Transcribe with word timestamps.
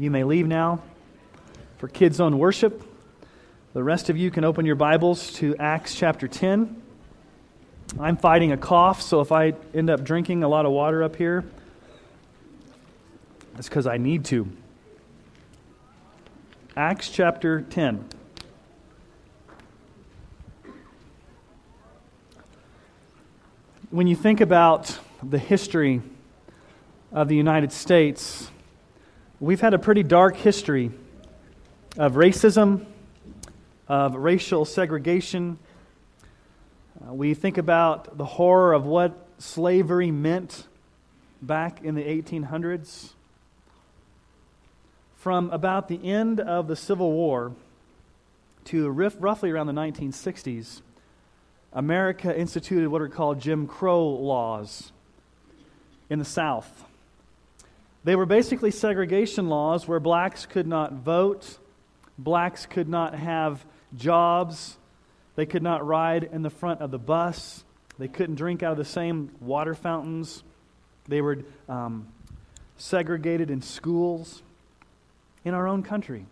you 0.00 0.10
may 0.10 0.24
leave 0.24 0.46
now 0.46 0.80
for 1.76 1.86
Kids 1.86 2.20
on 2.20 2.38
Worship. 2.38 2.82
The 3.74 3.84
rest 3.84 4.08
of 4.08 4.16
you 4.16 4.30
can 4.30 4.46
open 4.46 4.64
your 4.64 4.74
Bibles 4.74 5.30
to 5.34 5.54
Acts 5.58 5.94
chapter 5.94 6.26
10. 6.26 6.80
I'm 7.98 8.16
fighting 8.16 8.50
a 8.50 8.56
cough, 8.56 9.02
so 9.02 9.20
if 9.20 9.30
I 9.30 9.52
end 9.74 9.90
up 9.90 10.02
drinking 10.02 10.42
a 10.42 10.48
lot 10.48 10.64
of 10.64 10.72
water 10.72 11.02
up 11.02 11.16
here, 11.16 11.44
it's 13.58 13.68
because 13.68 13.86
I 13.86 13.98
need 13.98 14.24
to. 14.24 14.50
Acts 16.78 17.10
chapter 17.10 17.60
10. 17.60 18.02
When 23.90 24.06
you 24.06 24.16
think 24.16 24.40
about 24.40 24.98
the 25.22 25.38
history 25.38 26.00
of 27.12 27.28
the 27.28 27.36
United 27.36 27.70
States, 27.70 28.50
We've 29.42 29.62
had 29.62 29.72
a 29.72 29.78
pretty 29.78 30.02
dark 30.02 30.36
history 30.36 30.90
of 31.96 32.12
racism, 32.12 32.84
of 33.88 34.14
racial 34.14 34.66
segregation. 34.66 35.58
Uh, 37.02 37.14
we 37.14 37.32
think 37.32 37.56
about 37.56 38.18
the 38.18 38.26
horror 38.26 38.74
of 38.74 38.84
what 38.84 39.16
slavery 39.38 40.10
meant 40.10 40.66
back 41.40 41.82
in 41.82 41.94
the 41.94 42.02
1800s. 42.02 43.12
From 45.16 45.48
about 45.52 45.88
the 45.88 46.06
end 46.06 46.40
of 46.40 46.68
the 46.68 46.76
Civil 46.76 47.10
War 47.10 47.52
to 48.66 48.90
roughly 48.90 49.50
around 49.50 49.68
the 49.68 49.72
1960s, 49.72 50.82
America 51.72 52.38
instituted 52.38 52.88
what 52.88 53.00
are 53.00 53.08
called 53.08 53.40
Jim 53.40 53.66
Crow 53.66 54.06
laws 54.06 54.92
in 56.10 56.18
the 56.18 56.26
South. 56.26 56.84
They 58.02 58.16
were 58.16 58.26
basically 58.26 58.70
segregation 58.70 59.48
laws 59.48 59.86
where 59.86 60.00
blacks 60.00 60.46
could 60.46 60.66
not 60.66 60.92
vote, 60.94 61.58
blacks 62.18 62.64
could 62.66 62.88
not 62.88 63.14
have 63.14 63.64
jobs, 63.94 64.76
they 65.36 65.46
could 65.46 65.62
not 65.62 65.86
ride 65.86 66.24
in 66.24 66.42
the 66.42 66.50
front 66.50 66.80
of 66.80 66.90
the 66.90 66.98
bus, 66.98 67.62
they 67.98 68.08
couldn't 68.08 68.36
drink 68.36 68.62
out 68.62 68.72
of 68.72 68.78
the 68.78 68.84
same 68.84 69.30
water 69.40 69.74
fountains, 69.74 70.42
they 71.08 71.20
were 71.20 71.38
um, 71.68 72.08
segregated 72.78 73.50
in 73.50 73.60
schools 73.60 74.42
in 75.44 75.52
our 75.52 75.68
own 75.68 75.82
country. 75.82 76.24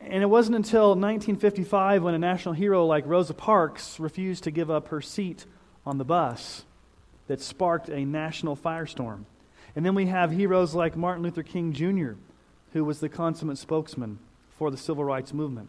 And 0.00 0.22
it 0.22 0.26
wasn't 0.26 0.56
until 0.56 0.90
1955 0.90 2.02
when 2.02 2.14
a 2.14 2.18
national 2.18 2.54
hero 2.54 2.86
like 2.86 3.06
Rosa 3.06 3.34
Parks 3.34 3.98
refused 3.98 4.44
to 4.44 4.50
give 4.50 4.70
up 4.70 4.88
her 4.88 5.00
seat 5.00 5.46
on 5.84 5.98
the 5.98 6.04
bus 6.04 6.64
that 7.26 7.40
sparked 7.40 7.88
a 7.88 8.04
national 8.04 8.56
firestorm. 8.56 9.24
And 9.76 9.84
then 9.84 9.94
we 9.94 10.06
have 10.06 10.30
heroes 10.30 10.74
like 10.74 10.96
Martin 10.96 11.22
Luther 11.22 11.42
King 11.42 11.74
Jr., 11.74 12.12
who 12.72 12.82
was 12.82 12.98
the 13.00 13.10
consummate 13.10 13.58
spokesman 13.58 14.18
for 14.58 14.70
the 14.70 14.76
civil 14.78 15.04
rights 15.04 15.34
movement. 15.34 15.68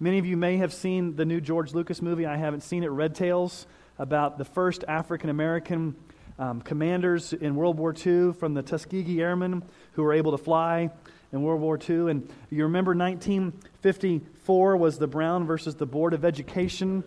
Many 0.00 0.18
of 0.18 0.24
you 0.24 0.38
may 0.38 0.56
have 0.56 0.72
seen 0.72 1.16
the 1.16 1.26
new 1.26 1.42
George 1.42 1.74
Lucas 1.74 2.00
movie. 2.00 2.24
I 2.24 2.36
haven't 2.36 2.62
seen 2.62 2.82
it, 2.82 2.88
Red 2.88 3.14
Tails, 3.14 3.66
about 3.98 4.38
the 4.38 4.44
first 4.46 4.84
African 4.88 5.28
American 5.28 5.94
um, 6.38 6.62
commanders 6.62 7.34
in 7.34 7.56
World 7.56 7.78
War 7.78 7.94
II 7.94 8.32
from 8.32 8.54
the 8.54 8.62
Tuskegee 8.62 9.20
Airmen 9.20 9.62
who 9.92 10.02
were 10.02 10.14
able 10.14 10.32
to 10.32 10.38
fly 10.38 10.90
in 11.30 11.42
World 11.42 11.60
War 11.60 11.78
II. 11.78 12.10
And 12.10 12.30
you 12.50 12.64
remember 12.64 12.94
1954 12.94 14.76
was 14.78 14.98
the 14.98 15.06
Brown 15.06 15.46
versus 15.46 15.74
the 15.74 15.86
Board 15.86 16.14
of 16.14 16.24
Education 16.24 17.04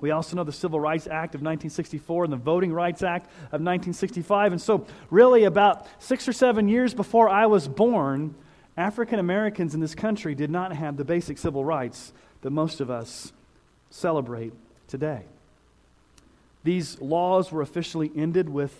we 0.00 0.10
also 0.10 0.36
know 0.36 0.44
the 0.44 0.52
Civil 0.52 0.78
Rights 0.78 1.06
Act 1.06 1.34
of 1.34 1.40
1964 1.40 2.24
and 2.24 2.32
the 2.32 2.36
Voting 2.36 2.72
Rights 2.72 3.02
Act 3.02 3.26
of 3.26 3.62
1965. 3.62 4.52
And 4.52 4.60
so, 4.60 4.86
really, 5.10 5.44
about 5.44 5.86
six 5.98 6.28
or 6.28 6.32
seven 6.32 6.68
years 6.68 6.92
before 6.92 7.28
I 7.28 7.46
was 7.46 7.66
born, 7.66 8.34
African 8.76 9.18
Americans 9.18 9.74
in 9.74 9.80
this 9.80 9.94
country 9.94 10.34
did 10.34 10.50
not 10.50 10.74
have 10.74 10.96
the 10.96 11.04
basic 11.04 11.38
civil 11.38 11.64
rights 11.64 12.12
that 12.42 12.50
most 12.50 12.80
of 12.80 12.90
us 12.90 13.32
celebrate 13.88 14.52
today. 14.86 15.22
These 16.62 17.00
laws 17.00 17.50
were 17.50 17.62
officially 17.62 18.10
ended 18.14 18.48
with 18.48 18.74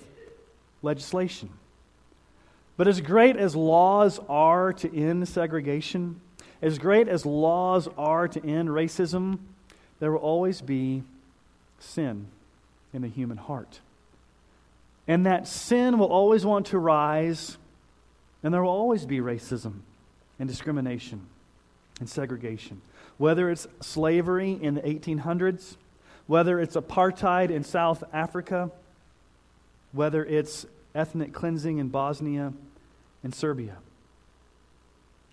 legislation. 0.83 1.51
But 2.77 2.89
as 2.89 3.01
great 3.01 3.37
as 3.37 3.57
laws 3.57 4.21
are 4.29 4.73
to 4.75 4.95
end 4.95 5.27
segregation, 5.29 6.21
as 6.61 6.79
great 6.79 7.09
as 7.09 7.25
laws 7.25 7.89
are 7.97 8.29
to 8.29 8.47
end 8.47 8.69
racism, 8.69 9.39
there 10.01 10.13
will 10.13 10.19
always 10.19 10.61
be 10.61 11.03
sin 11.79 12.27
in 12.93 13.03
the 13.03 13.09
human 13.09 13.37
heart. 13.37 13.81
And 15.09 15.27
that 15.27 15.47
sin 15.47 15.99
will 15.99 16.09
always 16.09 16.45
want 16.45 16.67
to 16.67 16.79
rise, 16.79 17.59
and 18.43 18.53
there 18.53 18.63
will 18.63 18.71
always 18.71 19.07
be 19.07 19.19
racism 19.19 19.81
and 20.39 20.49
discrimination 20.49 21.27
and 22.01 22.09
segregation. 22.09 22.83
Whether 23.19 23.51
it's 23.51 23.67
slavery 23.81 24.59
in 24.61 24.75
the 24.75 24.83
1800s, 24.83 25.77
whether 26.27 26.61
it's 26.61 26.77
apartheid 26.77 27.51
in 27.51 27.65
South 27.65 28.03
Africa, 28.13 28.71
whether 29.93 30.25
it's 30.25 30.67
ethnic 30.95 31.33
cleansing 31.33 31.79
in 31.79 31.89
Bosnia 31.89 32.53
and 33.23 33.35
Serbia. 33.35 33.77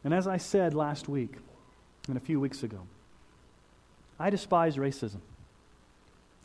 And 0.04 0.14
as 0.14 0.28
I 0.28 0.38
said 0.38 0.74
last 0.74 1.10
week 1.10 1.36
and 2.08 2.18
a 2.18 2.20
few 2.20 2.40
weeks 2.40 2.64
ago, 2.64 2.80
I 4.24 4.30
despise 4.30 4.78
racism. 4.78 5.20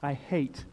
I 0.03 0.15
hate 0.15 0.65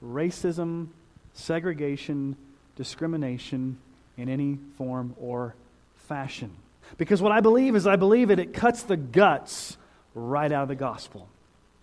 racism, 0.00 0.86
segregation, 1.32 2.36
discrimination 2.76 3.76
in 4.16 4.28
any 4.28 4.60
form 4.78 5.16
or 5.20 5.56
fashion. 5.96 6.52
Because 6.96 7.20
what 7.20 7.32
I 7.32 7.40
believe 7.40 7.74
is 7.74 7.88
I 7.88 7.96
believe 7.96 8.30
it, 8.30 8.38
it 8.38 8.54
cuts 8.54 8.84
the 8.84 8.96
guts 8.96 9.76
right 10.14 10.52
out 10.52 10.62
of 10.62 10.68
the 10.68 10.76
gospel. 10.76 11.28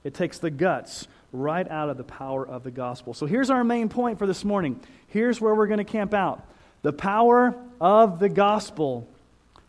It 0.05 0.13
takes 0.13 0.39
the 0.39 0.49
guts 0.49 1.05
right 1.33 1.69
out 1.69 1.89
of 1.89 1.97
the 1.97 2.05
power 2.05 2.47
of 2.47 2.63
the 2.63 2.71
gospel. 2.71 3.13
So 3.13 3.25
here's 3.25 3.49
our 3.49 3.65
main 3.65 3.89
point 3.89 4.19
for 4.19 4.25
this 4.25 4.45
morning. 4.45 4.79
Here's 5.07 5.41
where 5.41 5.53
we're 5.53 5.67
going 5.67 5.79
to 5.79 5.83
camp 5.83 6.13
out. 6.13 6.47
The 6.81 6.93
power 6.93 7.57
of 7.81 8.19
the 8.19 8.29
gospel 8.29 9.05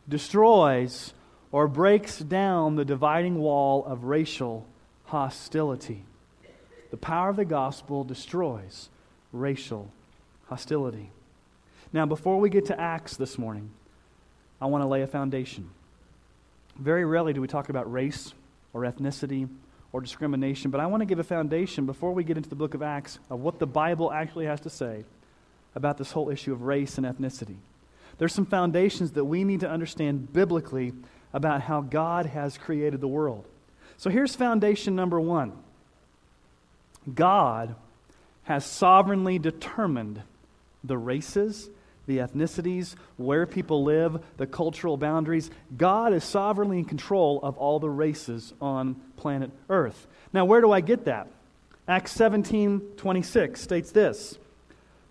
destroys 0.08 1.12
or 1.50 1.66
breaks 1.66 2.20
down 2.20 2.76
the 2.76 2.84
dividing 2.84 3.40
wall 3.40 3.84
of 3.84 4.04
racial 4.04 4.64
hostility. 5.12 6.06
The 6.90 6.96
power 6.96 7.28
of 7.28 7.36
the 7.36 7.44
gospel 7.44 8.02
destroys 8.02 8.88
racial 9.30 9.92
hostility. 10.46 11.10
Now, 11.92 12.06
before 12.06 12.40
we 12.40 12.48
get 12.48 12.64
to 12.66 12.80
Acts 12.80 13.18
this 13.18 13.36
morning, 13.36 13.68
I 14.58 14.64
want 14.64 14.82
to 14.82 14.88
lay 14.88 15.02
a 15.02 15.06
foundation. 15.06 15.68
Very 16.78 17.04
rarely 17.04 17.34
do 17.34 17.42
we 17.42 17.46
talk 17.46 17.68
about 17.68 17.92
race 17.92 18.32
or 18.72 18.82
ethnicity 18.82 19.50
or 19.92 20.00
discrimination, 20.00 20.70
but 20.70 20.80
I 20.80 20.86
want 20.86 21.02
to 21.02 21.04
give 21.04 21.18
a 21.18 21.24
foundation 21.24 21.84
before 21.84 22.14
we 22.14 22.24
get 22.24 22.38
into 22.38 22.48
the 22.48 22.56
book 22.56 22.72
of 22.72 22.80
Acts 22.80 23.18
of 23.28 23.40
what 23.40 23.58
the 23.58 23.66
Bible 23.66 24.10
actually 24.10 24.46
has 24.46 24.60
to 24.60 24.70
say 24.70 25.04
about 25.74 25.98
this 25.98 26.12
whole 26.12 26.30
issue 26.30 26.54
of 26.54 26.62
race 26.62 26.96
and 26.96 27.06
ethnicity. 27.06 27.56
There's 28.16 28.32
some 28.32 28.46
foundations 28.46 29.12
that 29.12 29.26
we 29.26 29.44
need 29.44 29.60
to 29.60 29.68
understand 29.68 30.32
biblically 30.32 30.94
about 31.34 31.60
how 31.60 31.82
God 31.82 32.24
has 32.24 32.56
created 32.56 33.02
the 33.02 33.08
world. 33.08 33.46
So 34.02 34.10
here's 34.10 34.34
foundation 34.34 34.96
number 34.96 35.20
one 35.20 35.52
God 37.14 37.76
has 38.42 38.66
sovereignly 38.66 39.38
determined 39.38 40.20
the 40.82 40.98
races, 40.98 41.70
the 42.08 42.18
ethnicities, 42.18 42.96
where 43.16 43.46
people 43.46 43.84
live, 43.84 44.20
the 44.38 44.46
cultural 44.48 44.96
boundaries. 44.96 45.52
God 45.76 46.12
is 46.14 46.24
sovereignly 46.24 46.80
in 46.80 46.84
control 46.84 47.38
of 47.44 47.56
all 47.58 47.78
the 47.78 47.88
races 47.88 48.52
on 48.60 48.96
planet 49.16 49.52
Earth. 49.70 50.08
Now, 50.32 50.46
where 50.46 50.60
do 50.60 50.72
I 50.72 50.80
get 50.80 51.04
that? 51.04 51.28
Acts 51.86 52.10
17 52.10 52.80
26 52.96 53.60
states 53.60 53.92
this 53.92 54.36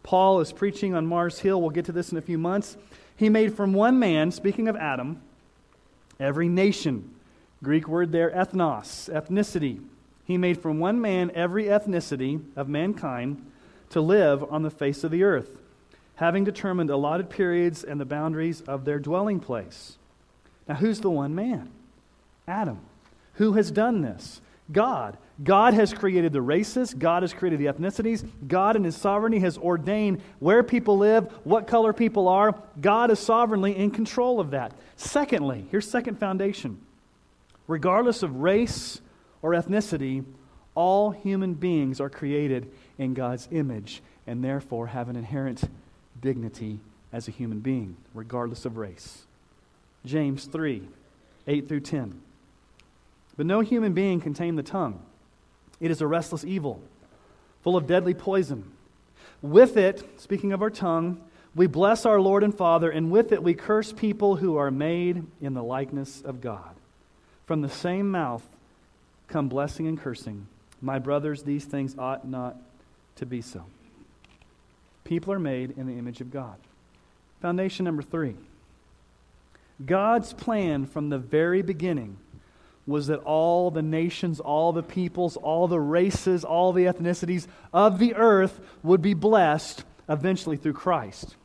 Paul 0.04 0.42
is 0.42 0.52
preaching 0.52 0.96
on 0.96 1.08
Mars 1.08 1.40
Hill. 1.40 1.62
We'll 1.62 1.70
get 1.70 1.86
to 1.86 1.94
this 1.94 2.12
in 2.12 2.18
a 2.18 2.22
few 2.22 2.38
months. 2.38 2.76
He 3.16 3.30
made 3.30 3.56
from 3.56 3.72
one 3.72 4.00
man, 4.00 4.32
speaking 4.32 4.68
of 4.68 4.76
Adam, 4.76 5.22
every 6.20 6.50
nation 6.50 7.16
Greek 7.64 7.88
word 7.88 8.12
there, 8.12 8.32
ethnos, 8.32 9.10
ethnicity. 9.14 9.82
He 10.26 10.38
made 10.38 10.62
from 10.62 10.80
one 10.80 11.00
man 11.02 11.32
every 11.36 11.66
ethnicity 11.66 12.42
of 12.56 12.68
mankind 12.68 13.46
to 13.90 14.02
live 14.02 14.44
on 14.52 14.64
the 14.64 14.70
face 14.70 15.04
of 15.04 15.12
the 15.12 15.24
earth, 15.24 15.60
having 16.16 16.44
determined 16.44 16.90
allotted 16.90 17.30
periods 17.30 17.84
and 17.84 18.00
the 18.00 18.06
boundaries 18.06 18.62
of 18.62 18.86
their 18.86 19.00
dwelling 19.00 19.40
place. 19.40 19.98
Now, 20.68 20.76
who's 20.76 21.02
the 21.02 21.10
one 21.10 21.36
man? 21.36 21.70
Adam. 22.48 22.80
Who 23.36 23.54
has 23.54 23.72
done 23.72 24.02
this? 24.02 24.42
God. 24.72 25.18
God 25.44 25.74
has 25.74 25.92
created 25.92 26.34
the 26.34 26.42
races, 26.42 26.94
God 26.94 27.24
has 27.24 27.34
created 27.34 27.60
the 27.60 27.66
ethnicities, 27.66 28.28
God 28.48 28.76
in 28.76 28.84
His 28.84 28.96
sovereignty 28.96 29.40
has 29.40 29.58
ordained 29.58 30.22
where 30.40 30.62
people 30.62 31.00
live, 31.00 31.32
what 31.44 31.66
color 31.66 31.94
people 31.94 32.28
are. 32.28 32.54
God 32.80 33.10
is 33.10 33.20
sovereignly 33.20 33.76
in 33.76 33.90
control 33.90 34.40
of 34.40 34.52
that. 34.52 34.74
Secondly, 34.98 35.66
here's 35.72 35.90
second 35.90 36.20
foundation. 36.20 36.80
Regardless 37.68 38.24
of 38.24 38.38
race 38.38 39.02
or 39.42 39.52
ethnicity, 39.52 40.24
all 40.76 41.12
human 41.12 41.54
beings 41.54 42.00
are 42.00 42.10
created 42.10 42.72
in 42.98 43.14
God's 43.14 43.48
image 43.52 44.02
and 44.28 44.44
therefore 44.44 44.88
have 44.88 45.10
an 45.10 45.16
inherent 45.16 45.64
dignity 46.22 46.80
as 47.12 47.28
a 47.28 47.32
human 47.32 47.60
being, 47.60 47.98
regardless 48.14 48.66
of 48.66 48.78
race. 48.78 49.24
James 50.06 50.46
3 50.46 50.88
8 51.48 51.68
through 51.68 51.80
10. 51.80 52.22
But 53.36 53.46
no 53.46 53.62
human 53.62 53.94
being 53.94 54.22
can 54.22 54.34
tame 54.34 54.56
the 54.56 54.64
tongue. 54.64 55.02
It 55.80 55.90
is 55.90 56.02
a 56.02 56.08
restless 56.08 56.44
evil, 56.44 56.80
full 57.64 57.76
of 57.76 57.88
deadly 57.88 58.14
poison. 58.14 58.72
With 59.42 59.78
it, 59.78 60.22
speaking 60.22 60.54
of 60.54 60.62
our 60.62 60.70
tongue, 60.70 61.20
we 61.56 61.68
bless 61.68 62.06
our 62.06 62.22
Lord 62.22 62.44
and 62.44 62.56
Father, 62.56 62.92
and 62.92 63.12
with 63.12 63.32
it 63.32 63.42
we 63.42 63.56
curse 63.56 63.92
people 63.92 64.36
who 64.36 64.58
are 64.58 64.72
made 64.72 65.26
in 65.42 65.54
the 65.54 65.64
likeness 65.64 66.22
of 66.22 66.40
God. 66.40 66.76
From 67.52 67.60
the 67.60 67.68
same 67.68 68.10
mouth 68.10 68.48
come 69.28 69.50
blessing 69.50 69.86
and 69.86 70.00
cursing. 70.00 70.48
My 70.82 71.00
brothers, 71.00 71.44
these 71.44 71.66
things 71.66 71.98
ought 71.98 72.26
not 72.26 72.56
to 73.18 73.26
be 73.26 73.42
so. 73.42 73.66
People 75.04 75.34
are 75.34 75.40
made 75.40 75.72
in 75.72 75.86
the 75.86 75.98
image 75.98 76.22
of 76.22 76.32
God. 76.32 76.56
Foundation 77.42 77.84
number 77.84 78.04
three 78.04 78.38
God's 79.86 80.32
plan 80.32 80.86
from 80.86 81.10
the 81.10 81.18
very 81.18 81.62
beginning 81.62 82.16
was 82.88 83.08
that 83.08 83.20
all 83.20 83.70
the 83.70 83.82
nations, 83.82 84.40
all 84.40 84.72
the 84.72 84.82
peoples, 84.82 85.36
all 85.36 85.68
the 85.68 85.78
races, 85.78 86.46
all 86.46 86.72
the 86.72 86.86
ethnicities 86.86 87.48
of 87.74 88.00
the 88.00 88.16
earth 88.16 88.62
would 88.82 89.02
be 89.02 89.14
blessed 89.14 89.84
eventually 90.08 90.56
through 90.56 90.72
Christ. 90.72 91.36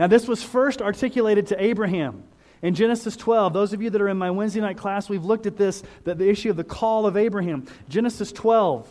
Now, 0.00 0.08
this 0.08 0.26
was 0.26 0.42
first 0.42 0.82
articulated 0.82 1.46
to 1.46 1.62
Abraham. 1.62 2.24
In 2.62 2.74
Genesis 2.74 3.16
12, 3.16 3.52
those 3.52 3.72
of 3.72 3.82
you 3.82 3.90
that 3.90 4.00
are 4.00 4.08
in 4.08 4.16
my 4.16 4.30
Wednesday 4.30 4.60
night 4.60 4.78
class, 4.78 5.08
we've 5.08 5.24
looked 5.24 5.46
at 5.46 5.56
this, 5.56 5.82
the, 6.04 6.14
the 6.14 6.28
issue 6.28 6.50
of 6.50 6.56
the 6.56 6.64
call 6.64 7.06
of 7.06 7.16
Abraham. 7.16 7.66
Genesis 7.88 8.32
12, 8.32 8.88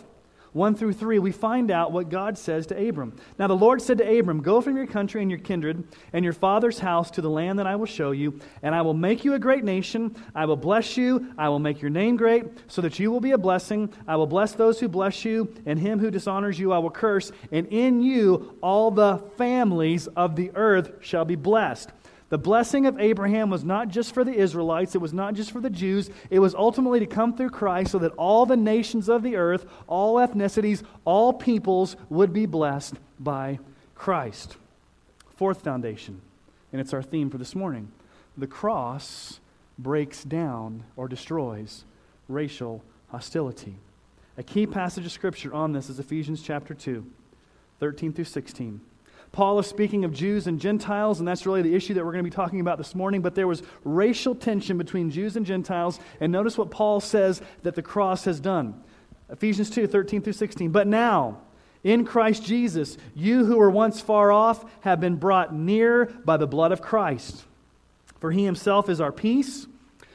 1 0.53 0.75
through 0.75 0.93
3, 0.93 1.17
we 1.17 1.31
find 1.31 1.71
out 1.71 1.91
what 1.91 2.09
God 2.09 2.37
says 2.37 2.67
to 2.67 2.87
Abram. 2.89 3.13
Now, 3.39 3.47
the 3.47 3.55
Lord 3.55 3.81
said 3.81 3.97
to 3.97 4.19
Abram, 4.19 4.41
Go 4.41 4.61
from 4.61 4.77
your 4.77 4.85
country 4.85 5.21
and 5.23 5.31
your 5.31 5.39
kindred 5.39 5.83
and 6.13 6.23
your 6.23 6.33
father's 6.33 6.77
house 6.77 7.09
to 7.11 7.21
the 7.21 7.29
land 7.29 7.57
that 7.57 7.65
I 7.65 7.75
will 7.75 7.87
show 7.87 8.11
you, 8.11 8.39
and 8.61 8.75
I 8.75 8.83
will 8.83 8.93
make 8.93 9.25
you 9.25 9.33
a 9.33 9.39
great 9.39 9.63
nation. 9.63 10.15
I 10.35 10.45
will 10.45 10.55
bless 10.55 10.95
you. 10.95 11.33
I 11.39 11.49
will 11.49 11.59
make 11.59 11.81
your 11.81 11.89
name 11.89 12.17
great, 12.17 12.45
so 12.67 12.81
that 12.83 12.99
you 12.99 13.09
will 13.11 13.19
be 13.19 13.31
a 13.31 13.37
blessing. 13.37 13.91
I 14.07 14.15
will 14.15 14.27
bless 14.27 14.53
those 14.53 14.79
who 14.79 14.87
bless 14.87 15.25
you, 15.25 15.51
and 15.65 15.79
him 15.79 15.97
who 15.97 16.11
dishonors 16.11 16.59
you 16.59 16.71
I 16.71 16.77
will 16.77 16.91
curse. 16.91 17.31
And 17.51 17.65
in 17.67 18.03
you 18.03 18.55
all 18.61 18.91
the 18.91 19.17
families 19.37 20.05
of 20.05 20.35
the 20.35 20.51
earth 20.53 20.91
shall 21.01 21.25
be 21.25 21.35
blessed. 21.35 21.89
The 22.33 22.39
blessing 22.39 22.87
of 22.87 22.99
Abraham 22.99 23.51
was 23.51 23.63
not 23.63 23.89
just 23.89 24.11
for 24.11 24.23
the 24.23 24.33
Israelites, 24.33 24.95
it 24.95 25.01
was 25.01 25.13
not 25.13 25.35
just 25.35 25.51
for 25.51 25.61
the 25.61 25.69
Jews, 25.69 26.09
it 26.31 26.39
was 26.39 26.55
ultimately 26.55 26.99
to 26.99 27.05
come 27.05 27.37
through 27.37 27.51
Christ 27.51 27.91
so 27.91 27.99
that 27.99 28.11
all 28.13 28.47
the 28.47 28.57
nations 28.57 29.07
of 29.07 29.21
the 29.21 29.35
earth, 29.35 29.67
all 29.85 30.15
ethnicities, 30.15 30.81
all 31.05 31.31
peoples 31.31 31.95
would 32.09 32.33
be 32.33 32.47
blessed 32.47 32.95
by 33.19 33.59
Christ. 33.93 34.57
Fourth 35.35 35.61
foundation, 35.61 36.23
and 36.71 36.81
it's 36.81 36.91
our 36.91 37.03
theme 37.03 37.29
for 37.29 37.37
this 37.37 37.53
morning 37.53 37.91
the 38.35 38.47
cross 38.47 39.39
breaks 39.77 40.23
down 40.23 40.85
or 40.95 41.07
destroys 41.07 41.85
racial 42.27 42.83
hostility. 43.09 43.75
A 44.39 44.43
key 44.43 44.65
passage 44.65 45.05
of 45.05 45.11
Scripture 45.11 45.53
on 45.53 45.73
this 45.73 45.87
is 45.87 45.99
Ephesians 45.99 46.41
chapter 46.41 46.73
2, 46.73 47.05
13 47.79 48.11
through 48.11 48.25
16. 48.25 48.81
Paul 49.33 49.57
is 49.57 49.65
speaking 49.65 50.05
of 50.05 50.13
Jews 50.13 50.45
and 50.45 50.61
Gentiles, 50.61 51.17
and 51.17 51.27
that's 51.27 51.47
really 51.47 51.63
the 51.63 51.73
issue 51.73 51.95
that 51.95 52.05
we're 52.05 52.11
going 52.11 52.23
to 52.23 52.29
be 52.29 52.35
talking 52.35 52.59
about 52.59 52.77
this 52.77 52.93
morning. 52.93 53.23
But 53.23 53.33
there 53.33 53.47
was 53.47 53.63
racial 53.83 54.35
tension 54.35 54.77
between 54.77 55.09
Jews 55.09 55.35
and 55.35 55.43
Gentiles, 55.43 55.99
and 56.21 56.31
notice 56.31 56.55
what 56.55 56.69
Paul 56.69 57.01
says 57.01 57.41
that 57.63 57.73
the 57.73 57.81
cross 57.81 58.25
has 58.25 58.39
done. 58.39 58.83
Ephesians 59.31 59.71
2 59.71 59.87
13 59.87 60.21
through 60.21 60.33
16. 60.33 60.69
But 60.69 60.85
now, 60.85 61.41
in 61.83 62.05
Christ 62.05 62.45
Jesus, 62.45 62.95
you 63.15 63.43
who 63.45 63.57
were 63.57 63.71
once 63.71 64.01
far 64.01 64.31
off 64.31 64.65
have 64.81 64.99
been 64.99 65.15
brought 65.15 65.53
near 65.53 66.05
by 66.05 66.37
the 66.37 66.47
blood 66.47 66.71
of 66.71 66.83
Christ. 66.83 67.43
For 68.19 68.31
he 68.31 68.45
himself 68.45 68.87
is 68.87 69.01
our 69.01 69.11
peace, 69.11 69.65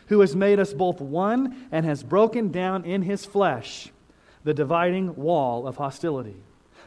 who 0.06 0.20
has 0.20 0.36
made 0.36 0.60
us 0.60 0.72
both 0.72 1.00
one 1.00 1.66
and 1.72 1.84
has 1.84 2.04
broken 2.04 2.52
down 2.52 2.84
in 2.84 3.02
his 3.02 3.26
flesh 3.26 3.90
the 4.44 4.54
dividing 4.54 5.16
wall 5.16 5.66
of 5.66 5.76
hostility 5.76 6.36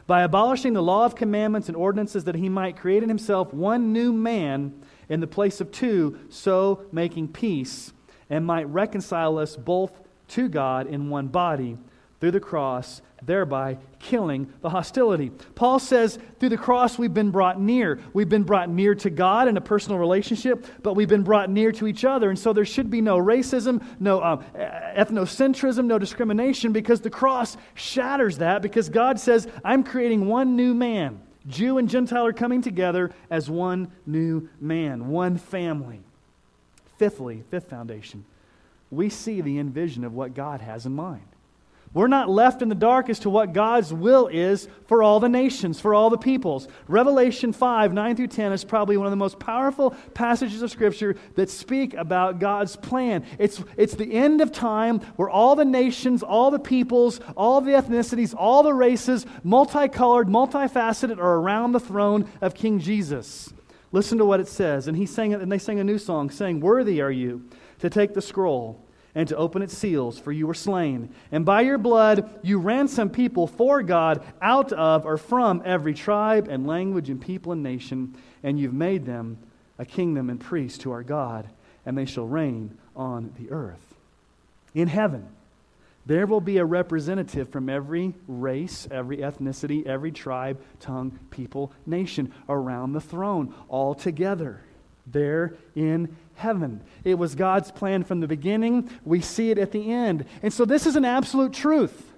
by 0.06 0.22
abolishing 0.22 0.72
the 0.72 0.82
law 0.82 1.04
of 1.04 1.14
commandments 1.14 1.68
and 1.68 1.76
ordinances 1.76 2.24
that 2.24 2.34
he 2.34 2.48
might 2.48 2.76
create 2.76 3.02
in 3.02 3.08
himself 3.08 3.52
one 3.54 3.92
new 3.92 4.12
man 4.12 4.82
in 5.08 5.20
the 5.20 5.26
place 5.26 5.60
of 5.60 5.70
two, 5.70 6.18
so 6.28 6.84
making 6.92 7.28
peace, 7.28 7.92
and 8.30 8.46
might 8.46 8.68
reconcile 8.68 9.38
us 9.38 9.56
both 9.56 10.00
to 10.28 10.48
God 10.48 10.86
in 10.86 11.10
one 11.10 11.28
body 11.28 11.76
through 12.20 12.30
the 12.30 12.40
cross, 12.40 13.02
thereby 13.24 13.78
killing 13.98 14.52
the 14.60 14.70
hostility. 14.70 15.30
Paul 15.54 15.78
says, 15.78 16.18
through 16.40 16.48
the 16.48 16.56
cross, 16.56 16.98
we've 16.98 17.14
been 17.14 17.30
brought 17.30 17.60
near. 17.60 18.00
We've 18.12 18.28
been 18.28 18.42
brought 18.42 18.68
near 18.68 18.94
to 18.96 19.10
God 19.10 19.48
in 19.48 19.56
a 19.56 19.60
personal 19.60 19.98
relationship, 19.98 20.66
but 20.82 20.94
we've 20.94 21.08
been 21.08 21.22
brought 21.22 21.50
near 21.50 21.72
to 21.72 21.86
each 21.86 22.04
other. 22.04 22.28
And 22.30 22.38
so 22.38 22.52
there 22.52 22.64
should 22.64 22.90
be 22.90 23.00
no 23.00 23.18
racism, 23.18 23.84
no 24.00 24.22
um, 24.22 24.44
ethnocentrism, 24.54 25.84
no 25.84 25.98
discrimination, 25.98 26.72
because 26.72 27.00
the 27.00 27.10
cross 27.10 27.56
shatters 27.74 28.38
that, 28.38 28.62
because 28.62 28.88
God 28.88 29.20
says, 29.20 29.46
I'm 29.64 29.84
creating 29.84 30.26
one 30.26 30.56
new 30.56 30.74
man. 30.74 31.20
Jew 31.46 31.78
and 31.78 31.88
Gentile 31.88 32.26
are 32.26 32.32
coming 32.32 32.62
together 32.62 33.10
as 33.30 33.50
one 33.50 33.90
new 34.06 34.48
man, 34.60 35.08
one 35.08 35.36
family. 35.38 36.00
Fifthly, 36.98 37.42
fifth 37.50 37.68
foundation, 37.68 38.24
we 38.90 39.08
see 39.08 39.40
the 39.40 39.58
end 39.58 39.74
vision 39.74 40.04
of 40.04 40.12
what 40.12 40.34
God 40.34 40.60
has 40.60 40.86
in 40.86 40.92
mind. 40.92 41.26
We're 41.94 42.08
not 42.08 42.30
left 42.30 42.62
in 42.62 42.70
the 42.70 42.74
dark 42.74 43.10
as 43.10 43.18
to 43.20 43.30
what 43.30 43.52
God's 43.52 43.92
will 43.92 44.26
is 44.26 44.66
for 44.86 45.02
all 45.02 45.20
the 45.20 45.28
nations, 45.28 45.78
for 45.78 45.94
all 45.94 46.08
the 46.08 46.16
peoples. 46.16 46.66
Revelation 46.88 47.52
5, 47.52 47.92
9 47.92 48.16
through 48.16 48.28
10 48.28 48.52
is 48.52 48.64
probably 48.64 48.96
one 48.96 49.06
of 49.06 49.10
the 49.10 49.16
most 49.16 49.38
powerful 49.38 49.90
passages 50.14 50.62
of 50.62 50.70
Scripture 50.70 51.16
that 51.34 51.50
speak 51.50 51.92
about 51.92 52.38
God's 52.38 52.76
plan. 52.76 53.26
It's, 53.38 53.62
it's 53.76 53.94
the 53.94 54.10
end 54.10 54.40
of 54.40 54.52
time 54.52 55.00
where 55.16 55.28
all 55.28 55.54
the 55.54 55.66
nations, 55.66 56.22
all 56.22 56.50
the 56.50 56.58
peoples, 56.58 57.20
all 57.36 57.60
the 57.60 57.72
ethnicities, 57.72 58.34
all 58.34 58.62
the 58.62 58.72
races, 58.72 59.26
multicolored, 59.44 60.28
multifaceted, 60.28 61.18
are 61.18 61.36
around 61.36 61.72
the 61.72 61.80
throne 61.80 62.26
of 62.40 62.54
King 62.54 62.78
Jesus. 62.78 63.52
Listen 63.92 64.16
to 64.16 64.24
what 64.24 64.40
it 64.40 64.48
says. 64.48 64.88
And 64.88 64.96
he 64.96 65.04
sang 65.04 65.34
and 65.34 65.52
they 65.52 65.58
sang 65.58 65.78
a 65.78 65.84
new 65.84 65.98
song, 65.98 66.30
saying, 66.30 66.60
Worthy 66.60 67.02
are 67.02 67.10
you 67.10 67.44
to 67.80 67.90
take 67.90 68.14
the 68.14 68.22
scroll 68.22 68.88
and 69.14 69.28
to 69.28 69.36
open 69.36 69.62
its 69.62 69.76
seals, 69.76 70.18
for 70.18 70.32
you 70.32 70.46
were 70.46 70.54
slain. 70.54 71.10
And 71.30 71.44
by 71.44 71.62
your 71.62 71.78
blood 71.78 72.30
you 72.42 72.58
ransomed 72.58 73.12
people 73.12 73.46
for 73.46 73.82
God 73.82 74.22
out 74.40 74.72
of 74.72 75.04
or 75.04 75.16
from 75.16 75.62
every 75.64 75.94
tribe 75.94 76.48
and 76.48 76.66
language 76.66 77.10
and 77.10 77.20
people 77.20 77.52
and 77.52 77.62
nation, 77.62 78.14
and 78.42 78.58
you've 78.58 78.72
made 78.72 79.04
them 79.04 79.38
a 79.78 79.84
kingdom 79.84 80.30
and 80.30 80.40
priests 80.40 80.78
to 80.78 80.92
our 80.92 81.02
God, 81.02 81.48
and 81.84 81.96
they 81.96 82.06
shall 82.06 82.26
reign 82.26 82.78
on 82.96 83.32
the 83.38 83.50
earth. 83.50 83.94
In 84.74 84.88
heaven, 84.88 85.28
there 86.06 86.26
will 86.26 86.40
be 86.40 86.58
a 86.58 86.64
representative 86.64 87.50
from 87.50 87.68
every 87.68 88.14
race, 88.26 88.88
every 88.90 89.18
ethnicity, 89.18 89.86
every 89.86 90.10
tribe, 90.10 90.60
tongue, 90.80 91.18
people, 91.30 91.72
nation 91.86 92.32
around 92.48 92.92
the 92.92 93.00
throne, 93.00 93.54
all 93.68 93.94
together 93.94 94.62
there 95.06 95.54
in 95.74 96.16
heaven. 96.34 96.80
It 97.04 97.14
was 97.14 97.34
God's 97.34 97.70
plan 97.70 98.04
from 98.04 98.20
the 98.20 98.28
beginning. 98.28 98.90
We 99.04 99.20
see 99.20 99.50
it 99.50 99.58
at 99.58 99.72
the 99.72 99.92
end. 99.92 100.24
And 100.42 100.52
so 100.52 100.64
this 100.64 100.86
is 100.86 100.96
an 100.96 101.04
absolute 101.04 101.52
truth. 101.52 102.08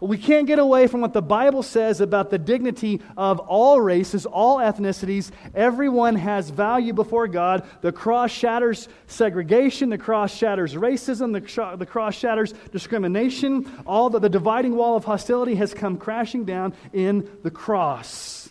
We 0.00 0.18
can't 0.18 0.46
get 0.46 0.58
away 0.58 0.86
from 0.86 1.00
what 1.00 1.12
the 1.12 1.22
Bible 1.22 1.62
says 1.62 2.00
about 2.00 2.28
the 2.28 2.38
dignity 2.38 3.00
of 3.16 3.38
all 3.38 3.80
races, 3.80 4.26
all 4.26 4.58
ethnicities. 4.58 5.30
Everyone 5.54 6.16
has 6.16 6.50
value 6.50 6.92
before 6.92 7.28
God. 7.28 7.66
The 7.80 7.92
cross 7.92 8.30
shatters 8.30 8.88
segregation, 9.06 9.90
the 9.90 9.98
cross 9.98 10.34
shatters 10.34 10.74
racism, 10.74 11.32
the, 11.32 11.76
the 11.76 11.86
cross 11.86 12.16
shatters 12.16 12.52
discrimination. 12.72 13.70
All 13.86 14.10
the 14.10 14.28
dividing 14.28 14.74
wall 14.74 14.96
of 14.96 15.04
hostility 15.04 15.54
has 15.54 15.72
come 15.72 15.96
crashing 15.96 16.44
down 16.44 16.74
in 16.92 17.30
the 17.42 17.50
cross. 17.50 18.50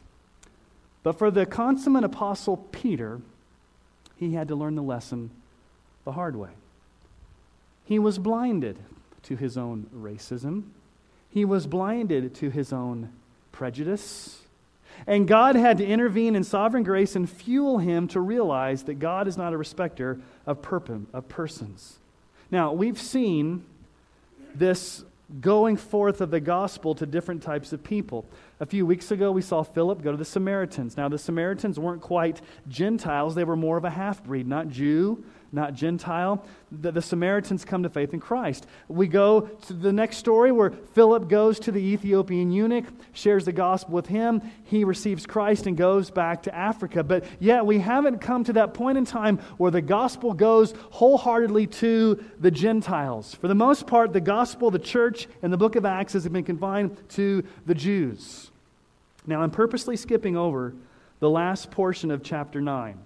But 1.03 1.20
for 1.20 1.29
the 1.29 1.46
consummate 1.46 2.05
apostle 2.05 2.58
Peter, 2.58 3.20
he 4.15 4.34
had 4.34 4.48
to 4.48 4.55
learn 4.55 4.75
the 4.75 4.84
lesson 4.84 5.32
the 6.05 6.13
hard 6.13 6.36
way. 6.36 6.50
He 7.86 8.00
was 8.00 8.17
blinded 8.17 8.77
to 9.24 9.36
his 9.36 9.58
own 9.58 9.88
racism, 9.96 10.63
he 11.29 11.46
was 11.46 11.65
blinded 11.65 12.36
to 12.36 12.50
his 12.50 12.72
own 12.72 13.10
prejudice. 13.51 14.39
And 15.08 15.27
God 15.27 15.55
had 15.55 15.79
to 15.79 15.86
intervene 15.86 16.36
in 16.36 16.43
sovereign 16.43 16.84
grace 16.84 17.15
and 17.15 17.27
fuel 17.27 17.79
him 17.79 18.08
to 18.10 18.22
realize 18.22 18.84
that 18.84 18.96
God 18.96 19.27
is 19.27 19.38
not 19.38 19.51
a 19.51 19.58
respecter 19.58 20.20
of, 20.46 20.62
perp- 20.62 21.08
of 21.12 21.27
persons. 21.27 21.98
Now, 22.51 22.72
we've 22.74 23.01
seen 23.01 23.65
this 24.53 25.03
going 25.41 25.77
forth 25.77 26.22
of 26.22 26.29
the 26.29 26.39
gospel 26.39 26.93
to 26.96 27.05
different 27.05 27.41
types 27.41 27.74
of 27.74 27.84
people. 27.84 28.25
A 28.63 28.65
few 28.65 28.86
weeks 28.86 29.12
ago, 29.12 29.29
we 29.29 29.41
saw 29.41 29.62
Philip 29.62 30.01
go 30.01 30.12
to 30.12 30.17
the 30.17 30.24
Samaritans. 30.24 30.96
Now, 30.96 31.10
the 31.10 31.17
Samaritans 31.17 31.77
weren't 31.77 32.01
quite 32.01 32.39
Gentiles, 32.70 33.36
they 33.36 33.43
were 33.43 33.58
more 33.58 33.75
of 33.75 33.84
a 33.84 33.89
half 33.89 34.24
breed, 34.24 34.48
not 34.48 34.70
Jew, 34.70 35.25
not 35.51 35.74
Gentile. 35.74 36.46
The, 36.72 36.93
the, 36.93 37.01
Samaritans 37.01 37.65
come 37.65 37.84
to 37.84 37.89
faith 37.89 38.13
in 38.13 38.22
Christ. 38.22 38.65
We 38.88 39.08
go 39.08 39.41
to 39.41 39.74
the 39.74 39.91
next 39.91 40.15
story 40.15 40.53
where 40.53 40.72
Philip 40.72 41.27
goes 41.27 41.60
to 41.60 41.74
the 41.74 41.82
Ethiopian 41.82 42.53
eunuch, 42.53 42.86
shares 43.12 43.43
the 43.43 43.51
gospel 43.51 43.96
with 43.96 44.08
him. 44.08 44.41
He 44.63 44.86
receives 44.86 45.25
Christ 45.25 45.67
and 45.67 45.75
goes 45.75 46.10
back 46.10 46.43
to 46.43 46.55
Africa. 46.55 47.03
But 47.03 47.25
yet, 47.41 47.65
we 47.65 47.79
haven't 47.79 48.20
come 48.20 48.46
to 48.46 48.53
that 48.53 48.74
point 48.74 48.98
in 48.98 49.03
time 49.03 49.39
where 49.58 49.72
the 49.72 49.82
gospel 49.82 50.34
goes 50.34 50.74
wholeheartedly 50.91 51.67
to 51.67 52.24
the 52.39 52.50
Gentiles. 52.50 53.36
For 53.36 53.50
the 53.50 53.55
most 53.55 53.88
part, 53.88 54.13
the 54.13 54.22
gospel, 54.22 54.72
the 54.72 54.79
church, 54.79 55.27
and 55.41 55.51
the 55.51 55.58
book 55.58 55.75
of 55.75 55.86
Acts 55.86 56.13
has 56.13 56.25
been 56.29 56.46
confined 56.46 56.98
to 57.10 57.43
the 57.65 57.75
Jews. 57.75 58.51
Now, 59.25 59.42
I'm 59.42 59.51
purposely 59.51 59.96
skipping 59.96 60.36
over 60.36 60.74
the 61.20 61.30
last 61.30 61.72
portion 61.72 62.12
of 62.12 62.24
chapter 62.24 62.62
9. 62.62 63.00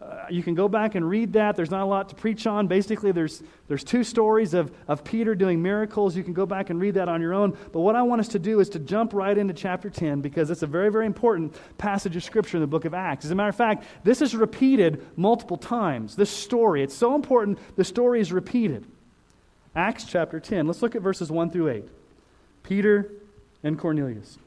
Uh, 0.00 0.26
you 0.30 0.42
can 0.42 0.54
go 0.54 0.68
back 0.68 0.94
and 0.94 1.08
read 1.08 1.32
that. 1.32 1.56
There's 1.56 1.70
not 1.70 1.82
a 1.82 1.86
lot 1.86 2.10
to 2.10 2.14
preach 2.14 2.46
on. 2.46 2.66
Basically, 2.66 3.12
there's, 3.12 3.42
there's 3.66 3.82
two 3.82 4.04
stories 4.04 4.52
of, 4.52 4.70
of 4.86 5.02
Peter 5.02 5.34
doing 5.34 5.62
miracles. 5.62 6.14
You 6.14 6.22
can 6.22 6.34
go 6.34 6.44
back 6.44 6.68
and 6.68 6.78
read 6.78 6.94
that 6.94 7.08
on 7.08 7.22
your 7.22 7.32
own. 7.32 7.56
But 7.72 7.80
what 7.80 7.96
I 7.96 8.02
want 8.02 8.20
us 8.20 8.28
to 8.28 8.38
do 8.38 8.60
is 8.60 8.68
to 8.70 8.78
jump 8.78 9.14
right 9.14 9.36
into 9.36 9.54
chapter 9.54 9.88
10 9.88 10.20
because 10.20 10.50
it's 10.50 10.62
a 10.62 10.66
very, 10.66 10.92
very 10.92 11.06
important 11.06 11.56
passage 11.78 12.14
of 12.14 12.22
Scripture 12.22 12.58
in 12.58 12.60
the 12.60 12.66
book 12.66 12.84
of 12.84 12.92
Acts. 12.92 13.24
As 13.24 13.30
a 13.30 13.34
matter 13.34 13.48
of 13.48 13.56
fact, 13.56 13.84
this 14.04 14.20
is 14.20 14.36
repeated 14.36 15.04
multiple 15.16 15.56
times. 15.56 16.14
This 16.14 16.30
story, 16.30 16.82
it's 16.82 16.94
so 16.94 17.14
important, 17.14 17.58
the 17.76 17.84
story 17.84 18.20
is 18.20 18.32
repeated. 18.32 18.86
Acts 19.74 20.04
chapter 20.04 20.38
10. 20.38 20.66
Let's 20.66 20.82
look 20.82 20.94
at 20.94 21.02
verses 21.02 21.30
1 21.30 21.50
through 21.50 21.68
8. 21.70 21.84
Peter 22.62 23.10
and 23.62 23.78
Cornelius. 23.78 24.38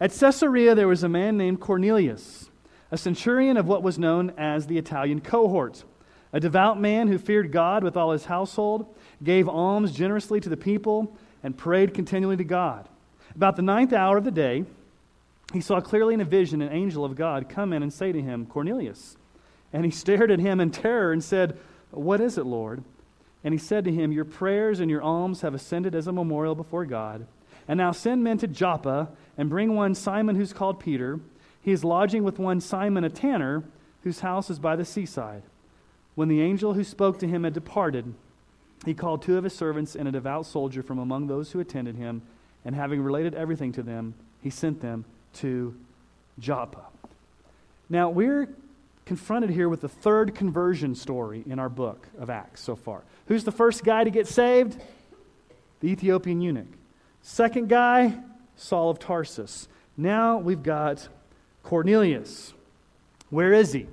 At 0.00 0.12
Caesarea, 0.12 0.74
there 0.74 0.88
was 0.88 1.02
a 1.02 1.08
man 1.08 1.36
named 1.36 1.60
Cornelius 1.60 2.48
a 2.90 2.96
centurion 2.96 3.56
of 3.56 3.66
what 3.66 3.82
was 3.82 3.98
known 3.98 4.32
as 4.38 4.66
the 4.66 4.78
Italian 4.78 5.20
cohort, 5.20 5.84
a 6.32 6.40
devout 6.40 6.80
man 6.80 7.08
who 7.08 7.18
feared 7.18 7.52
God 7.52 7.84
with 7.84 7.96
all 7.96 8.12
his 8.12 8.24
household, 8.24 8.86
gave 9.22 9.48
alms 9.48 9.92
generously 9.92 10.40
to 10.40 10.48
the 10.48 10.56
people, 10.56 11.16
and 11.42 11.56
prayed 11.56 11.94
continually 11.94 12.36
to 12.36 12.44
God. 12.44 12.88
About 13.34 13.56
the 13.56 13.62
ninth 13.62 13.92
hour 13.92 14.16
of 14.16 14.24
the 14.24 14.30
day, 14.30 14.64
he 15.52 15.60
saw 15.60 15.80
clearly 15.80 16.14
in 16.14 16.20
a 16.20 16.24
vision 16.24 16.60
an 16.60 16.72
angel 16.72 17.04
of 17.04 17.14
God 17.14 17.48
come 17.48 17.72
in 17.72 17.82
and 17.82 17.92
say 17.92 18.12
to 18.12 18.20
him, 18.20 18.46
Cornelius. 18.46 19.16
And 19.72 19.84
he 19.84 19.90
stared 19.92 20.30
at 20.30 20.40
him 20.40 20.60
in 20.60 20.70
terror 20.70 21.12
and 21.12 21.22
said, 21.22 21.58
What 21.90 22.20
is 22.20 22.38
it, 22.38 22.46
Lord? 22.46 22.82
And 23.44 23.54
he 23.54 23.58
said 23.58 23.84
to 23.84 23.92
him, 23.92 24.12
Your 24.12 24.24
prayers 24.24 24.80
and 24.80 24.90
your 24.90 25.02
alms 25.02 25.42
have 25.42 25.54
ascended 25.54 25.94
as 25.94 26.06
a 26.06 26.12
memorial 26.12 26.54
before 26.54 26.84
God. 26.84 27.26
And 27.66 27.78
now 27.78 27.92
send 27.92 28.24
men 28.24 28.38
to 28.38 28.46
Joppa 28.46 29.08
and 29.38 29.48
bring 29.48 29.74
one 29.74 29.94
Simon 29.94 30.36
who's 30.36 30.52
called 30.52 30.80
Peter. 30.80 31.20
He 31.62 31.72
is 31.72 31.84
lodging 31.84 32.24
with 32.24 32.38
one 32.38 32.60
Simon 32.60 33.04
a 33.04 33.08
tanner, 33.08 33.62
whose 34.02 34.20
house 34.20 34.50
is 34.50 34.58
by 34.58 34.76
the 34.76 34.84
seaside. 34.84 35.42
When 36.14 36.28
the 36.28 36.42
angel 36.42 36.74
who 36.74 36.84
spoke 36.84 37.18
to 37.20 37.28
him 37.28 37.44
had 37.44 37.54
departed, 37.54 38.12
he 38.84 38.94
called 38.94 39.22
two 39.22 39.38
of 39.38 39.44
his 39.44 39.54
servants 39.54 39.94
and 39.94 40.08
a 40.08 40.12
devout 40.12 40.46
soldier 40.46 40.82
from 40.82 40.98
among 40.98 41.26
those 41.26 41.52
who 41.52 41.60
attended 41.60 41.96
him, 41.96 42.22
and 42.64 42.74
having 42.74 43.00
related 43.00 43.34
everything 43.34 43.72
to 43.72 43.82
them, 43.82 44.14
he 44.42 44.50
sent 44.50 44.80
them 44.82 45.04
to 45.34 45.74
Joppa. 46.38 46.86
Now, 47.88 48.10
we're 48.10 48.48
confronted 49.06 49.50
here 49.50 49.68
with 49.68 49.80
the 49.80 49.88
third 49.88 50.34
conversion 50.34 50.94
story 50.94 51.42
in 51.48 51.58
our 51.58 51.68
book 51.68 52.06
of 52.18 52.28
Acts 52.28 52.60
so 52.60 52.76
far. 52.76 53.02
Who's 53.26 53.44
the 53.44 53.52
first 53.52 53.84
guy 53.84 54.04
to 54.04 54.10
get 54.10 54.26
saved? 54.26 54.80
The 55.80 55.88
Ethiopian 55.88 56.40
eunuch. 56.40 56.66
Second 57.22 57.68
guy, 57.68 58.14
Saul 58.58 58.90
of 58.90 58.98
Tarsus. 58.98 59.68
Now 59.96 60.36
we've 60.36 60.62
got 60.62 61.08
Cornelius. 61.62 62.52
Where 63.30 63.52
is 63.52 63.72
he? 63.72 63.86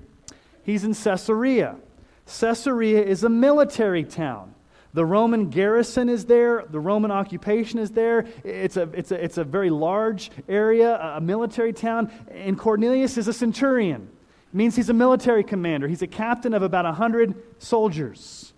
He's 0.64 0.84
in 0.84 0.94
Caesarea. 0.94 1.78
Caesarea 2.26 3.04
is 3.04 3.24
a 3.24 3.30
military 3.30 4.04
town. 4.04 4.54
The 4.94 5.06
Roman 5.06 5.50
garrison 5.50 6.10
is 6.10 6.26
there, 6.26 6.64
the 6.70 6.80
Roman 6.80 7.12
occupation 7.12 7.80
is 7.80 7.92
there. 7.92 8.26
It's 8.44 8.78
a, 8.78 8.84
it's 8.94 9.12
a, 9.12 9.24
it's 9.24 9.38
a 9.38 9.44
very 9.44 9.70
large 9.70 10.32
area, 10.48 10.98
a 10.98 11.22
military 11.22 11.74
town. 11.74 12.12
And 12.32 12.58
Cornelius 12.58 13.18
is 13.18 13.28
a 13.28 13.34
centurion. 13.34 14.10
It 14.54 14.56
means 14.56 14.76
he's 14.76 14.90
a 14.90 14.94
military 14.94 15.44
commander. 15.44 15.88
He's 15.88 16.02
a 16.02 16.08
captain 16.08 16.54
of 16.54 16.64
about 16.64 16.86
100 16.86 17.36
soldiers. 17.62 18.54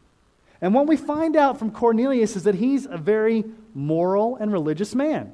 And 0.62 0.74
what 0.74 0.88
we 0.88 0.96
find 0.96 1.36
out 1.36 1.60
from 1.60 1.72
Cornelius 1.72 2.36
is 2.36 2.44
that 2.44 2.56
he's 2.56 2.86
a 2.86 2.98
very 2.98 3.44
moral 3.74 4.38
and 4.38 4.54
religious 4.54 4.96
man. 4.96 5.34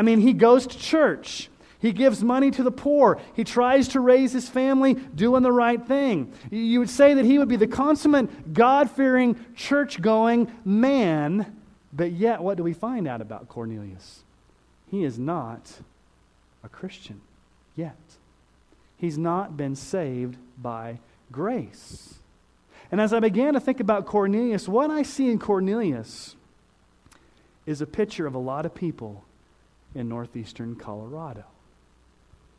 I 0.00 0.02
mean, 0.02 0.20
he 0.20 0.32
goes 0.32 0.66
to 0.66 0.78
church. 0.78 1.50
He 1.78 1.92
gives 1.92 2.24
money 2.24 2.50
to 2.52 2.62
the 2.62 2.70
poor. 2.70 3.20
He 3.34 3.44
tries 3.44 3.88
to 3.88 4.00
raise 4.00 4.32
his 4.32 4.48
family 4.48 4.94
doing 4.94 5.42
the 5.42 5.52
right 5.52 5.86
thing. 5.86 6.32
You 6.50 6.78
would 6.78 6.88
say 6.88 7.12
that 7.12 7.26
he 7.26 7.38
would 7.38 7.48
be 7.48 7.56
the 7.56 7.66
consummate, 7.66 8.54
God 8.54 8.90
fearing, 8.90 9.36
church 9.54 10.00
going 10.00 10.50
man, 10.64 11.54
but 11.92 12.12
yet, 12.12 12.40
what 12.40 12.56
do 12.56 12.62
we 12.62 12.72
find 12.72 13.06
out 13.06 13.20
about 13.20 13.50
Cornelius? 13.50 14.24
He 14.90 15.04
is 15.04 15.18
not 15.18 15.70
a 16.64 16.70
Christian 16.70 17.20
yet. 17.76 17.98
He's 18.96 19.18
not 19.18 19.54
been 19.54 19.76
saved 19.76 20.38
by 20.56 21.00
grace. 21.30 22.14
And 22.90 23.02
as 23.02 23.12
I 23.12 23.20
began 23.20 23.52
to 23.52 23.60
think 23.60 23.80
about 23.80 24.06
Cornelius, 24.06 24.66
what 24.66 24.90
I 24.90 25.02
see 25.02 25.28
in 25.28 25.38
Cornelius 25.38 26.36
is 27.66 27.82
a 27.82 27.86
picture 27.86 28.26
of 28.26 28.34
a 28.34 28.38
lot 28.38 28.64
of 28.64 28.74
people 28.74 29.26
in 29.94 30.08
northeastern 30.08 30.76
Colorado. 30.76 31.44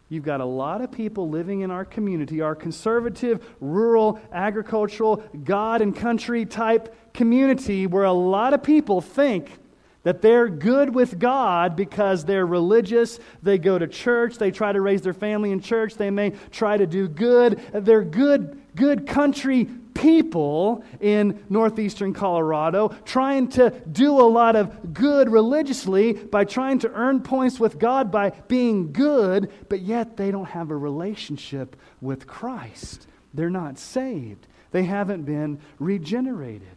You've 0.09 0.25
got 0.25 0.41
a 0.41 0.45
lot 0.45 0.81
of 0.81 0.91
people 0.91 1.29
living 1.29 1.61
in 1.61 1.71
our 1.71 1.85
community, 1.85 2.41
our 2.41 2.53
conservative, 2.53 3.47
rural, 3.61 4.19
agricultural, 4.33 5.23
God 5.45 5.81
and 5.81 5.95
country 5.95 6.45
type 6.45 7.13
community, 7.13 7.87
where 7.87 8.03
a 8.03 8.11
lot 8.11 8.53
of 8.53 8.61
people 8.61 8.99
think 8.99 9.57
that 10.03 10.21
they're 10.21 10.49
good 10.49 10.93
with 10.93 11.17
God 11.17 11.75
because 11.77 12.25
they're 12.25 12.45
religious, 12.45 13.19
they 13.41 13.57
go 13.57 13.79
to 13.79 13.87
church, 13.87 14.37
they 14.37 14.51
try 14.51 14.73
to 14.73 14.81
raise 14.81 15.01
their 15.01 15.13
family 15.13 15.51
in 15.51 15.61
church, 15.61 15.95
they 15.95 16.09
may 16.09 16.31
try 16.51 16.75
to 16.75 16.87
do 16.87 17.07
good. 17.07 17.61
They're 17.71 18.03
good, 18.03 18.59
good 18.75 19.07
country 19.07 19.69
people 20.01 20.83
in 20.99 21.43
northeastern 21.47 22.11
Colorado 22.11 22.89
trying 23.05 23.47
to 23.47 23.69
do 23.91 24.19
a 24.19 24.25
lot 24.25 24.55
of 24.55 24.93
good 24.93 25.29
religiously 25.29 26.13
by 26.13 26.43
trying 26.43 26.79
to 26.79 26.91
earn 26.91 27.21
points 27.21 27.59
with 27.59 27.77
God 27.77 28.11
by 28.11 28.31
being 28.47 28.91
good, 28.91 29.51
but 29.69 29.81
yet 29.81 30.17
they 30.17 30.31
don't 30.31 30.45
have 30.45 30.71
a 30.71 30.75
relationship 30.75 31.75
with 32.01 32.25
Christ. 32.25 33.05
They're 33.35 33.51
not 33.51 33.77
saved, 33.77 34.47
they 34.71 34.83
haven't 34.83 35.23
been 35.23 35.59
regenerated. 35.79 36.67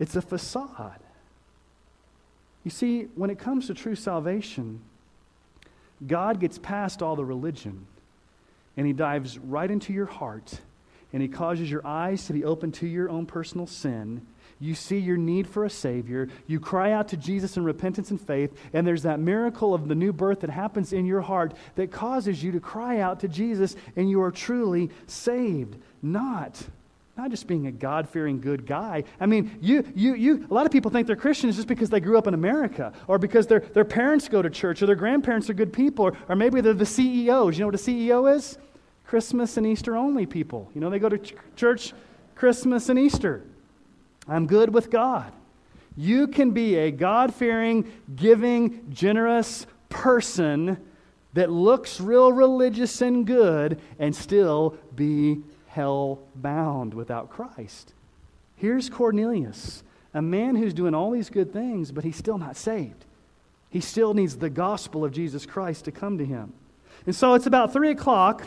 It's 0.00 0.16
a 0.16 0.22
facade. 0.22 1.00
You 2.64 2.70
see, 2.70 3.02
when 3.14 3.28
it 3.28 3.38
comes 3.38 3.66
to 3.66 3.74
true 3.74 3.94
salvation, 3.94 4.80
God 6.04 6.40
gets 6.40 6.58
past 6.58 7.02
all 7.02 7.14
the 7.14 7.24
religion 7.24 7.86
and 8.76 8.86
He 8.86 8.94
dives 8.94 9.38
right 9.38 9.70
into 9.70 9.92
your 9.92 10.06
heart 10.06 10.58
and 11.14 11.22
He 11.22 11.28
causes 11.28 11.70
your 11.70 11.86
eyes 11.86 12.26
to 12.26 12.32
be 12.32 12.44
open 12.44 12.72
to 12.72 12.88
your 12.88 13.08
own 13.08 13.24
personal 13.24 13.68
sin. 13.68 14.26
You 14.58 14.74
see 14.74 14.98
your 14.98 15.16
need 15.16 15.46
for 15.46 15.64
a 15.64 15.70
Savior. 15.70 16.28
You 16.48 16.58
cry 16.58 16.90
out 16.90 17.08
to 17.08 17.16
Jesus 17.16 17.56
in 17.56 17.64
repentance 17.64 18.10
and 18.10 18.20
faith, 18.20 18.52
and 18.72 18.84
there's 18.84 19.04
that 19.04 19.20
miracle 19.20 19.74
of 19.74 19.86
the 19.86 19.94
new 19.94 20.12
birth 20.12 20.40
that 20.40 20.50
happens 20.50 20.92
in 20.92 21.06
your 21.06 21.20
heart 21.20 21.54
that 21.76 21.92
causes 21.92 22.42
you 22.42 22.50
to 22.50 22.60
cry 22.60 22.98
out 22.98 23.20
to 23.20 23.28
Jesus, 23.28 23.76
and 23.94 24.10
you 24.10 24.20
are 24.22 24.32
truly 24.32 24.90
saved. 25.06 25.76
Not 26.02 26.60
not 27.16 27.30
just 27.30 27.46
being 27.46 27.68
a 27.68 27.72
God 27.72 28.08
fearing 28.08 28.40
good 28.40 28.66
guy. 28.66 29.04
I 29.20 29.26
mean, 29.26 29.56
you, 29.60 29.84
you, 29.94 30.14
you, 30.16 30.48
a 30.50 30.52
lot 30.52 30.66
of 30.66 30.72
people 30.72 30.90
think 30.90 31.06
they're 31.06 31.14
Christians 31.14 31.54
just 31.54 31.68
because 31.68 31.88
they 31.88 32.00
grew 32.00 32.18
up 32.18 32.26
in 32.26 32.34
America 32.34 32.92
or 33.06 33.20
because 33.20 33.46
their, 33.46 33.60
their 33.60 33.84
parents 33.84 34.28
go 34.28 34.42
to 34.42 34.50
church 34.50 34.82
or 34.82 34.86
their 34.86 34.96
grandparents 34.96 35.48
are 35.48 35.54
good 35.54 35.72
people 35.72 36.06
or, 36.06 36.16
or 36.28 36.34
maybe 36.34 36.60
they're 36.60 36.74
the 36.74 36.84
CEOs. 36.84 37.56
You 37.56 37.60
know 37.60 37.66
what 37.68 37.76
a 37.76 37.78
CEO 37.78 38.34
is? 38.34 38.58
Christmas 39.06 39.56
and 39.56 39.66
Easter 39.66 39.96
only 39.96 40.26
people. 40.26 40.70
You 40.74 40.80
know, 40.80 40.90
they 40.90 40.98
go 40.98 41.08
to 41.08 41.18
ch- 41.18 41.34
church 41.56 41.92
Christmas 42.34 42.88
and 42.88 42.98
Easter. 42.98 43.42
I'm 44.28 44.46
good 44.46 44.72
with 44.72 44.90
God. 44.90 45.32
You 45.96 46.26
can 46.26 46.50
be 46.50 46.76
a 46.76 46.90
God 46.90 47.34
fearing, 47.34 47.92
giving, 48.16 48.90
generous 48.90 49.66
person 49.88 50.78
that 51.34 51.50
looks 51.50 52.00
real 52.00 52.32
religious 52.32 53.00
and 53.00 53.26
good 53.26 53.80
and 53.98 54.14
still 54.14 54.76
be 54.94 55.42
hell 55.68 56.20
bound 56.34 56.94
without 56.94 57.30
Christ. 57.30 57.92
Here's 58.56 58.88
Cornelius, 58.88 59.82
a 60.12 60.22
man 60.22 60.56
who's 60.56 60.74
doing 60.74 60.94
all 60.94 61.10
these 61.10 61.30
good 61.30 61.52
things, 61.52 61.92
but 61.92 62.04
he's 62.04 62.16
still 62.16 62.38
not 62.38 62.56
saved. 62.56 63.04
He 63.68 63.80
still 63.80 64.14
needs 64.14 64.36
the 64.36 64.50
gospel 64.50 65.04
of 65.04 65.12
Jesus 65.12 65.44
Christ 65.44 65.84
to 65.86 65.92
come 65.92 66.18
to 66.18 66.24
him. 66.24 66.52
And 67.06 67.14
so 67.14 67.34
it's 67.34 67.46
about 67.46 67.72
3 67.72 67.90
o'clock. 67.90 68.46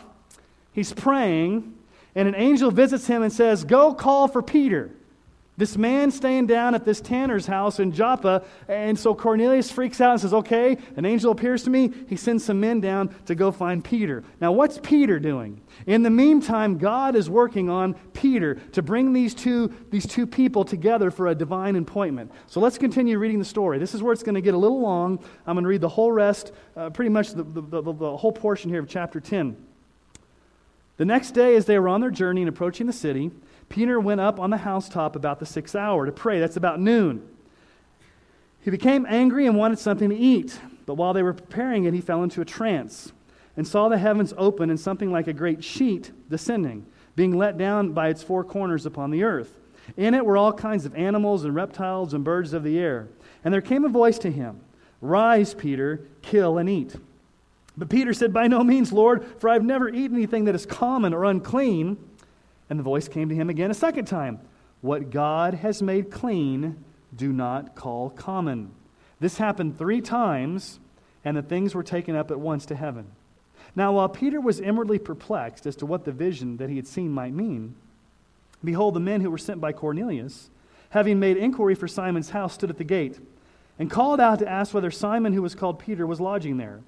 He's 0.78 0.92
praying, 0.92 1.74
and 2.14 2.28
an 2.28 2.36
angel 2.36 2.70
visits 2.70 3.08
him 3.08 3.24
and 3.24 3.32
says, 3.32 3.64
Go 3.64 3.92
call 3.92 4.28
for 4.28 4.42
Peter. 4.42 4.92
This 5.56 5.76
man 5.76 6.12
staying 6.12 6.46
down 6.46 6.76
at 6.76 6.84
this 6.84 7.00
tanner's 7.00 7.48
house 7.48 7.80
in 7.80 7.90
Joppa. 7.90 8.44
And 8.68 8.96
so 8.96 9.12
Cornelius 9.12 9.72
freaks 9.72 10.00
out 10.00 10.12
and 10.12 10.20
says, 10.20 10.32
Okay, 10.32 10.78
an 10.94 11.04
angel 11.04 11.32
appears 11.32 11.64
to 11.64 11.70
me. 11.70 11.92
He 12.08 12.14
sends 12.14 12.44
some 12.44 12.60
men 12.60 12.80
down 12.80 13.12
to 13.26 13.34
go 13.34 13.50
find 13.50 13.84
Peter. 13.84 14.22
Now, 14.40 14.52
what's 14.52 14.78
Peter 14.80 15.18
doing? 15.18 15.60
In 15.88 16.04
the 16.04 16.10
meantime, 16.10 16.78
God 16.78 17.16
is 17.16 17.28
working 17.28 17.68
on 17.68 17.94
Peter 18.12 18.54
to 18.54 18.80
bring 18.80 19.12
these 19.12 19.34
two, 19.34 19.74
these 19.90 20.06
two 20.06 20.28
people 20.28 20.64
together 20.64 21.10
for 21.10 21.26
a 21.26 21.34
divine 21.34 21.74
appointment. 21.74 22.30
So 22.46 22.60
let's 22.60 22.78
continue 22.78 23.18
reading 23.18 23.40
the 23.40 23.44
story. 23.44 23.80
This 23.80 23.96
is 23.96 24.00
where 24.00 24.12
it's 24.12 24.22
going 24.22 24.36
to 24.36 24.40
get 24.40 24.54
a 24.54 24.58
little 24.58 24.80
long. 24.80 25.18
I'm 25.44 25.56
going 25.56 25.64
to 25.64 25.68
read 25.68 25.80
the 25.80 25.88
whole 25.88 26.12
rest, 26.12 26.52
uh, 26.76 26.90
pretty 26.90 27.10
much 27.10 27.32
the, 27.32 27.42
the, 27.42 27.62
the, 27.62 27.92
the 27.92 28.16
whole 28.16 28.30
portion 28.30 28.70
here 28.70 28.78
of 28.78 28.88
chapter 28.88 29.18
10. 29.18 29.64
The 30.98 31.04
next 31.04 31.30
day, 31.30 31.54
as 31.54 31.64
they 31.64 31.78
were 31.78 31.88
on 31.88 32.00
their 32.00 32.10
journey 32.10 32.42
and 32.42 32.48
approaching 32.48 32.86
the 32.86 32.92
city, 32.92 33.30
Peter 33.68 34.00
went 34.00 34.20
up 34.20 34.40
on 34.40 34.50
the 34.50 34.56
housetop 34.58 35.14
about 35.14 35.38
the 35.38 35.46
sixth 35.46 35.76
hour 35.76 36.04
to 36.04 36.12
pray. 36.12 36.40
That's 36.40 36.56
about 36.56 36.80
noon. 36.80 37.26
He 38.60 38.70
became 38.70 39.06
angry 39.08 39.46
and 39.46 39.56
wanted 39.56 39.78
something 39.78 40.10
to 40.10 40.16
eat, 40.16 40.58
but 40.86 40.94
while 40.94 41.12
they 41.12 41.22
were 41.22 41.32
preparing 41.32 41.84
it, 41.84 41.94
he 41.94 42.00
fell 42.00 42.24
into 42.24 42.40
a 42.40 42.44
trance 42.44 43.12
and 43.56 43.66
saw 43.66 43.88
the 43.88 43.98
heavens 43.98 44.34
open 44.36 44.70
and 44.70 44.78
something 44.78 45.12
like 45.12 45.28
a 45.28 45.32
great 45.32 45.62
sheet 45.62 46.10
descending, 46.28 46.84
being 47.14 47.36
let 47.36 47.56
down 47.56 47.92
by 47.92 48.08
its 48.08 48.22
four 48.22 48.42
corners 48.42 48.84
upon 48.84 49.10
the 49.10 49.22
earth. 49.22 49.56
In 49.96 50.14
it 50.14 50.24
were 50.24 50.36
all 50.36 50.52
kinds 50.52 50.84
of 50.84 50.94
animals 50.96 51.44
and 51.44 51.54
reptiles 51.54 52.12
and 52.12 52.24
birds 52.24 52.52
of 52.52 52.64
the 52.64 52.78
air. 52.78 53.08
And 53.44 53.54
there 53.54 53.60
came 53.60 53.84
a 53.84 53.88
voice 53.88 54.18
to 54.18 54.30
him 54.30 54.60
Rise, 55.00 55.54
Peter, 55.54 56.00
kill 56.22 56.58
and 56.58 56.68
eat. 56.68 56.96
But 57.78 57.88
Peter 57.88 58.12
said, 58.12 58.32
By 58.32 58.48
no 58.48 58.64
means, 58.64 58.92
Lord, 58.92 59.24
for 59.38 59.48
I 59.48 59.52
have 59.52 59.64
never 59.64 59.88
eaten 59.88 60.16
anything 60.16 60.44
that 60.46 60.54
is 60.54 60.66
common 60.66 61.14
or 61.14 61.24
unclean. 61.24 61.96
And 62.68 62.78
the 62.78 62.82
voice 62.82 63.06
came 63.08 63.28
to 63.28 63.34
him 63.34 63.48
again 63.48 63.70
a 63.70 63.74
second 63.74 64.06
time 64.06 64.40
What 64.80 65.10
God 65.10 65.54
has 65.54 65.80
made 65.80 66.10
clean, 66.10 66.84
do 67.14 67.32
not 67.32 67.76
call 67.76 68.10
common. 68.10 68.72
This 69.20 69.38
happened 69.38 69.78
three 69.78 70.00
times, 70.00 70.80
and 71.24 71.36
the 71.36 71.42
things 71.42 71.74
were 71.74 71.84
taken 71.84 72.16
up 72.16 72.30
at 72.30 72.40
once 72.40 72.66
to 72.66 72.74
heaven. 72.74 73.12
Now, 73.76 73.92
while 73.92 74.08
Peter 74.08 74.40
was 74.40 74.60
inwardly 74.60 74.98
perplexed 74.98 75.66
as 75.66 75.76
to 75.76 75.86
what 75.86 76.04
the 76.04 76.12
vision 76.12 76.56
that 76.56 76.68
he 76.68 76.76
had 76.76 76.86
seen 76.86 77.10
might 77.10 77.32
mean, 77.32 77.76
behold, 78.62 78.94
the 78.94 79.00
men 79.00 79.20
who 79.20 79.30
were 79.30 79.38
sent 79.38 79.60
by 79.60 79.72
Cornelius, 79.72 80.50
having 80.90 81.20
made 81.20 81.36
inquiry 81.36 81.76
for 81.76 81.86
Simon's 81.86 82.30
house, 82.30 82.54
stood 82.54 82.70
at 82.70 82.78
the 82.78 82.84
gate 82.84 83.20
and 83.78 83.90
called 83.90 84.20
out 84.20 84.40
to 84.40 84.48
ask 84.48 84.74
whether 84.74 84.90
Simon, 84.90 85.32
who 85.32 85.42
was 85.42 85.54
called 85.54 85.78
Peter, 85.78 86.06
was 86.06 86.20
lodging 86.20 86.56
there. 86.56 86.80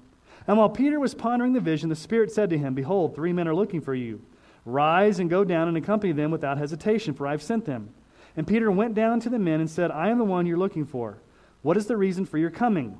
And 0.47 0.57
while 0.57 0.69
Peter 0.69 0.99
was 0.99 1.13
pondering 1.13 1.53
the 1.53 1.59
vision, 1.59 1.89
the 1.89 1.95
Spirit 1.95 2.31
said 2.31 2.49
to 2.49 2.57
him, 2.57 2.73
Behold, 2.73 3.15
three 3.15 3.33
men 3.33 3.47
are 3.47 3.55
looking 3.55 3.81
for 3.81 3.93
you. 3.93 4.21
Rise 4.65 5.19
and 5.19 5.29
go 5.29 5.43
down 5.43 5.67
and 5.67 5.77
accompany 5.77 6.13
them 6.13 6.31
without 6.31 6.57
hesitation, 6.57 7.13
for 7.13 7.27
I 7.27 7.31
have 7.31 7.43
sent 7.43 7.65
them. 7.65 7.93
And 8.35 8.47
Peter 8.47 8.71
went 8.71 8.95
down 8.95 9.19
to 9.21 9.29
the 9.29 9.39
men 9.39 9.59
and 9.59 9.69
said, 9.69 9.91
I 9.91 10.09
am 10.09 10.17
the 10.17 10.23
one 10.23 10.45
you're 10.45 10.57
looking 10.57 10.85
for. 10.85 11.17
What 11.61 11.77
is 11.77 11.85
the 11.85 11.97
reason 11.97 12.25
for 12.25 12.37
your 12.37 12.49
coming? 12.49 12.97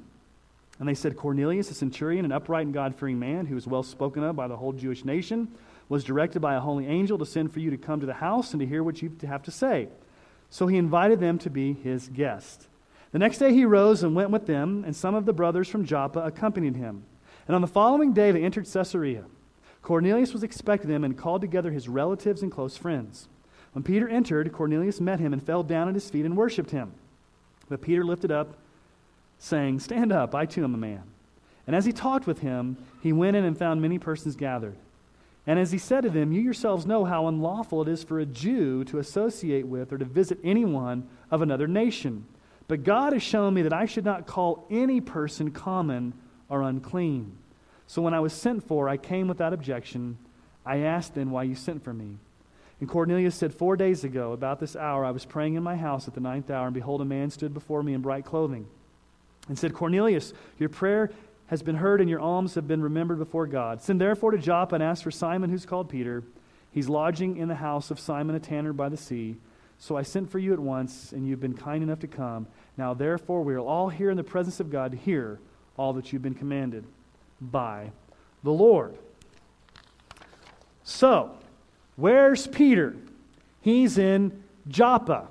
And 0.79 0.87
they 0.87 0.93
said, 0.93 1.15
Cornelius, 1.15 1.69
a 1.69 1.73
centurion, 1.73 2.25
an 2.25 2.31
upright 2.31 2.65
and 2.65 2.73
God 2.73 2.95
fearing 2.95 3.19
man, 3.19 3.45
who 3.45 3.55
was 3.55 3.67
well 3.67 3.83
spoken 3.83 4.23
of 4.23 4.35
by 4.35 4.47
the 4.47 4.57
whole 4.57 4.73
Jewish 4.73 5.05
nation, 5.05 5.47
was 5.89 6.03
directed 6.03 6.39
by 6.39 6.55
a 6.55 6.59
holy 6.59 6.87
angel 6.87 7.17
to 7.19 7.25
send 7.25 7.53
for 7.53 7.59
you 7.59 7.69
to 7.69 7.77
come 7.77 7.99
to 7.99 8.05
the 8.05 8.13
house 8.15 8.51
and 8.51 8.59
to 8.59 8.65
hear 8.65 8.83
what 8.83 9.01
you 9.01 9.15
have 9.27 9.43
to 9.43 9.51
say. 9.51 9.89
So 10.49 10.67
he 10.67 10.77
invited 10.77 11.19
them 11.19 11.37
to 11.39 11.49
be 11.49 11.73
his 11.73 12.09
guest. 12.09 12.67
The 13.11 13.19
next 13.19 13.37
day 13.37 13.53
he 13.53 13.65
rose 13.65 14.03
and 14.03 14.15
went 14.15 14.31
with 14.31 14.47
them, 14.47 14.83
and 14.85 14.95
some 14.95 15.15
of 15.15 15.25
the 15.25 15.33
brothers 15.33 15.67
from 15.67 15.85
Joppa 15.85 16.19
accompanied 16.21 16.75
him. 16.75 17.03
And 17.51 17.55
on 17.57 17.61
the 17.61 17.67
following 17.67 18.13
day 18.13 18.31
they 18.31 18.45
entered 18.45 18.65
Caesarea. 18.65 19.25
Cornelius 19.81 20.31
was 20.31 20.41
expecting 20.41 20.89
them 20.89 21.03
and 21.03 21.17
called 21.17 21.41
together 21.41 21.69
his 21.69 21.89
relatives 21.89 22.41
and 22.41 22.49
close 22.49 22.77
friends. 22.77 23.27
When 23.73 23.83
Peter 23.83 24.07
entered, 24.07 24.53
Cornelius 24.53 25.01
met 25.01 25.19
him 25.19 25.33
and 25.33 25.43
fell 25.43 25.61
down 25.61 25.89
at 25.89 25.93
his 25.93 26.09
feet 26.09 26.23
and 26.23 26.37
worshipped 26.37 26.71
him. 26.71 26.93
But 27.67 27.81
Peter 27.81 28.05
lifted 28.05 28.31
up, 28.31 28.55
saying, 29.37 29.81
Stand 29.81 30.13
up, 30.13 30.33
I 30.33 30.45
too 30.45 30.63
am 30.63 30.73
a 30.73 30.77
man. 30.77 31.03
And 31.67 31.75
as 31.75 31.83
he 31.83 31.91
talked 31.91 32.25
with 32.25 32.39
him, 32.39 32.77
he 33.01 33.11
went 33.11 33.35
in 33.35 33.43
and 33.43 33.57
found 33.57 33.81
many 33.81 33.99
persons 33.99 34.37
gathered. 34.37 34.77
And 35.45 35.59
as 35.59 35.73
he 35.73 35.77
said 35.77 36.03
to 36.03 36.09
them, 36.09 36.31
You 36.31 36.39
yourselves 36.39 36.85
know 36.85 37.03
how 37.03 37.27
unlawful 37.27 37.81
it 37.81 37.89
is 37.89 38.01
for 38.01 38.21
a 38.21 38.25
Jew 38.25 38.85
to 38.85 38.99
associate 38.99 39.67
with 39.67 39.91
or 39.91 39.97
to 39.97 40.05
visit 40.05 40.39
anyone 40.41 41.05
of 41.29 41.41
another 41.41 41.67
nation. 41.67 42.23
But 42.69 42.85
God 42.85 43.11
has 43.11 43.21
shown 43.21 43.53
me 43.53 43.61
that 43.63 43.73
I 43.73 43.87
should 43.87 44.05
not 44.05 44.25
call 44.25 44.65
any 44.71 45.01
person 45.01 45.51
common 45.51 46.13
or 46.47 46.61
unclean. 46.61 47.39
So 47.91 48.01
when 48.01 48.13
I 48.13 48.21
was 48.21 48.31
sent 48.31 48.65
for, 48.65 48.87
I 48.87 48.95
came 48.95 49.27
without 49.27 49.51
objection. 49.51 50.17
I 50.65 50.77
asked 50.77 51.13
then 51.13 51.29
why 51.29 51.43
you 51.43 51.55
sent 51.55 51.83
for 51.83 51.93
me. 51.93 52.15
And 52.79 52.87
Cornelius 52.87 53.35
said, 53.35 53.53
Four 53.53 53.75
days 53.75 54.05
ago, 54.05 54.31
about 54.31 54.61
this 54.61 54.77
hour, 54.77 55.03
I 55.03 55.11
was 55.11 55.25
praying 55.25 55.55
in 55.55 55.63
my 55.63 55.75
house 55.75 56.07
at 56.07 56.13
the 56.13 56.21
ninth 56.21 56.49
hour, 56.49 56.67
and 56.67 56.73
behold, 56.73 57.01
a 57.01 57.05
man 57.05 57.31
stood 57.31 57.53
before 57.53 57.83
me 57.83 57.93
in 57.93 57.99
bright 57.99 58.23
clothing, 58.23 58.65
and 59.49 59.59
said, 59.59 59.73
Cornelius, 59.73 60.31
your 60.57 60.69
prayer 60.69 61.11
has 61.47 61.61
been 61.63 61.75
heard, 61.75 61.99
and 61.99 62.09
your 62.09 62.21
alms 62.21 62.55
have 62.55 62.65
been 62.65 62.81
remembered 62.81 63.19
before 63.19 63.45
God. 63.45 63.81
Send 63.81 63.99
therefore 63.99 64.31
to 64.31 64.37
Joppa 64.37 64.75
and 64.75 64.83
ask 64.83 65.03
for 65.03 65.11
Simon, 65.11 65.49
who's 65.49 65.65
called 65.65 65.89
Peter. 65.89 66.23
He's 66.71 66.87
lodging 66.87 67.35
in 67.35 67.49
the 67.49 67.55
house 67.55 67.91
of 67.91 67.99
Simon 67.99 68.37
a 68.37 68.39
tanner 68.39 68.71
by 68.71 68.87
the 68.87 68.95
sea. 68.95 69.35
So 69.79 69.97
I 69.97 70.03
sent 70.03 70.31
for 70.31 70.39
you 70.39 70.53
at 70.53 70.59
once, 70.59 71.11
and 71.11 71.27
you've 71.27 71.41
been 71.41 71.57
kind 71.57 71.83
enough 71.83 71.99
to 71.99 72.07
come. 72.07 72.47
Now, 72.77 72.93
therefore, 72.93 73.43
we 73.43 73.53
are 73.53 73.59
all 73.59 73.89
here 73.89 74.09
in 74.09 74.15
the 74.15 74.23
presence 74.23 74.61
of 74.61 74.71
God 74.71 74.91
to 74.91 74.97
hear 74.97 75.41
all 75.75 75.91
that 75.91 76.13
you've 76.13 76.21
been 76.21 76.35
commanded 76.35 76.85
by 77.41 77.91
the 78.43 78.51
Lord. 78.51 78.97
So, 80.83 81.31
where's 81.95 82.47
Peter? 82.47 82.95
He's 83.61 83.97
in 83.97 84.43
Joppa. 84.67 85.27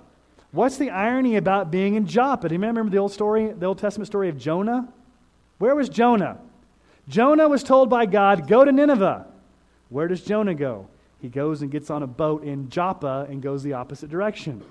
What's 0.52 0.78
the 0.78 0.90
irony 0.90 1.36
about 1.36 1.70
being 1.70 1.94
in 1.94 2.06
Joppa? 2.06 2.48
Do 2.48 2.54
you 2.54 2.60
remember 2.60 2.90
the 2.90 2.98
old 2.98 3.12
story, 3.12 3.52
the 3.52 3.66
Old 3.66 3.78
Testament 3.78 4.08
story 4.08 4.28
of 4.28 4.36
Jonah? 4.36 4.88
Where 5.58 5.74
was 5.74 5.88
Jonah? 5.88 6.38
Jonah 7.08 7.48
was 7.48 7.62
told 7.62 7.90
by 7.90 8.06
God, 8.06 8.48
Go 8.48 8.64
to 8.64 8.72
Nineveh. 8.72 9.26
Where 9.88 10.08
does 10.08 10.22
Jonah 10.22 10.54
go? 10.54 10.88
He 11.20 11.28
goes 11.28 11.62
and 11.62 11.70
gets 11.70 11.90
on 11.90 12.02
a 12.02 12.06
boat 12.06 12.44
in 12.44 12.70
Joppa 12.70 13.26
and 13.28 13.42
goes 13.42 13.62
the 13.62 13.74
opposite 13.74 14.10
direction. 14.10 14.62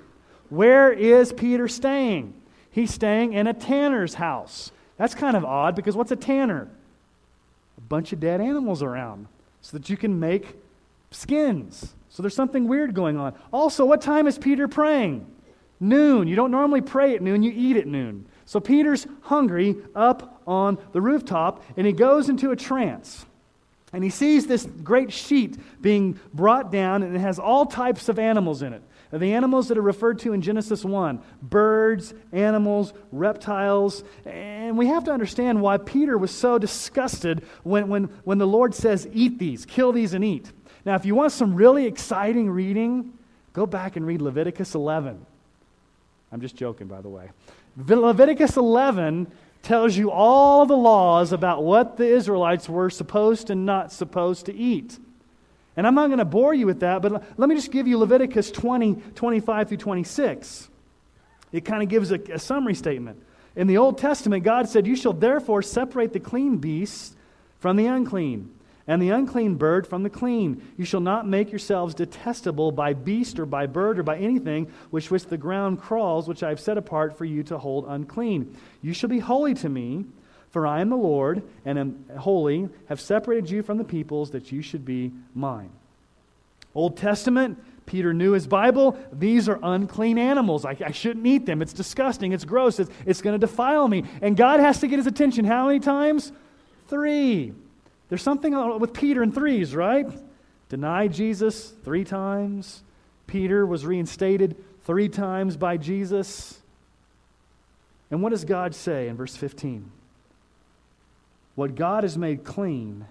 Where 0.49 0.91
is 0.91 1.31
Peter 1.31 1.67
staying? 1.67 2.33
He's 2.71 2.93
staying 2.93 3.33
in 3.33 3.47
a 3.47 3.53
tanner's 3.53 4.15
house. 4.15 4.71
That's 4.97 5.13
kind 5.13 5.37
of 5.37 5.45
odd 5.45 5.75
because 5.75 5.95
what's 5.95 6.11
a 6.11 6.15
tanner? 6.15 6.69
A 7.79 7.81
bunch 7.81 8.13
of 8.13 8.19
dead 8.19 8.41
animals 8.41 8.83
around 8.83 9.27
so 9.61 9.77
that 9.77 9.89
you 9.89 9.97
can 9.97 10.19
make 10.19 10.57
skins. 11.09 11.95
So 12.09 12.21
there's 12.21 12.35
something 12.35 12.67
weird 12.67 12.93
going 12.93 13.17
on. 13.17 13.33
Also, 13.51 13.85
what 13.85 14.01
time 14.01 14.27
is 14.27 14.37
Peter 14.37 14.67
praying? 14.67 15.25
Noon. 15.79 16.27
You 16.27 16.35
don't 16.35 16.51
normally 16.51 16.81
pray 16.81 17.15
at 17.15 17.21
noon, 17.21 17.41
you 17.41 17.51
eat 17.55 17.77
at 17.77 17.87
noon. 17.87 18.27
So 18.45 18.59
Peter's 18.59 19.07
hungry 19.21 19.77
up 19.95 20.41
on 20.45 20.77
the 20.91 21.01
rooftop 21.01 21.63
and 21.77 21.87
he 21.87 21.93
goes 21.93 22.29
into 22.29 22.51
a 22.51 22.55
trance. 22.55 23.25
And 23.91 24.03
he 24.03 24.09
sees 24.11 24.45
this 24.45 24.67
great 24.83 25.11
sheet 25.11 25.57
being 25.81 26.19
brought 26.31 26.71
down, 26.71 27.01
and 27.01 27.15
it 27.15 27.19
has 27.19 27.39
all 27.39 27.65
types 27.65 28.07
of 28.07 28.19
animals 28.19 28.61
in 28.61 28.73
it. 28.73 28.83
Uh, 29.11 29.17
the 29.17 29.33
animals 29.33 29.67
that 29.67 29.77
are 29.77 29.83
referred 29.83 30.19
to 30.19 30.33
in 30.33 30.41
Genesis 30.41 30.85
1 30.85 31.21
birds, 31.41 32.13
animals, 32.31 32.93
reptiles. 33.11 34.03
And 34.25 34.77
we 34.77 34.87
have 34.87 35.03
to 35.05 35.11
understand 35.11 35.61
why 35.61 35.77
Peter 35.77 36.17
was 36.17 36.31
so 36.31 36.57
disgusted 36.57 37.43
when, 37.63 37.87
when, 37.87 38.03
when 38.23 38.37
the 38.37 38.47
Lord 38.47 38.75
says, 38.75 39.07
Eat 39.13 39.39
these, 39.39 39.65
kill 39.65 39.91
these, 39.91 40.13
and 40.13 40.23
eat. 40.23 40.51
Now, 40.85 40.95
if 40.95 41.05
you 41.05 41.15
want 41.15 41.31
some 41.31 41.55
really 41.55 41.85
exciting 41.85 42.49
reading, 42.49 43.13
go 43.53 43.65
back 43.65 43.95
and 43.95 44.05
read 44.05 44.21
Leviticus 44.21 44.75
11. 44.75 45.25
I'm 46.31 46.41
just 46.41 46.55
joking, 46.55 46.87
by 46.87 47.01
the 47.01 47.09
way. 47.09 47.31
Leviticus 47.77 48.57
11 48.57 49.31
tells 49.61 49.97
you 49.97 50.11
all 50.11 50.65
the 50.65 50.77
laws 50.77 51.33
about 51.33 51.63
what 51.63 51.97
the 51.97 52.07
Israelites 52.07 52.69
were 52.69 52.89
supposed 52.89 53.49
and 53.49 53.65
not 53.65 53.91
supposed 53.91 54.45
to 54.45 54.55
eat. 54.55 54.97
And 55.79 55.87
I'm 55.87 55.95
not 55.95 56.07
going 56.07 56.19
to 56.19 56.25
bore 56.25 56.53
you 56.53 56.65
with 56.65 56.81
that, 56.81 57.01
but 57.01 57.23
let 57.39 57.47
me 57.47 57.55
just 57.55 57.71
give 57.71 57.87
you 57.87 57.97
Leviticus 57.97 58.51
20, 58.51 58.95
25 59.15 59.69
through 59.69 59.77
26. 59.77 60.67
It 61.53 61.63
kind 61.63 61.81
of 61.81 61.87
gives 61.87 62.11
a, 62.11 62.19
a 62.33 62.37
summary 62.37 62.75
statement. 62.75 63.23
In 63.55 63.67
the 63.67 63.77
Old 63.77 63.97
Testament, 63.97 64.43
God 64.43 64.67
said, 64.67 64.85
You 64.85 64.97
shall 64.97 65.13
therefore 65.13 65.61
separate 65.61 66.11
the 66.11 66.19
clean 66.19 66.57
beast 66.57 67.15
from 67.59 67.77
the 67.77 67.85
unclean, 67.85 68.53
and 68.87 69.01
the 69.01 69.11
unclean 69.11 69.55
bird 69.55 69.87
from 69.87 70.03
the 70.03 70.09
clean. 70.09 70.61
You 70.75 70.83
shall 70.83 70.99
not 70.99 71.25
make 71.25 71.49
yourselves 71.49 71.95
detestable 71.95 72.73
by 72.73 72.91
beast 72.91 73.39
or 73.39 73.45
by 73.45 73.65
bird 73.65 73.99
or 73.99 74.03
by 74.03 74.17
anything 74.17 74.69
which 74.89 75.09
which 75.09 75.27
the 75.27 75.37
ground 75.37 75.79
crawls, 75.79 76.27
which 76.27 76.43
I 76.43 76.49
have 76.49 76.59
set 76.59 76.77
apart 76.77 77.17
for 77.17 77.23
you 77.23 77.41
to 77.43 77.57
hold 77.57 77.85
unclean. 77.87 78.53
You 78.81 78.91
shall 78.91 79.09
be 79.09 79.19
holy 79.19 79.53
to 79.53 79.69
me. 79.69 80.03
For 80.51 80.65
I 80.65 80.81
am 80.81 80.89
the 80.89 80.97
Lord, 80.97 81.43
and 81.63 81.77
am 81.77 82.05
holy, 82.17 82.69
have 82.87 82.99
separated 82.99 83.49
you 83.49 83.61
from 83.61 83.77
the 83.77 83.83
peoples 83.83 84.31
that 84.31 84.51
you 84.51 84.61
should 84.61 84.83
be 84.83 85.11
mine. 85.35 85.69
Old 86.73 86.97
Testament, 86.97 87.59
Peter 87.85 88.13
knew 88.13 88.33
his 88.33 88.47
Bible. 88.47 88.97
These 89.11 89.49
are 89.49 89.59
unclean 89.61 90.17
animals. 90.17 90.65
I, 90.65 90.77
I 90.85 90.91
shouldn't 90.91 91.25
eat 91.25 91.45
them. 91.45 91.61
It's 91.61 91.73
disgusting. 91.73 92.31
It's 92.31 92.45
gross. 92.45 92.79
It's, 92.79 92.89
it's 93.05 93.21
going 93.21 93.39
to 93.39 93.45
defile 93.45 93.87
me. 93.87 94.03
And 94.21 94.37
God 94.37 94.59
has 94.59 94.79
to 94.81 94.87
get 94.87 94.97
his 94.97 95.07
attention 95.07 95.45
how 95.45 95.67
many 95.67 95.79
times? 95.79 96.31
Three. 96.87 97.53
There's 98.09 98.21
something 98.21 98.79
with 98.79 98.93
Peter 98.93 99.21
and 99.23 99.33
threes, 99.33 99.75
right? 99.75 100.07
Denied 100.69 101.13
Jesus 101.13 101.73
three 101.83 102.03
times. 102.03 102.83
Peter 103.25 103.65
was 103.65 103.85
reinstated 103.85 104.55
three 104.83 105.09
times 105.09 105.57
by 105.57 105.77
Jesus. 105.77 106.59
And 108.11 108.21
what 108.21 108.29
does 108.29 108.45
God 108.45 108.73
say 108.73 109.07
in 109.07 109.15
verse 109.15 109.35
15? 109.35 109.91
What 111.59 111.75
God 111.75 112.03
has 112.03 112.17
made 112.17 112.45
clean, 112.45 113.05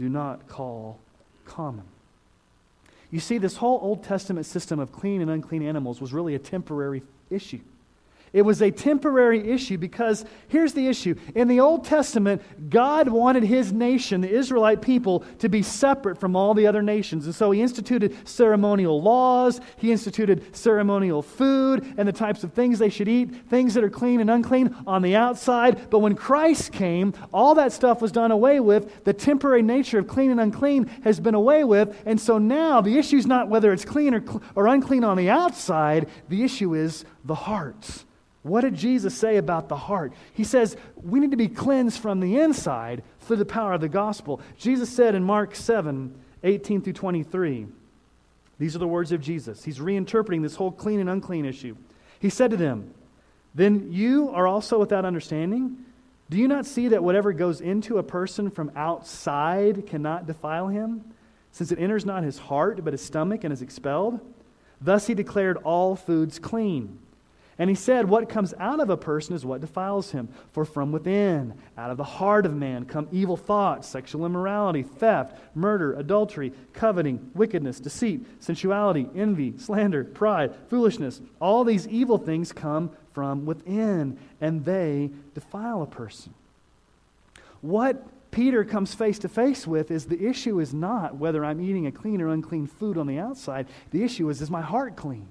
do 0.00 0.08
not 0.08 0.48
call 0.48 0.98
common. 1.44 1.84
You 3.12 3.20
see, 3.20 3.38
this 3.38 3.58
whole 3.58 3.78
Old 3.80 4.02
Testament 4.02 4.46
system 4.46 4.80
of 4.80 4.90
clean 4.90 5.22
and 5.22 5.30
unclean 5.30 5.62
animals 5.62 6.00
was 6.00 6.12
really 6.12 6.34
a 6.34 6.40
temporary 6.40 7.04
issue. 7.30 7.60
It 8.34 8.42
was 8.42 8.60
a 8.62 8.70
temporary 8.72 9.48
issue 9.48 9.78
because 9.78 10.24
here's 10.48 10.72
the 10.72 10.88
issue. 10.88 11.14
In 11.36 11.46
the 11.46 11.60
Old 11.60 11.84
Testament, 11.84 12.42
God 12.68 13.08
wanted 13.08 13.44
his 13.44 13.72
nation, 13.72 14.20
the 14.20 14.28
Israelite 14.28 14.82
people, 14.82 15.20
to 15.38 15.48
be 15.48 15.62
separate 15.62 16.18
from 16.18 16.34
all 16.34 16.52
the 16.52 16.66
other 16.66 16.82
nations. 16.82 17.26
And 17.26 17.34
so 17.34 17.52
he 17.52 17.62
instituted 17.62 18.28
ceremonial 18.28 19.00
laws, 19.00 19.60
he 19.76 19.92
instituted 19.92 20.56
ceremonial 20.56 21.22
food 21.22 21.94
and 21.96 22.08
the 22.08 22.12
types 22.12 22.42
of 22.42 22.52
things 22.52 22.80
they 22.80 22.90
should 22.90 23.06
eat, 23.06 23.48
things 23.48 23.72
that 23.74 23.84
are 23.84 23.88
clean 23.88 24.20
and 24.20 24.28
unclean 24.28 24.74
on 24.84 25.02
the 25.02 25.14
outside. 25.14 25.88
But 25.88 26.00
when 26.00 26.16
Christ 26.16 26.72
came, 26.72 27.14
all 27.32 27.54
that 27.54 27.72
stuff 27.72 28.02
was 28.02 28.10
done 28.10 28.32
away 28.32 28.58
with. 28.58 29.04
The 29.04 29.12
temporary 29.12 29.62
nature 29.62 30.00
of 30.00 30.08
clean 30.08 30.32
and 30.32 30.40
unclean 30.40 30.86
has 31.04 31.20
been 31.20 31.36
away 31.36 31.62
with. 31.62 31.96
And 32.04 32.20
so 32.20 32.38
now 32.38 32.80
the 32.80 32.98
issue 32.98 33.16
is 33.16 33.28
not 33.28 33.48
whether 33.48 33.72
it's 33.72 33.84
clean 33.84 34.12
or, 34.12 34.24
or 34.56 34.66
unclean 34.66 35.04
on 35.04 35.16
the 35.16 35.30
outside, 35.30 36.08
the 36.28 36.42
issue 36.42 36.74
is 36.74 37.04
the 37.24 37.36
heart. 37.36 38.04
What 38.44 38.60
did 38.60 38.76
Jesus 38.76 39.16
say 39.16 39.38
about 39.38 39.68
the 39.68 39.76
heart? 39.76 40.12
He 40.32 40.44
says 40.44 40.76
we 40.96 41.18
need 41.18 41.32
to 41.32 41.36
be 41.36 41.48
cleansed 41.48 42.00
from 42.00 42.20
the 42.20 42.38
inside 42.38 43.02
through 43.20 43.38
the 43.38 43.44
power 43.44 43.72
of 43.72 43.80
the 43.80 43.88
gospel. 43.88 44.40
Jesus 44.56 44.88
said 44.88 45.16
in 45.16 45.24
Mark 45.24 45.56
7 45.56 46.14
18 46.42 46.82
through 46.82 46.92
23, 46.92 47.66
these 48.58 48.76
are 48.76 48.80
the 48.80 48.86
words 48.86 49.12
of 49.12 49.20
Jesus. 49.20 49.64
He's 49.64 49.78
reinterpreting 49.78 50.42
this 50.42 50.56
whole 50.56 50.70
clean 50.70 51.00
and 51.00 51.10
unclean 51.10 51.44
issue. 51.44 51.76
He 52.20 52.30
said 52.30 52.50
to 52.50 52.56
them, 52.56 52.92
Then 53.54 53.92
you 53.92 54.30
are 54.30 54.46
also 54.46 54.78
without 54.78 55.04
understanding? 55.04 55.78
Do 56.30 56.38
you 56.38 56.48
not 56.48 56.66
see 56.66 56.88
that 56.88 57.02
whatever 57.02 57.32
goes 57.32 57.60
into 57.60 57.98
a 57.98 58.02
person 58.02 58.50
from 58.50 58.70
outside 58.76 59.86
cannot 59.86 60.26
defile 60.26 60.68
him, 60.68 61.04
since 61.52 61.72
it 61.72 61.78
enters 61.78 62.06
not 62.06 62.24
his 62.24 62.38
heart, 62.38 62.82
but 62.84 62.92
his 62.92 63.04
stomach, 63.04 63.44
and 63.44 63.52
is 63.52 63.62
expelled? 63.62 64.20
Thus 64.80 65.06
he 65.06 65.14
declared 65.14 65.56
all 65.58 65.96
foods 65.96 66.38
clean. 66.38 66.98
And 67.58 67.70
he 67.70 67.76
said, 67.76 68.08
What 68.08 68.28
comes 68.28 68.52
out 68.58 68.80
of 68.80 68.90
a 68.90 68.96
person 68.96 69.34
is 69.34 69.44
what 69.44 69.60
defiles 69.60 70.10
him. 70.10 70.28
For 70.52 70.64
from 70.64 70.90
within, 70.90 71.54
out 71.78 71.90
of 71.90 71.96
the 71.96 72.04
heart 72.04 72.46
of 72.46 72.54
man, 72.54 72.84
come 72.84 73.08
evil 73.12 73.36
thoughts, 73.36 73.88
sexual 73.88 74.26
immorality, 74.26 74.82
theft, 74.82 75.38
murder, 75.54 75.94
adultery, 75.94 76.52
coveting, 76.72 77.30
wickedness, 77.34 77.78
deceit, 77.78 78.26
sensuality, 78.40 79.08
envy, 79.14 79.54
slander, 79.58 80.04
pride, 80.04 80.54
foolishness. 80.68 81.20
All 81.40 81.64
these 81.64 81.86
evil 81.88 82.18
things 82.18 82.52
come 82.52 82.90
from 83.12 83.46
within, 83.46 84.18
and 84.40 84.64
they 84.64 85.10
defile 85.34 85.82
a 85.82 85.86
person. 85.86 86.34
What 87.60 88.04
Peter 88.32 88.64
comes 88.64 88.94
face 88.94 89.20
to 89.20 89.28
face 89.28 89.64
with 89.64 89.92
is 89.92 90.06
the 90.06 90.26
issue 90.26 90.58
is 90.58 90.74
not 90.74 91.16
whether 91.16 91.44
I'm 91.44 91.60
eating 91.60 91.86
a 91.86 91.92
clean 91.92 92.20
or 92.20 92.28
unclean 92.28 92.66
food 92.66 92.98
on 92.98 93.06
the 93.06 93.20
outside. 93.20 93.68
The 93.92 94.02
issue 94.02 94.28
is, 94.28 94.42
is 94.42 94.50
my 94.50 94.60
heart 94.60 94.96
clean? 94.96 95.28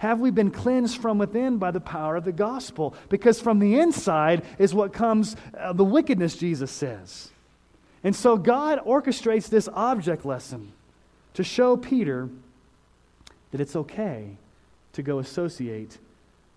Have 0.00 0.18
we 0.18 0.30
been 0.30 0.50
cleansed 0.50 0.96
from 0.96 1.18
within 1.18 1.58
by 1.58 1.72
the 1.72 1.80
power 1.80 2.16
of 2.16 2.24
the 2.24 2.32
gospel? 2.32 2.94
Because 3.10 3.38
from 3.38 3.58
the 3.58 3.78
inside 3.78 4.42
is 4.58 4.72
what 4.72 4.94
comes 4.94 5.36
uh, 5.58 5.74
the 5.74 5.84
wickedness, 5.84 6.36
Jesus 6.36 6.70
says. 6.70 7.30
And 8.02 8.16
so 8.16 8.38
God 8.38 8.80
orchestrates 8.86 9.50
this 9.50 9.68
object 9.74 10.24
lesson 10.24 10.72
to 11.34 11.44
show 11.44 11.76
Peter 11.76 12.30
that 13.50 13.60
it's 13.60 13.76
okay 13.76 14.38
to 14.94 15.02
go 15.02 15.18
associate 15.18 15.98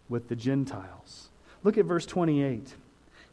with 0.08 0.30
the 0.30 0.38
Gentiles. 0.38 1.28
Look 1.66 1.78
at 1.78 1.84
verse 1.84 2.06
28. 2.06 2.76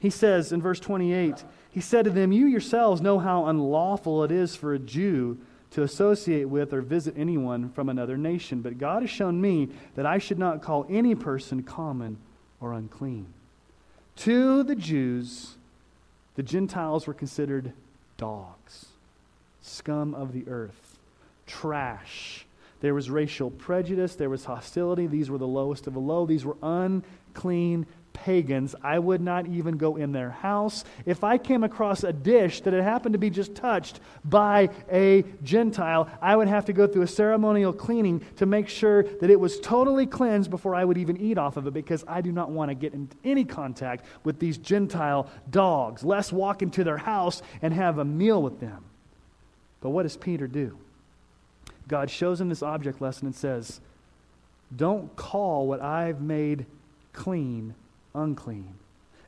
He 0.00 0.10
says 0.10 0.50
in 0.50 0.60
verse 0.60 0.80
28, 0.80 1.44
He 1.70 1.80
said 1.80 2.04
to 2.06 2.10
them, 2.10 2.32
You 2.32 2.46
yourselves 2.46 3.00
know 3.00 3.20
how 3.20 3.46
unlawful 3.46 4.24
it 4.24 4.32
is 4.32 4.56
for 4.56 4.74
a 4.74 4.78
Jew 4.80 5.38
to 5.70 5.82
associate 5.82 6.46
with 6.46 6.72
or 6.72 6.80
visit 6.80 7.14
anyone 7.16 7.70
from 7.70 7.88
another 7.88 8.16
nation. 8.16 8.60
But 8.60 8.78
God 8.78 9.02
has 9.02 9.10
shown 9.10 9.40
me 9.40 9.68
that 9.94 10.06
I 10.06 10.18
should 10.18 10.38
not 10.38 10.62
call 10.62 10.86
any 10.90 11.14
person 11.14 11.62
common 11.62 12.18
or 12.60 12.72
unclean. 12.72 13.32
To 14.16 14.62
the 14.62 14.74
Jews, 14.74 15.54
the 16.34 16.42
Gentiles 16.42 17.06
were 17.06 17.14
considered 17.14 17.72
dogs, 18.16 18.86
scum 19.62 20.14
of 20.14 20.32
the 20.32 20.46
earth, 20.48 20.98
trash. 21.46 22.46
There 22.80 22.94
was 22.94 23.10
racial 23.10 23.50
prejudice, 23.50 24.14
there 24.14 24.30
was 24.30 24.44
hostility. 24.44 25.06
These 25.06 25.30
were 25.30 25.38
the 25.38 25.46
lowest 25.46 25.86
of 25.86 25.94
the 25.94 26.00
low. 26.00 26.24
These 26.24 26.44
were 26.44 26.56
unclean 26.62 27.86
pagans. 28.12 28.74
I 28.82 28.98
would 28.98 29.20
not 29.20 29.46
even 29.46 29.76
go 29.76 29.96
in 29.96 30.12
their 30.12 30.30
house. 30.30 30.84
If 31.06 31.22
I 31.22 31.38
came 31.38 31.62
across 31.62 32.04
a 32.04 32.12
dish 32.12 32.60
that 32.62 32.72
had 32.72 32.82
happened 32.82 33.12
to 33.12 33.18
be 33.18 33.30
just 33.30 33.54
touched 33.54 34.00
by 34.24 34.70
a 34.90 35.24
Gentile, 35.42 36.08
I 36.20 36.36
would 36.36 36.48
have 36.48 36.64
to 36.66 36.72
go 36.72 36.86
through 36.86 37.02
a 37.02 37.06
ceremonial 37.06 37.72
cleaning 37.72 38.24
to 38.36 38.46
make 38.46 38.68
sure 38.68 39.02
that 39.02 39.30
it 39.30 39.38
was 39.38 39.60
totally 39.60 40.06
cleansed 40.06 40.50
before 40.50 40.74
I 40.74 40.84
would 40.84 40.98
even 40.98 41.18
eat 41.18 41.38
off 41.38 41.56
of 41.56 41.66
it 41.66 41.74
because 41.74 42.04
I 42.08 42.20
do 42.20 42.32
not 42.32 42.50
want 42.50 42.70
to 42.70 42.74
get 42.74 42.94
in 42.94 43.08
any 43.24 43.44
contact 43.44 44.04
with 44.24 44.38
these 44.38 44.58
Gentile 44.58 45.30
dogs, 45.50 46.02
lest 46.02 46.32
walk 46.32 46.62
into 46.62 46.82
their 46.82 46.98
house 46.98 47.42
and 47.62 47.72
have 47.72 47.98
a 47.98 48.04
meal 48.04 48.42
with 48.42 48.60
them. 48.60 48.84
But 49.80 49.90
what 49.90 50.02
does 50.02 50.16
Peter 50.16 50.46
do? 50.46 50.78
God 51.90 52.08
shows 52.08 52.40
him 52.40 52.48
this 52.48 52.62
object 52.62 53.02
lesson 53.02 53.26
and 53.26 53.34
says, 53.34 53.80
Don't 54.74 55.14
call 55.16 55.66
what 55.66 55.82
I've 55.82 56.20
made 56.20 56.66
clean 57.12 57.74
unclean. 58.14 58.74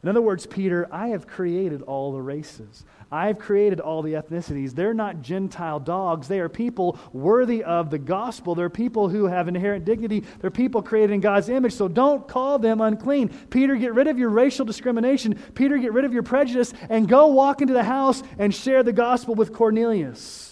In 0.04 0.08
other 0.08 0.22
words, 0.22 0.46
Peter, 0.46 0.88
I 0.92 1.08
have 1.08 1.26
created 1.26 1.82
all 1.82 2.12
the 2.12 2.20
races. 2.20 2.84
I've 3.10 3.40
created 3.40 3.80
all 3.80 4.00
the 4.02 4.12
ethnicities. 4.12 4.74
They're 4.74 4.94
not 4.94 5.22
Gentile 5.22 5.80
dogs. 5.80 6.28
They 6.28 6.38
are 6.38 6.48
people 6.48 6.98
worthy 7.12 7.64
of 7.64 7.90
the 7.90 7.98
gospel. 7.98 8.54
They're 8.54 8.70
people 8.70 9.08
who 9.08 9.26
have 9.26 9.48
inherent 9.48 9.84
dignity. 9.84 10.24
They're 10.40 10.50
people 10.50 10.82
created 10.82 11.14
in 11.14 11.20
God's 11.20 11.48
image. 11.48 11.72
So 11.72 11.88
don't 11.88 12.26
call 12.28 12.60
them 12.60 12.80
unclean. 12.80 13.28
Peter, 13.50 13.74
get 13.74 13.94
rid 13.94 14.06
of 14.06 14.18
your 14.18 14.30
racial 14.30 14.64
discrimination. 14.64 15.34
Peter, 15.54 15.78
get 15.78 15.92
rid 15.92 16.04
of 16.04 16.12
your 16.12 16.22
prejudice 16.22 16.72
and 16.88 17.08
go 17.08 17.26
walk 17.28 17.60
into 17.60 17.74
the 17.74 17.84
house 17.84 18.22
and 18.38 18.54
share 18.54 18.84
the 18.84 18.92
gospel 18.92 19.34
with 19.34 19.52
Cornelius. 19.52 20.51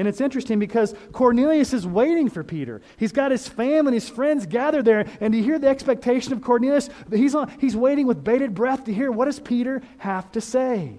And 0.00 0.08
it's 0.08 0.22
interesting 0.22 0.58
because 0.58 0.94
Cornelius 1.12 1.74
is 1.74 1.86
waiting 1.86 2.30
for 2.30 2.42
Peter. 2.42 2.80
He's 2.96 3.12
got 3.12 3.32
his 3.32 3.46
family 3.46 3.92
his 3.92 4.08
friends 4.08 4.46
gathered 4.46 4.86
there. 4.86 5.04
And 5.20 5.34
you 5.34 5.42
hear 5.42 5.58
the 5.58 5.68
expectation 5.68 6.32
of 6.32 6.40
Cornelius? 6.40 6.88
He's, 7.10 7.34
on, 7.34 7.52
he's 7.60 7.76
waiting 7.76 8.06
with 8.06 8.24
bated 8.24 8.54
breath 8.54 8.84
to 8.84 8.94
hear 8.94 9.12
what 9.12 9.26
does 9.26 9.38
Peter 9.38 9.82
have 9.98 10.32
to 10.32 10.40
say. 10.40 10.94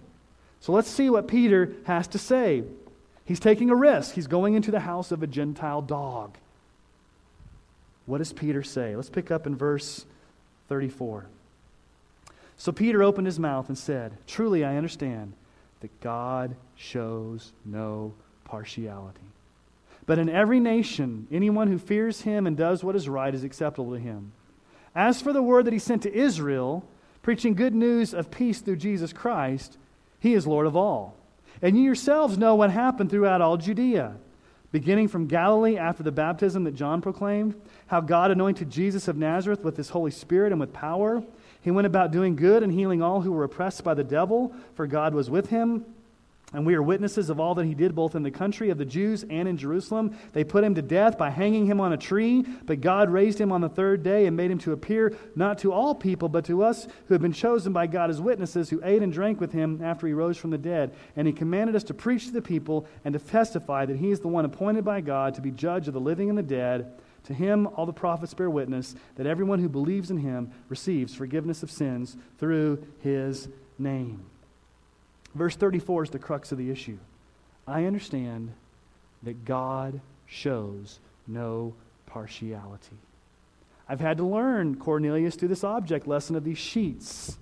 So 0.60 0.72
let's 0.72 0.88
see 0.88 1.10
what 1.10 1.28
Peter 1.28 1.74
has 1.86 2.10
to 2.10 2.20
say. 2.20 2.64
He's 3.26 3.40
taking 3.40 3.72
a 3.72 3.76
risk. 3.76 4.14
He's 4.14 4.28
going 4.28 4.54
into 4.54 4.70
the 4.70 4.82
house 4.82 5.12
of 5.12 5.24
a 5.24 5.28
Gentile 5.28 5.82
dog. 5.82 6.38
What 8.06 8.20
does 8.20 8.34
Peter 8.34 8.62
say? 8.62 8.96
Let's 8.96 9.10
pick 9.10 9.32
up 9.32 9.48
in 9.48 9.56
verse 9.56 10.06
34. 10.70 11.26
So 12.56 12.72
Peter 12.72 13.02
opened 13.02 13.26
his 13.26 13.40
mouth 13.40 13.68
and 13.68 13.76
said, 13.76 14.16
Truly 14.28 14.64
I 14.64 14.78
understand 14.78 15.34
that 15.80 16.02
God 16.02 16.56
shows 16.76 17.52
no 17.66 18.14
partiality. 18.52 19.22
But 20.06 20.20
in 20.20 20.28
every 20.28 20.60
nation, 20.60 21.26
anyone 21.32 21.70
who 21.70 21.78
fears 21.80 22.22
him 22.22 22.46
and 22.46 22.58
does 22.58 22.84
what 22.84 22.98
is 22.98 23.08
right 23.08 23.34
is 23.34 23.46
acceptable 23.46 23.94
to 23.94 24.00
him. 24.00 24.34
As 24.94 25.22
for 25.22 25.32
the 25.32 25.42
word 25.42 25.66
that 25.66 25.74
he 25.74 25.80
sent 25.80 26.02
to 26.02 26.14
Israel, 26.14 26.84
preaching 27.22 27.54
good 27.54 27.74
news 27.74 28.14
of 28.14 28.30
peace 28.30 28.60
through 28.60 28.76
Jesus 28.76 29.14
Christ, 29.14 29.78
he 30.20 30.34
is 30.34 30.46
Lord 30.46 30.68
of 30.68 30.76
all. 30.76 31.16
And 31.62 31.78
you 31.78 31.84
yourselves 31.84 32.38
know 32.38 32.56
what 32.56 32.72
happened 32.72 33.10
throughout 33.10 33.40
all 33.40 33.56
Judea, 33.56 34.16
beginning 34.74 35.08
from 35.08 35.28
Galilee 35.28 35.78
after 35.78 36.04
the 36.04 36.12
baptism 36.12 36.66
that 36.66 36.76
John 36.76 37.02
proclaimed, 37.02 37.56
how 37.88 38.02
God 38.02 38.32
anointed 38.32 38.70
Jesus 38.70 39.08
of 39.08 39.16
Nazareth 39.16 39.64
with 39.64 39.78
his 39.78 39.90
Holy 39.90 40.12
Spirit 40.12 40.52
and 40.52 40.60
with 40.60 40.74
power. 40.74 41.24
He 41.62 41.72
went 41.72 41.88
about 41.88 42.12
doing 42.12 42.36
good 42.36 42.64
and 42.64 42.74
healing 42.74 43.02
all 43.02 43.22
who 43.22 43.32
were 43.32 43.46
oppressed 43.46 43.86
by 43.86 43.94
the 43.94 44.04
devil, 44.04 44.54
for 44.76 44.88
God 44.88 45.14
was 45.14 45.30
with 45.30 45.50
him. 45.50 45.86
And 46.54 46.66
we 46.66 46.76
are 46.76 46.84
witnesses 46.84 47.30
of 47.30 47.40
all 47.40 47.56
that 47.56 47.66
he 47.66 47.74
did, 47.74 47.96
both 47.96 48.14
in 48.14 48.24
the 48.24 48.32
country 48.32 48.70
of 48.70 48.78
the 48.78 48.84
Jews 48.84 49.24
and 49.30 49.48
in 49.48 49.56
Jerusalem. 49.56 50.18
They 50.34 50.44
put 50.44 50.66
him 50.66 50.76
to 50.76 50.82
death 50.82 51.18
by 51.18 51.30
hanging 51.30 51.66
him 51.66 51.80
on 51.80 51.94
a 51.94 51.98
tree, 51.98 52.46
but 52.66 52.82
God 52.82 53.10
raised 53.10 53.40
him 53.40 53.54
on 53.54 53.62
the 53.62 53.70
third 53.70 54.04
day 54.04 54.26
and 54.26 54.36
made 54.36 54.52
him 54.52 54.58
to 54.60 54.74
appear 54.74 55.16
not 55.34 55.60
to 55.60 55.72
all 55.72 55.96
people, 55.96 56.28
but 56.28 56.44
to 56.46 56.62
us 56.62 56.88
who 57.08 57.14
have 57.14 57.22
been 57.22 57.32
chosen 57.32 57.72
by 57.72 57.88
God 57.88 58.10
as 58.10 58.20
witnesses, 58.20 58.70
who 58.70 58.82
ate 58.84 59.02
and 59.02 59.14
drank 59.14 59.40
with 59.40 59.54
him 59.54 59.80
after 59.82 60.08
he 60.08 60.14
rose 60.14 60.36
from 60.36 60.50
the 60.50 60.58
dead. 60.58 60.94
And 61.16 61.26
he 61.26 61.32
commanded 61.32 61.76
us 61.76 61.86
to 61.86 61.94
preach 61.94 62.26
to 62.26 62.34
the 62.34 62.42
people 62.42 62.86
and 63.06 63.14
to 63.14 63.20
testify 63.20 63.86
that 63.86 63.98
he 63.98 64.12
is 64.12 64.20
the 64.20 64.28
one 64.28 64.44
appointed 64.44 64.84
by 64.84 65.00
God 65.00 65.36
to 65.36 65.42
be 65.42 65.52
judge 65.52 65.88
of 65.88 65.94
the 65.94 66.02
living 66.02 66.28
and 66.28 66.38
the 66.38 66.44
dead. 66.44 66.92
To 67.26 67.34
him, 67.34 67.68
all 67.76 67.86
the 67.86 67.94
prophets 67.94 68.34
bear 68.34 68.50
witness 68.50 68.96
that 69.16 69.28
everyone 69.28 69.60
who 69.60 69.70
believes 69.70 70.12
in 70.12 70.18
him 70.18 70.52
receives 70.68 71.16
forgiveness 71.16 71.64
of 71.64 71.72
sins 71.72 72.18
through 72.40 72.86
his 73.00 73.48
name. 73.78 74.31
Verse 75.34 75.56
34 75.56 76.04
is 76.04 76.10
the 76.10 76.20
crux 76.20 76.52
of 76.52 76.58
the 76.58 76.70
issue. 76.70 76.98
I 77.68 77.86
understand 77.86 78.52
that 79.24 79.46
God 79.46 80.02
shows 80.26 81.00
no 81.28 81.74
partiality. 82.06 82.98
I've 83.88 84.00
had 84.00 84.18
to 84.18 84.24
learn, 84.24 84.76
Cornelius, 84.76 85.36
through 85.36 85.50
this 85.50 85.64
object 85.64 86.08
lesson 86.08 86.36
of 86.36 86.44
these 86.44 86.58
sheets, 86.58 87.38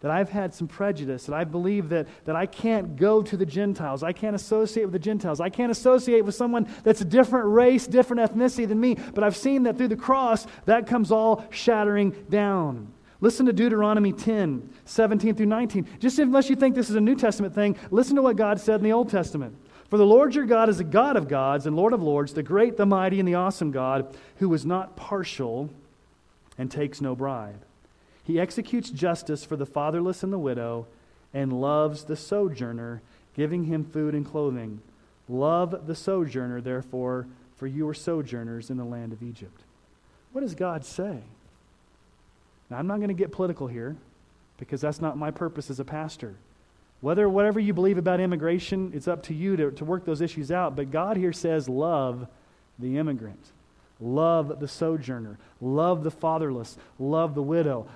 that 0.00 0.10
I've 0.10 0.28
had 0.28 0.54
some 0.54 0.68
prejudice, 0.68 1.26
that 1.26 1.34
I 1.34 1.44
believe 1.44 1.88
that, 1.88 2.06
that 2.24 2.36
I 2.36 2.46
can't 2.46 2.96
go 2.96 3.22
to 3.22 3.36
the 3.36 3.46
Gentiles. 3.46 4.02
I 4.02 4.12
can't 4.12 4.36
associate 4.36 4.84
with 4.84 4.92
the 4.92 4.98
Gentiles. 4.98 5.40
I 5.40 5.48
can't 5.48 5.72
associate 5.72 6.24
with 6.24 6.36
someone 6.36 6.68
that's 6.84 7.00
a 7.00 7.04
different 7.04 7.48
race, 7.48 7.86
different 7.86 8.30
ethnicity 8.30 8.68
than 8.68 8.78
me. 8.78 8.96
But 9.14 9.24
I've 9.24 9.36
seen 9.36 9.64
that 9.64 9.76
through 9.76 9.88
the 9.88 9.96
cross, 9.96 10.46
that 10.66 10.86
comes 10.86 11.10
all 11.10 11.44
shattering 11.50 12.12
down. 12.30 12.92
Listen 13.20 13.46
to 13.46 13.52
Deuteronomy 13.52 14.12
10, 14.12 14.68
17 14.84 15.34
through 15.34 15.46
19. 15.46 15.88
Just 15.98 16.18
unless 16.18 16.48
you 16.48 16.56
think 16.56 16.74
this 16.74 16.88
is 16.88 16.96
a 16.96 17.00
New 17.00 17.16
Testament 17.16 17.54
thing, 17.54 17.76
listen 17.90 18.14
to 18.16 18.22
what 18.22 18.36
God 18.36 18.60
said 18.60 18.76
in 18.76 18.84
the 18.84 18.92
Old 18.92 19.10
Testament. 19.10 19.56
For 19.88 19.96
the 19.96 20.06
Lord 20.06 20.34
your 20.34 20.44
God 20.44 20.68
is 20.68 20.78
a 20.80 20.84
God 20.84 21.16
of 21.16 21.28
gods 21.28 21.66
and 21.66 21.74
Lord 21.74 21.92
of 21.92 22.02
lords, 22.02 22.34
the 22.34 22.42
great, 22.42 22.76
the 22.76 22.86
mighty, 22.86 23.18
and 23.18 23.26
the 23.26 23.34
awesome 23.34 23.72
God, 23.72 24.14
who 24.36 24.52
is 24.54 24.64
not 24.64 24.96
partial 24.96 25.70
and 26.58 26.70
takes 26.70 27.00
no 27.00 27.16
bribe. 27.16 27.64
He 28.22 28.38
executes 28.38 28.90
justice 28.90 29.44
for 29.44 29.56
the 29.56 29.66
fatherless 29.66 30.22
and 30.22 30.32
the 30.32 30.38
widow 30.38 30.86
and 31.32 31.60
loves 31.60 32.04
the 32.04 32.16
sojourner, 32.16 33.02
giving 33.34 33.64
him 33.64 33.84
food 33.84 34.14
and 34.14 34.26
clothing. 34.26 34.80
Love 35.28 35.86
the 35.86 35.94
sojourner, 35.94 36.60
therefore, 36.60 37.26
for 37.56 37.66
you 37.66 37.88
are 37.88 37.94
sojourners 37.94 38.70
in 38.70 38.76
the 38.76 38.84
land 38.84 39.12
of 39.12 39.22
Egypt. 39.22 39.62
What 40.32 40.42
does 40.42 40.54
God 40.54 40.84
say? 40.84 41.22
Now, 42.70 42.78
I'm 42.78 42.86
not 42.86 42.96
going 42.96 43.08
to 43.08 43.14
get 43.14 43.32
political 43.32 43.66
here 43.66 43.96
because 44.58 44.80
that's 44.80 45.00
not 45.00 45.16
my 45.16 45.30
purpose 45.30 45.70
as 45.70 45.80
a 45.80 45.84
pastor. 45.84 46.34
Whether 47.00 47.28
whatever 47.28 47.60
you 47.60 47.72
believe 47.72 47.96
about 47.96 48.20
immigration, 48.20 48.90
it's 48.94 49.08
up 49.08 49.22
to 49.24 49.34
you 49.34 49.56
to, 49.56 49.70
to 49.70 49.84
work 49.84 50.04
those 50.04 50.20
issues 50.20 50.50
out. 50.50 50.74
But 50.74 50.90
God 50.90 51.16
here 51.16 51.32
says, 51.32 51.68
love 51.68 52.26
the 52.78 52.98
immigrant, 52.98 53.52
love 54.00 54.58
the 54.60 54.68
sojourner, 54.68 55.38
love 55.60 56.02
the 56.02 56.10
fatherless, 56.10 56.76
love 56.98 57.34
the 57.34 57.42
widow. 57.42 57.86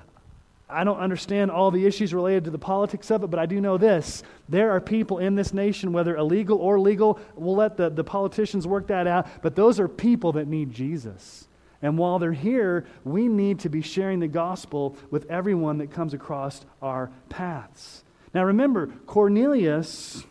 I 0.68 0.84
don't 0.84 0.98
understand 0.98 1.50
all 1.50 1.70
the 1.70 1.84
issues 1.84 2.14
related 2.14 2.44
to 2.44 2.50
the 2.50 2.58
politics 2.58 3.10
of 3.10 3.22
it, 3.24 3.26
but 3.26 3.38
I 3.38 3.46
do 3.46 3.60
know 3.60 3.76
this. 3.76 4.22
There 4.48 4.70
are 4.70 4.80
people 4.80 5.18
in 5.18 5.34
this 5.34 5.52
nation, 5.52 5.92
whether 5.92 6.16
illegal 6.16 6.58
or 6.58 6.80
legal, 6.80 7.20
we'll 7.34 7.56
let 7.56 7.76
the, 7.76 7.90
the 7.90 8.04
politicians 8.04 8.66
work 8.66 8.86
that 8.86 9.06
out, 9.06 9.26
but 9.42 9.54
those 9.54 9.78
are 9.78 9.88
people 9.88 10.32
that 10.32 10.48
need 10.48 10.72
Jesus. 10.72 11.46
And 11.82 11.98
while 11.98 12.20
they're 12.20 12.32
here, 12.32 12.86
we 13.04 13.26
need 13.28 13.58
to 13.60 13.68
be 13.68 13.82
sharing 13.82 14.20
the 14.20 14.28
gospel 14.28 14.96
with 15.10 15.28
everyone 15.28 15.78
that 15.78 15.90
comes 15.90 16.14
across 16.14 16.64
our 16.80 17.10
paths. 17.28 18.04
Now 18.32 18.44
remember, 18.44 18.86
Cornelius 19.06 20.24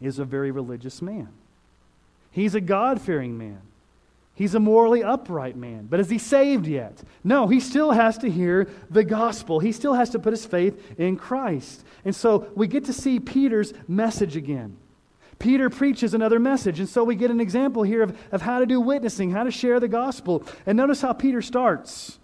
is 0.00 0.18
a 0.18 0.24
very 0.24 0.50
religious 0.50 1.02
man. 1.02 1.28
He's 2.30 2.54
a 2.54 2.60
God 2.60 3.00
fearing 3.00 3.36
man. 3.36 3.60
He's 4.34 4.54
a 4.54 4.60
morally 4.60 5.02
upright 5.02 5.56
man. 5.56 5.86
But 5.90 6.00
is 6.00 6.08
he 6.08 6.16
saved 6.16 6.66
yet? 6.66 7.02
No, 7.22 7.48
he 7.48 7.60
still 7.60 7.90
has 7.90 8.16
to 8.18 8.30
hear 8.30 8.68
the 8.88 9.04
gospel. 9.04 9.58
He 9.60 9.72
still 9.72 9.92
has 9.92 10.08
to 10.10 10.18
put 10.18 10.32
his 10.32 10.46
faith 10.46 10.98
in 10.98 11.16
Christ. 11.16 11.84
And 12.06 12.16
so 12.16 12.50
we 12.54 12.66
get 12.66 12.86
to 12.86 12.94
see 12.94 13.20
Peter's 13.20 13.74
message 13.86 14.36
again. 14.36 14.78
Peter 15.40 15.70
preaches 15.70 16.14
another 16.14 16.38
message. 16.38 16.78
And 16.78 16.88
so 16.88 17.02
we 17.02 17.16
get 17.16 17.30
an 17.30 17.40
example 17.40 17.82
here 17.82 18.02
of, 18.02 18.16
of 18.30 18.42
how 18.42 18.60
to 18.60 18.66
do 18.66 18.80
witnessing, 18.80 19.30
how 19.30 19.42
to 19.42 19.50
share 19.50 19.80
the 19.80 19.88
gospel. 19.88 20.44
And 20.66 20.76
notice 20.76 21.00
how 21.00 21.14
Peter 21.14 21.42
starts. 21.42 22.18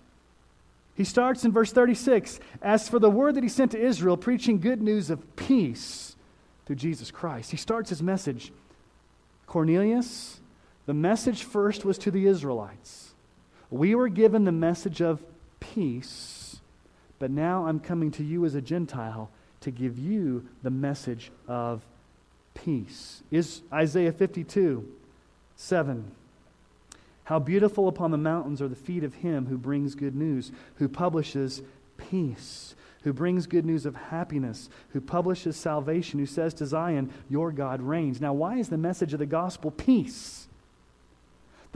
He 0.95 1.03
starts 1.03 1.45
in 1.45 1.51
verse 1.51 1.73
36 1.73 2.39
As 2.63 2.89
for 2.89 2.99
the 2.99 3.11
word 3.11 3.35
that 3.35 3.43
he 3.43 3.49
sent 3.49 3.73
to 3.73 3.81
Israel, 3.81 4.17
preaching 4.17 4.61
good 4.61 4.83
news 4.83 5.11
of 5.11 5.35
peace 5.35 6.15
through 6.67 6.77
Jesus 6.77 7.11
Christ. 7.11 7.51
He 7.51 7.57
starts 7.57 7.89
his 7.91 8.03
message 8.03 8.53
Cornelius, 9.47 10.41
the 10.85 10.95
message 10.95 11.45
first 11.45 11.85
was 11.85 11.99
to 11.99 12.11
the 12.11 12.27
Israelites. 12.27 13.15
We 13.71 13.95
were 13.95 14.09
given 14.09 14.45
the 14.45 14.53
message 14.53 15.01
of 15.01 15.23
peace, 15.59 16.61
but 17.19 17.31
now 17.31 17.67
I'm 17.67 17.81
coming 17.81 18.11
to 18.13 18.25
you 18.25 18.45
as 18.45 18.55
a 18.55 18.61
Gentile 18.61 19.31
to 19.61 19.71
give 19.71 19.99
you 19.99 20.47
the 20.63 20.71
message 20.71 21.31
of 21.49 21.83
peace. 22.67 23.23
Is 23.31 23.63
Isaiah 23.73 24.11
52 24.11 24.93
7. 25.55 26.11
How 27.25 27.39
beautiful 27.39 27.89
upon 27.89 28.11
the 28.11 28.19
mountains 28.19 28.61
are 28.61 28.69
the 28.69 28.75
feet 28.75 29.05
of 29.05 29.15
him 29.15 29.47
who 29.47 29.57
brings 29.57 29.95
good 29.95 30.17
news, 30.17 30.51
who 30.77 30.89
publishes 30.89 31.63
peace, 31.97 32.75
who 33.05 33.13
brings 33.13 33.47
good 33.47 33.65
news 33.65 33.87
of 33.87 33.95
happiness, 33.95 34.69
who 34.91 35.01
publishes 35.01 35.57
salvation, 35.57 36.19
who 36.19 36.27
says 36.27 36.55
to 36.55 36.67
Zion, 36.67 37.13
Your 37.31 37.53
God 37.53 37.81
reigns. 37.81 38.21
Now, 38.21 38.33
why 38.33 38.59
is 38.59 38.69
the 38.69 38.77
message 38.77 39.13
of 39.13 39.21
the 39.21 39.27
gospel 39.27 39.71
peace? 39.71 40.46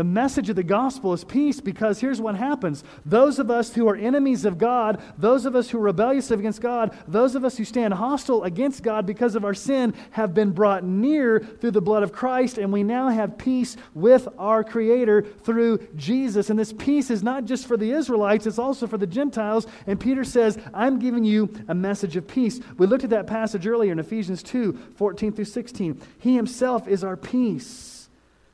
The 0.01 0.05
message 0.05 0.49
of 0.49 0.57
the 0.57 0.63
gospel 0.63 1.13
is 1.13 1.25
peace 1.25 1.61
because 1.61 2.01
here's 2.01 2.23
what 2.23 2.35
happens. 2.35 2.85
Those 3.05 3.39
of 3.39 3.51
us 3.51 3.75
who 3.75 3.87
are 3.87 3.95
enemies 3.95 4.47
of 4.47 4.57
God, 4.57 4.99
those 5.19 5.45
of 5.45 5.55
us 5.55 5.69
who 5.69 5.77
are 5.77 5.83
rebellious 5.83 6.31
against 6.31 6.63
God, 6.63 6.97
those 7.07 7.35
of 7.35 7.45
us 7.45 7.59
who 7.59 7.67
stand 7.67 7.93
hostile 7.93 8.45
against 8.45 8.83
God 8.83 9.05
because 9.05 9.35
of 9.35 9.45
our 9.45 9.53
sin 9.53 9.93
have 10.13 10.33
been 10.33 10.53
brought 10.53 10.85
near 10.85 11.41
through 11.41 11.73
the 11.73 11.83
blood 11.83 12.03
of 12.03 12.15
Christ, 12.15 12.57
and 12.57 12.73
we 12.73 12.83
now 12.83 13.11
have 13.11 13.37
peace 13.37 13.77
with 13.93 14.27
our 14.39 14.65
Creator 14.65 15.21
through 15.21 15.87
Jesus. 15.97 16.49
And 16.49 16.59
this 16.59 16.73
peace 16.73 17.11
is 17.11 17.23
not 17.23 17.45
just 17.45 17.67
for 17.67 17.77
the 17.77 17.93
Israelites, 17.93 18.47
it's 18.47 18.59
also 18.59 18.87
for 18.87 18.97
the 18.97 19.07
Gentiles. 19.07 19.67
And 19.87 20.01
Peter 20.01 20.25
says, 20.25 20.59
I'm 20.73 20.99
giving 20.99 21.25
you 21.25 21.53
a 21.69 21.75
message 21.75 22.17
of 22.17 22.27
peace. 22.27 22.59
We 22.79 22.87
looked 22.87 23.05
at 23.05 23.11
that 23.11 23.27
passage 23.27 23.67
earlier 23.67 23.93
in 23.93 23.99
Ephesians 23.99 24.43
2 24.45 24.95
14 24.97 25.35
through 25.35 25.45
16. 25.45 26.01
He 26.21 26.37
himself 26.37 26.89
is 26.89 27.05
our 27.05 27.19
peace, 27.19 28.09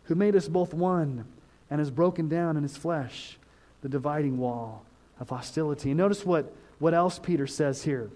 who 0.07 0.17
made 0.17 0.35
us 0.35 0.49
both 0.49 0.75
one 0.75 1.25
and 1.71 1.79
has 1.81 1.91
broken 1.91 2.29
down 2.29 2.57
in 2.57 2.63
his 2.63 2.77
flesh 2.77 3.39
the 3.83 3.89
dividing 3.89 4.39
wall 4.39 4.85
of 5.21 5.31
hostility. 5.31 5.91
And 5.91 5.99
notice 5.99 6.25
what, 6.25 6.53
what 6.79 6.95
else 6.95 7.19
Peter 7.19 7.47
says 7.47 7.83
here. 7.83 8.11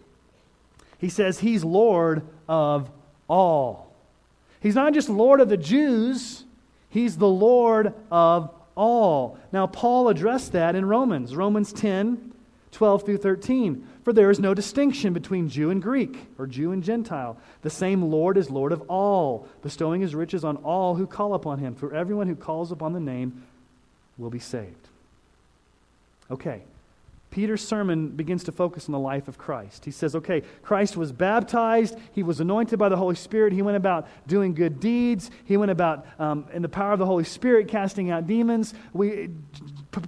He 0.99 1.09
says 1.09 1.41
he's 1.41 1.65
Lord 1.65 2.23
of 2.49 2.91
all. 3.29 3.93
He's 4.61 4.75
not 4.75 4.93
just 4.93 5.09
Lord 5.09 5.41
of 5.41 5.49
the 5.49 5.57
Jews, 5.57 6.45
he's 6.91 7.17
the 7.17 7.29
Lord 7.29 7.95
of 8.11 8.51
all. 8.77 9.39
Now, 9.53 9.67
Paul 9.67 10.09
addressed 10.09 10.53
that 10.53 10.75
in 10.75 10.85
Romans, 10.85 11.35
Romans 11.35 11.73
10 11.73 12.31
12 12.73 13.05
through 13.05 13.17
13. 13.19 13.87
For 14.03 14.13
there 14.13 14.31
is 14.31 14.41
no 14.41 14.55
distinction 14.55 15.13
between 15.13 15.49
Jew 15.49 15.71
and 15.71 15.83
Greek, 15.83 16.27
or 16.39 16.47
Jew 16.47 16.73
and 16.73 16.83
Gentile. 16.83 17.37
The 17.63 17.71
same 17.71 18.03
Lord 18.03 18.39
is 18.39 18.51
Lord 18.51 18.73
of 18.73 18.83
all, 18.89 19.47
bestowing 19.63 20.01
his 20.01 20.15
riches 20.15 20.45
on 20.45 20.57
all 20.59 20.95
who 20.95 21.07
call 21.07 21.35
upon 21.35 21.59
him. 21.59 21.75
For 21.75 21.95
everyone 21.95 22.27
who 22.27 22.37
calls 22.37 22.73
upon 22.73 22.95
the 22.95 23.01
name 23.01 23.43
will 24.17 24.31
be 24.31 24.39
saved. 24.39 24.89
Okay, 26.31 26.63
Peter's 27.31 27.67
sermon 27.67 28.09
begins 28.09 28.43
to 28.45 28.53
focus 28.53 28.89
on 28.89 28.93
the 28.93 28.99
life 28.99 29.29
of 29.29 29.39
Christ. 29.39 29.85
He 29.85 29.93
says, 29.93 30.17
okay, 30.17 30.43
Christ 30.63 30.97
was 30.97 31.13
baptized. 31.13 31.97
He 32.13 32.25
was 32.25 32.41
anointed 32.41 32.79
by 32.79 32.89
the 32.89 32.97
Holy 32.97 33.15
Spirit. 33.15 33.53
He 33.53 33.63
went 33.63 33.77
about 33.77 34.09
doing 34.27 34.53
good 34.53 34.81
deeds. 34.81 35.31
He 35.45 35.57
went 35.57 35.71
about, 35.71 36.07
um, 36.19 36.47
in 36.53 36.63
the 36.63 36.69
power 36.69 36.93
of 36.93 36.99
the 36.99 37.07
Holy 37.07 37.23
Spirit, 37.23 37.69
casting 37.69 38.11
out 38.11 38.27
demons. 38.27 38.75
We, 38.93 39.31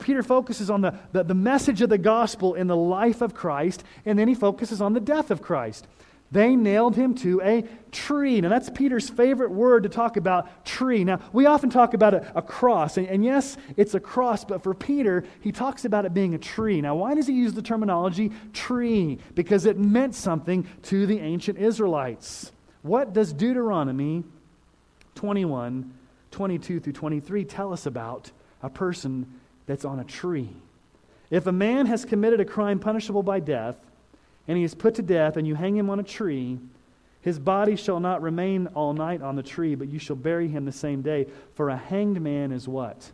Peter 0.00 0.24
focuses 0.24 0.68
on 0.68 0.80
the, 0.80 0.98
the, 1.12 1.22
the 1.22 1.34
message 1.34 1.80
of 1.80 1.90
the 1.90 1.98
gospel 1.98 2.54
in 2.54 2.66
the 2.66 2.76
life 2.76 3.22
of 3.22 3.34
Christ, 3.34 3.84
and 4.04 4.18
then 4.18 4.26
he 4.26 4.34
focuses 4.34 4.80
on 4.80 4.92
the 4.92 5.00
death 5.00 5.30
of 5.30 5.40
Christ. 5.40 5.86
They 6.32 6.56
nailed 6.56 6.96
him 6.96 7.14
to 7.16 7.42
a 7.42 7.62
tree. 7.92 8.40
Now, 8.40 8.48
that's 8.48 8.70
Peter's 8.70 9.10
favorite 9.10 9.50
word 9.50 9.82
to 9.82 9.90
talk 9.90 10.16
about 10.16 10.64
tree. 10.64 11.04
Now, 11.04 11.20
we 11.30 11.44
often 11.44 11.68
talk 11.68 11.92
about 11.92 12.14
a, 12.14 12.32
a 12.34 12.40
cross, 12.40 12.96
and, 12.96 13.06
and, 13.06 13.22
yes, 13.22 13.58
it's 13.76 13.92
a 13.92 14.00
cross, 14.00 14.42
but 14.42 14.62
for 14.62 14.72
Peter, 14.72 15.24
he 15.42 15.52
talks 15.52 15.84
about 15.84 16.06
it 16.06 16.14
being 16.14 16.34
a 16.34 16.38
tree. 16.38 16.80
Now, 16.80 16.94
why 16.94 17.14
does 17.14 17.26
he 17.26 17.34
use 17.34 17.52
the 17.52 17.60
terminology 17.60 18.32
tree? 18.54 19.18
Because 19.34 19.66
it 19.66 19.78
meant 19.78 20.14
something 20.14 20.66
to 20.84 21.04
the 21.04 21.18
ancient 21.18 21.58
Israelites. 21.58 22.50
What 22.80 23.12
does 23.12 23.34
Deuteronomy 23.34 24.24
21, 25.16 25.92
22 26.30 26.80
through 26.80 26.92
23 26.94 27.44
tell 27.44 27.74
us 27.74 27.84
about 27.84 28.30
a 28.62 28.70
person 28.70 29.38
that's 29.66 29.84
on 29.84 30.00
a 30.00 30.04
tree? 30.04 30.48
If 31.30 31.46
a 31.46 31.52
man 31.52 31.84
has 31.86 32.06
committed 32.06 32.40
a 32.40 32.46
crime 32.46 32.78
punishable 32.78 33.22
by 33.22 33.40
death, 33.40 33.76
and 34.48 34.58
he 34.58 34.64
is 34.64 34.74
put 34.74 34.94
to 34.96 35.02
death, 35.02 35.36
and 35.36 35.46
you 35.46 35.54
hang 35.54 35.76
him 35.76 35.90
on 35.90 36.00
a 36.00 36.04
tree, 36.04 36.58
His 37.22 37.38
body 37.38 37.76
shall 37.76 38.00
not 38.00 38.20
remain 38.20 38.66
all 38.68 38.92
night 38.92 39.22
on 39.22 39.36
the 39.36 39.42
tree, 39.42 39.76
but 39.76 39.88
you 39.88 40.00
shall 40.00 40.16
bury 40.16 40.48
him 40.48 40.64
the 40.64 40.72
same 40.72 41.02
day. 41.02 41.28
For 41.54 41.70
a 41.70 41.76
hanged 41.76 42.20
man 42.20 42.50
is 42.50 42.66
what? 42.66 43.12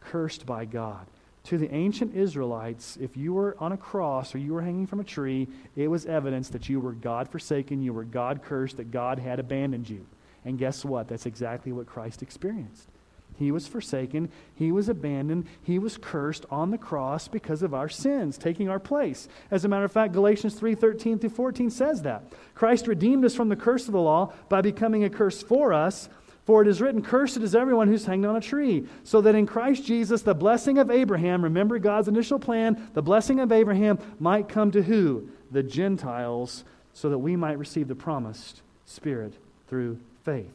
Cursed 0.00 0.44
by 0.44 0.66
God. 0.66 1.06
To 1.44 1.58
the 1.58 1.72
ancient 1.74 2.14
Israelites, 2.14 2.98
if 3.00 3.16
you 3.16 3.32
were 3.32 3.56
on 3.58 3.72
a 3.72 3.76
cross 3.76 4.34
or 4.34 4.38
you 4.38 4.54
were 4.54 4.62
hanging 4.62 4.86
from 4.86 5.00
a 5.00 5.04
tree, 5.04 5.48
it 5.76 5.88
was 5.88 6.06
evidence 6.06 6.48
that 6.50 6.68
you 6.68 6.80
were 6.80 6.92
God 6.92 7.28
forsaken, 7.28 7.82
you 7.82 7.92
were 7.92 8.04
God 8.04 8.42
cursed, 8.42 8.76
that 8.76 8.90
God 8.90 9.18
had 9.18 9.38
abandoned 9.38 9.88
you. 9.88 10.06
And 10.44 10.58
guess 10.58 10.84
what? 10.84 11.08
That's 11.08 11.26
exactly 11.26 11.72
what 11.72 11.86
Christ 11.86 12.22
experienced. 12.22 12.88
He 13.36 13.50
was 13.50 13.66
forsaken, 13.66 14.28
he 14.54 14.70
was 14.70 14.88
abandoned, 14.88 15.46
he 15.62 15.78
was 15.78 15.96
cursed 15.96 16.46
on 16.50 16.70
the 16.70 16.78
cross 16.78 17.26
because 17.26 17.62
of 17.62 17.74
our 17.74 17.88
sins, 17.88 18.38
taking 18.38 18.68
our 18.68 18.78
place. 18.78 19.28
As 19.50 19.64
a 19.64 19.68
matter 19.68 19.84
of 19.84 19.92
fact, 19.92 20.12
Galatians 20.12 20.54
3:13 20.54 21.18
through 21.18 21.30
14 21.30 21.70
says 21.70 22.02
that. 22.02 22.32
Christ 22.54 22.86
redeemed 22.86 23.24
us 23.24 23.34
from 23.34 23.48
the 23.48 23.56
curse 23.56 23.86
of 23.86 23.92
the 23.92 24.00
law 24.00 24.32
by 24.48 24.60
becoming 24.60 25.02
a 25.02 25.10
curse 25.10 25.42
for 25.42 25.72
us, 25.72 26.08
for 26.44 26.62
it 26.62 26.68
is 26.68 26.80
written, 26.80 27.02
cursed 27.02 27.38
is 27.38 27.54
everyone 27.54 27.88
who's 27.88 28.06
hanged 28.06 28.26
on 28.26 28.36
a 28.36 28.40
tree, 28.40 28.86
so 29.02 29.20
that 29.22 29.34
in 29.34 29.46
Christ 29.46 29.84
Jesus 29.84 30.22
the 30.22 30.34
blessing 30.34 30.78
of 30.78 30.90
Abraham, 30.90 31.42
remember 31.42 31.78
God's 31.78 32.06
initial 32.06 32.38
plan, 32.38 32.88
the 32.92 33.02
blessing 33.02 33.40
of 33.40 33.50
Abraham 33.50 33.98
might 34.20 34.48
come 34.48 34.70
to 34.70 34.82
who? 34.82 35.28
The 35.50 35.62
Gentiles, 35.62 36.64
so 36.92 37.08
that 37.08 37.18
we 37.18 37.34
might 37.34 37.58
receive 37.58 37.88
the 37.88 37.94
promised 37.94 38.62
spirit 38.84 39.34
through 39.66 39.98
faith. 40.22 40.52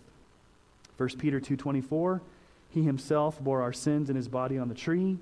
1 0.98 1.18
Peter 1.18 1.40
2:24 1.40 2.22
he 2.70 2.84
himself 2.84 3.40
bore 3.42 3.62
our 3.62 3.74
sins 3.74 4.10
in 4.10 4.16
his 4.16 4.28
body 4.28 4.58
on 4.58 4.70
the 4.70 4.76
tree, 4.76 5.18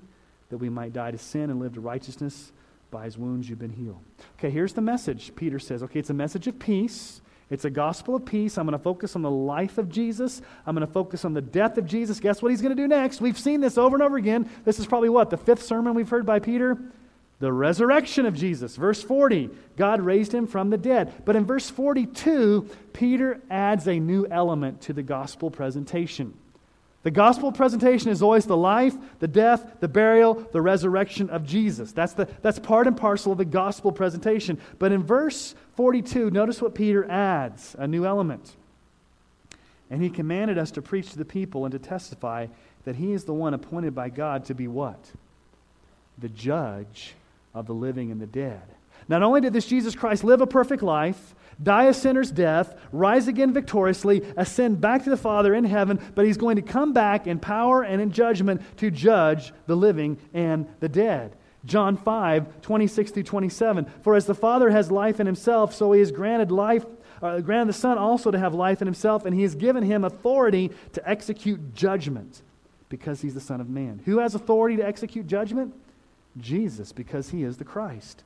that 0.50 0.58
we 0.58 0.68
might 0.68 0.92
die 0.92 1.10
to 1.10 1.18
sin 1.18 1.50
and 1.50 1.60
live 1.60 1.74
to 1.74 1.80
righteousness. 1.80 2.52
By 2.90 3.04
his 3.04 3.18
wounds 3.18 3.50
you've 3.50 3.58
been 3.58 3.68
healed. 3.68 4.00
Okay, 4.38 4.48
here's 4.48 4.72
the 4.72 4.80
message. 4.80 5.34
Peter 5.36 5.58
says, 5.58 5.82
okay, 5.82 5.98
it's 5.98 6.08
a 6.08 6.14
message 6.14 6.46
of 6.46 6.58
peace. 6.58 7.20
It's 7.50 7.66
a 7.66 7.70
gospel 7.70 8.16
of 8.16 8.24
peace. 8.24 8.56
I'm 8.56 8.64
going 8.64 8.78
to 8.78 8.82
focus 8.82 9.14
on 9.14 9.20
the 9.20 9.30
life 9.30 9.76
of 9.76 9.90
Jesus. 9.90 10.40
I'm 10.66 10.74
going 10.74 10.86
to 10.86 10.92
focus 10.92 11.24
on 11.24 11.34
the 11.34 11.42
death 11.42 11.76
of 11.76 11.84
Jesus. 11.84 12.18
Guess 12.18 12.40
what 12.40 12.50
he's 12.50 12.62
going 12.62 12.74
to 12.74 12.82
do 12.82 12.88
next? 12.88 13.20
We've 13.20 13.38
seen 13.38 13.60
this 13.60 13.76
over 13.76 13.96
and 13.96 14.02
over 14.02 14.16
again. 14.16 14.50
This 14.64 14.78
is 14.78 14.86
probably 14.86 15.10
what? 15.10 15.28
The 15.28 15.36
fifth 15.36 15.62
sermon 15.62 15.94
we've 15.94 16.08
heard 16.08 16.24
by 16.24 16.38
Peter? 16.38 16.78
The 17.40 17.52
resurrection 17.52 18.26
of 18.26 18.34
Jesus. 18.34 18.76
Verse 18.76 19.02
40, 19.02 19.50
God 19.76 20.00
raised 20.00 20.32
him 20.32 20.46
from 20.46 20.70
the 20.70 20.78
dead. 20.78 21.12
But 21.24 21.36
in 21.36 21.44
verse 21.46 21.70
42, 21.70 22.68
Peter 22.92 23.40
adds 23.50 23.86
a 23.86 24.00
new 24.00 24.26
element 24.30 24.80
to 24.82 24.92
the 24.92 25.02
gospel 25.02 25.50
presentation. 25.50 26.34
The 27.04 27.10
gospel 27.12 27.52
presentation 27.52 28.10
is 28.10 28.22
always 28.22 28.44
the 28.44 28.56
life, 28.56 28.94
the 29.20 29.28
death, 29.28 29.76
the 29.80 29.88
burial, 29.88 30.34
the 30.52 30.60
resurrection 30.60 31.30
of 31.30 31.46
Jesus. 31.46 31.92
That's, 31.92 32.12
the, 32.12 32.28
that's 32.42 32.58
part 32.58 32.86
and 32.86 32.96
parcel 32.96 33.32
of 33.32 33.38
the 33.38 33.44
gospel 33.44 33.92
presentation. 33.92 34.58
But 34.78 34.90
in 34.90 35.04
verse 35.04 35.54
42, 35.76 36.30
notice 36.30 36.60
what 36.60 36.74
Peter 36.74 37.08
adds 37.08 37.76
a 37.78 37.86
new 37.86 38.04
element. 38.04 38.56
And 39.90 40.02
he 40.02 40.10
commanded 40.10 40.58
us 40.58 40.72
to 40.72 40.82
preach 40.82 41.10
to 41.10 41.18
the 41.18 41.24
people 41.24 41.64
and 41.64 41.72
to 41.72 41.78
testify 41.78 42.48
that 42.84 42.96
he 42.96 43.12
is 43.12 43.24
the 43.24 43.34
one 43.34 43.54
appointed 43.54 43.94
by 43.94 44.08
God 44.08 44.44
to 44.46 44.54
be 44.54 44.66
what? 44.66 44.98
The 46.18 46.28
judge 46.28 47.14
of 47.54 47.66
the 47.66 47.74
living 47.74 48.10
and 48.10 48.20
the 48.20 48.26
dead. 48.26 48.62
Not 49.08 49.22
only 49.22 49.40
did 49.40 49.52
this 49.52 49.66
Jesus 49.66 49.94
Christ 49.94 50.24
live 50.24 50.40
a 50.40 50.46
perfect 50.46 50.82
life, 50.82 51.34
die 51.62 51.84
a 51.84 51.94
sinner's 51.94 52.30
death, 52.30 52.74
rise 52.92 53.28
again 53.28 53.52
victoriously, 53.52 54.22
ascend 54.36 54.80
back 54.80 55.04
to 55.04 55.10
the 55.10 55.16
Father 55.16 55.54
in 55.54 55.64
heaven, 55.64 56.00
but 56.14 56.24
he's 56.24 56.36
going 56.36 56.56
to 56.56 56.62
come 56.62 56.92
back 56.92 57.26
in 57.26 57.38
power 57.38 57.82
and 57.82 58.00
in 58.00 58.12
judgment 58.12 58.62
to 58.78 58.90
judge 58.90 59.52
the 59.66 59.76
living 59.76 60.18
and 60.32 60.66
the 60.80 60.88
dead. 60.88 61.36
John 61.64 61.96
5, 61.96 62.60
26 62.62 63.10
through 63.10 63.22
27. 63.24 63.86
For 64.02 64.14
as 64.14 64.26
the 64.26 64.34
Father 64.34 64.70
has 64.70 64.90
life 64.90 65.20
in 65.20 65.26
himself, 65.26 65.74
so 65.74 65.92
he 65.92 66.00
has 66.00 66.12
granted 66.12 66.50
life, 66.50 66.86
uh, 67.20 67.40
granted 67.40 67.68
the 67.68 67.78
Son 67.78 67.98
also 67.98 68.30
to 68.30 68.38
have 68.38 68.54
life 68.54 68.80
in 68.80 68.86
himself, 68.86 69.24
and 69.24 69.34
he 69.34 69.42
has 69.42 69.54
given 69.54 69.82
him 69.82 70.04
authority 70.04 70.70
to 70.92 71.08
execute 71.08 71.74
judgment 71.74 72.42
because 72.88 73.20
he's 73.20 73.34
the 73.34 73.40
Son 73.40 73.60
of 73.60 73.68
Man. 73.68 74.00
Who 74.04 74.18
has 74.18 74.34
authority 74.34 74.76
to 74.76 74.86
execute 74.86 75.26
judgment? 75.26 75.74
Jesus, 76.38 76.92
because 76.92 77.30
he 77.30 77.42
is 77.42 77.56
the 77.56 77.64
Christ. 77.64 78.22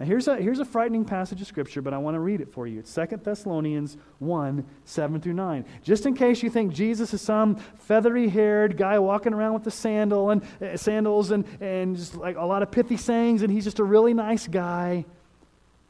Now, 0.00 0.06
here's 0.06 0.28
a, 0.28 0.36
here's 0.36 0.60
a 0.60 0.64
frightening 0.64 1.04
passage 1.04 1.42
of 1.42 1.46
Scripture, 1.46 1.82
but 1.82 1.92
I 1.92 1.98
want 1.98 2.14
to 2.14 2.20
read 2.20 2.40
it 2.40 2.50
for 2.50 2.66
you. 2.66 2.78
It's 2.78 2.94
2 2.94 3.20
Thessalonians 3.22 3.98
1 4.18 4.64
7 4.86 5.20
through 5.20 5.34
9. 5.34 5.66
Just 5.82 6.06
in 6.06 6.14
case 6.14 6.42
you 6.42 6.48
think 6.48 6.72
Jesus 6.72 7.12
is 7.12 7.20
some 7.20 7.56
feathery 7.56 8.30
haired 8.30 8.78
guy 8.78 8.98
walking 8.98 9.34
around 9.34 9.52
with 9.52 9.64
the 9.64 9.70
sandal 9.70 10.30
and, 10.30 10.42
uh, 10.62 10.74
sandals 10.78 11.32
and, 11.32 11.44
and 11.60 11.98
just 11.98 12.14
like 12.14 12.38
a 12.38 12.44
lot 12.44 12.62
of 12.62 12.70
pithy 12.70 12.96
sayings, 12.96 13.42
and 13.42 13.52
he's 13.52 13.64
just 13.64 13.78
a 13.78 13.84
really 13.84 14.14
nice 14.14 14.48
guy. 14.48 15.04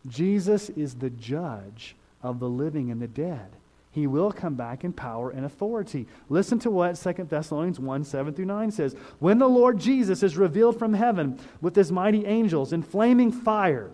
Jesus 0.08 0.70
is 0.70 0.96
the 0.96 1.10
judge 1.10 1.94
of 2.20 2.40
the 2.40 2.48
living 2.48 2.90
and 2.90 3.00
the 3.00 3.06
dead. 3.06 3.50
He 3.92 4.08
will 4.08 4.32
come 4.32 4.54
back 4.54 4.82
in 4.82 4.92
power 4.92 5.30
and 5.30 5.44
authority. 5.44 6.08
Listen 6.28 6.58
to 6.60 6.70
what 6.70 6.94
2 6.94 7.12
Thessalonians 7.28 7.78
1 7.78 8.04
7 8.04 8.34
through 8.34 8.44
9 8.44 8.72
says. 8.72 8.96
When 9.20 9.38
the 9.38 9.48
Lord 9.48 9.78
Jesus 9.78 10.24
is 10.24 10.36
revealed 10.36 10.80
from 10.80 10.94
heaven 10.94 11.38
with 11.60 11.76
his 11.76 11.92
mighty 11.92 12.26
angels 12.26 12.72
in 12.72 12.82
flaming 12.82 13.30
fire, 13.30 13.92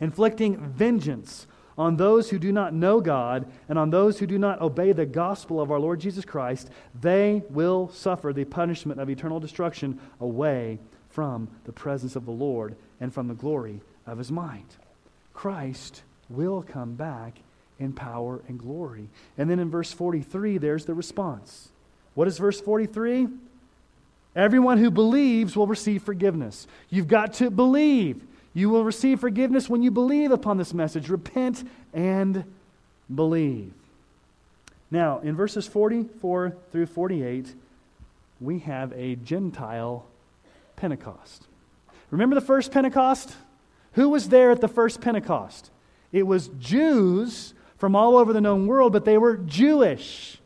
inflicting 0.00 0.58
vengeance 0.58 1.46
on 1.76 1.96
those 1.96 2.30
who 2.30 2.38
do 2.38 2.50
not 2.50 2.74
know 2.74 3.00
God 3.00 3.46
and 3.68 3.78
on 3.78 3.90
those 3.90 4.18
who 4.18 4.26
do 4.26 4.36
not 4.38 4.60
obey 4.60 4.92
the 4.92 5.06
gospel 5.06 5.60
of 5.60 5.70
our 5.70 5.78
Lord 5.78 6.00
Jesus 6.00 6.24
Christ, 6.24 6.70
they 7.00 7.42
will 7.50 7.88
suffer 7.90 8.32
the 8.32 8.44
punishment 8.44 9.00
of 9.00 9.08
eternal 9.08 9.38
destruction 9.38 10.00
away 10.20 10.80
from 11.08 11.48
the 11.64 11.72
presence 11.72 12.16
of 12.16 12.26
the 12.26 12.32
Lord 12.32 12.74
and 13.00 13.14
from 13.14 13.28
the 13.28 13.34
glory 13.34 13.80
of 14.06 14.18
his 14.18 14.32
might. 14.32 14.76
Christ 15.32 16.02
will 16.28 16.62
come 16.62 16.94
back 16.94 17.38
in 17.78 17.92
power 17.92 18.42
and 18.48 18.58
glory. 18.58 19.08
And 19.36 19.48
then 19.48 19.60
in 19.60 19.70
verse 19.70 19.92
43, 19.92 20.58
there's 20.58 20.84
the 20.84 20.94
response. 20.94 21.68
What 22.14 22.26
is 22.26 22.38
verse 22.38 22.60
43? 22.60 23.28
Everyone 24.34 24.78
who 24.78 24.90
believes 24.90 25.56
will 25.56 25.68
receive 25.68 26.02
forgiveness. 26.02 26.66
You've 26.90 27.08
got 27.08 27.34
to 27.34 27.50
believe. 27.50 28.22
You 28.54 28.70
will 28.70 28.84
receive 28.84 29.20
forgiveness 29.20 29.68
when 29.68 29.82
you 29.82 29.90
believe 29.90 30.30
upon 30.30 30.56
this 30.56 30.74
message. 30.74 31.08
Repent 31.08 31.64
and 31.92 32.44
believe. 33.14 33.72
Now, 34.90 35.18
in 35.18 35.36
verses 35.36 35.66
44 35.66 36.56
through 36.72 36.86
48, 36.86 37.54
we 38.40 38.60
have 38.60 38.92
a 38.92 39.16
Gentile 39.16 40.06
Pentecost. 40.76 41.44
Remember 42.10 42.34
the 42.34 42.40
first 42.40 42.72
Pentecost? 42.72 43.34
Who 43.92 44.08
was 44.08 44.28
there 44.28 44.50
at 44.50 44.60
the 44.60 44.68
first 44.68 45.00
Pentecost? 45.00 45.70
It 46.12 46.26
was 46.26 46.48
Jews 46.58 47.52
from 47.76 47.94
all 47.94 48.16
over 48.16 48.32
the 48.32 48.40
known 48.40 48.66
world, 48.66 48.92
but 48.92 49.04
they 49.04 49.18
were 49.18 49.36
Jewish. 49.36 50.38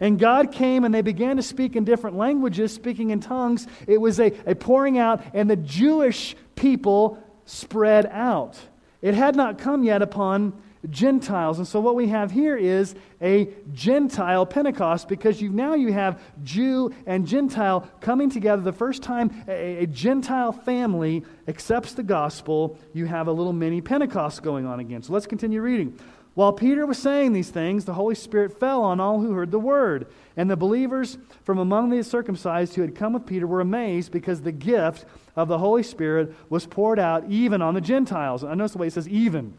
And 0.00 0.18
God 0.18 0.52
came 0.52 0.84
and 0.84 0.94
they 0.94 1.02
began 1.02 1.36
to 1.36 1.42
speak 1.42 1.76
in 1.76 1.84
different 1.84 2.16
languages, 2.16 2.72
speaking 2.72 3.10
in 3.10 3.20
tongues. 3.20 3.66
It 3.86 3.98
was 3.98 4.18
a, 4.18 4.32
a 4.46 4.54
pouring 4.54 4.98
out, 4.98 5.22
and 5.34 5.48
the 5.48 5.56
Jewish 5.56 6.34
people 6.56 7.22
spread 7.44 8.06
out. 8.06 8.58
It 9.00 9.14
had 9.14 9.34
not 9.34 9.58
come 9.58 9.82
yet 9.82 10.02
upon 10.02 10.52
Gentiles. 10.90 11.58
And 11.58 11.66
so 11.66 11.78
what 11.80 11.94
we 11.94 12.08
have 12.08 12.30
here 12.30 12.56
is 12.56 12.94
a 13.20 13.48
Gentile 13.72 14.44
Pentecost 14.44 15.08
because 15.08 15.40
you 15.40 15.50
now 15.50 15.74
you 15.74 15.92
have 15.92 16.20
Jew 16.42 16.92
and 17.06 17.26
Gentile 17.26 17.88
coming 18.00 18.30
together. 18.30 18.62
The 18.62 18.72
first 18.72 19.02
time 19.02 19.44
a, 19.46 19.84
a, 19.84 19.86
Gentile 19.86 20.52
family 20.52 21.24
accepts 21.46 21.94
the 21.94 22.02
gospel, 22.02 22.78
you 22.92 23.06
have 23.06 23.28
a 23.28 23.32
little 23.32 23.52
mini 23.52 23.80
Pentecost 23.80 24.42
going 24.42 24.66
on 24.66 24.80
again. 24.80 25.02
So 25.02 25.12
let's 25.12 25.26
continue 25.26 25.60
reading. 25.60 25.98
While 26.34 26.54
Peter 26.54 26.86
was 26.86 26.98
saying 26.98 27.32
these 27.32 27.50
things, 27.50 27.84
the 27.84 27.92
Holy 27.92 28.14
Spirit 28.14 28.58
fell 28.58 28.82
on 28.82 29.00
all 29.00 29.20
who 29.20 29.32
heard 29.32 29.50
the 29.50 29.58
word. 29.58 30.06
And 30.36 30.50
the 30.50 30.56
believers 30.56 31.18
from 31.44 31.58
among 31.58 31.90
the 31.90 32.02
circumcised 32.02 32.74
who 32.74 32.80
had 32.80 32.94
come 32.94 33.12
with 33.12 33.26
Peter 33.26 33.46
were 33.46 33.60
amazed 33.60 34.12
because 34.12 34.40
the 34.40 34.52
gift 34.52 35.04
of 35.36 35.48
the 35.48 35.58
Holy 35.58 35.82
Spirit 35.82 36.34
was 36.48 36.64
poured 36.64 36.98
out 36.98 37.24
even 37.28 37.60
on 37.60 37.74
the 37.74 37.82
Gentiles. 37.82 38.44
I 38.44 38.54
notice 38.54 38.72
the 38.72 38.78
way 38.78 38.86
it 38.86 38.94
says 38.94 39.08
even. 39.08 39.54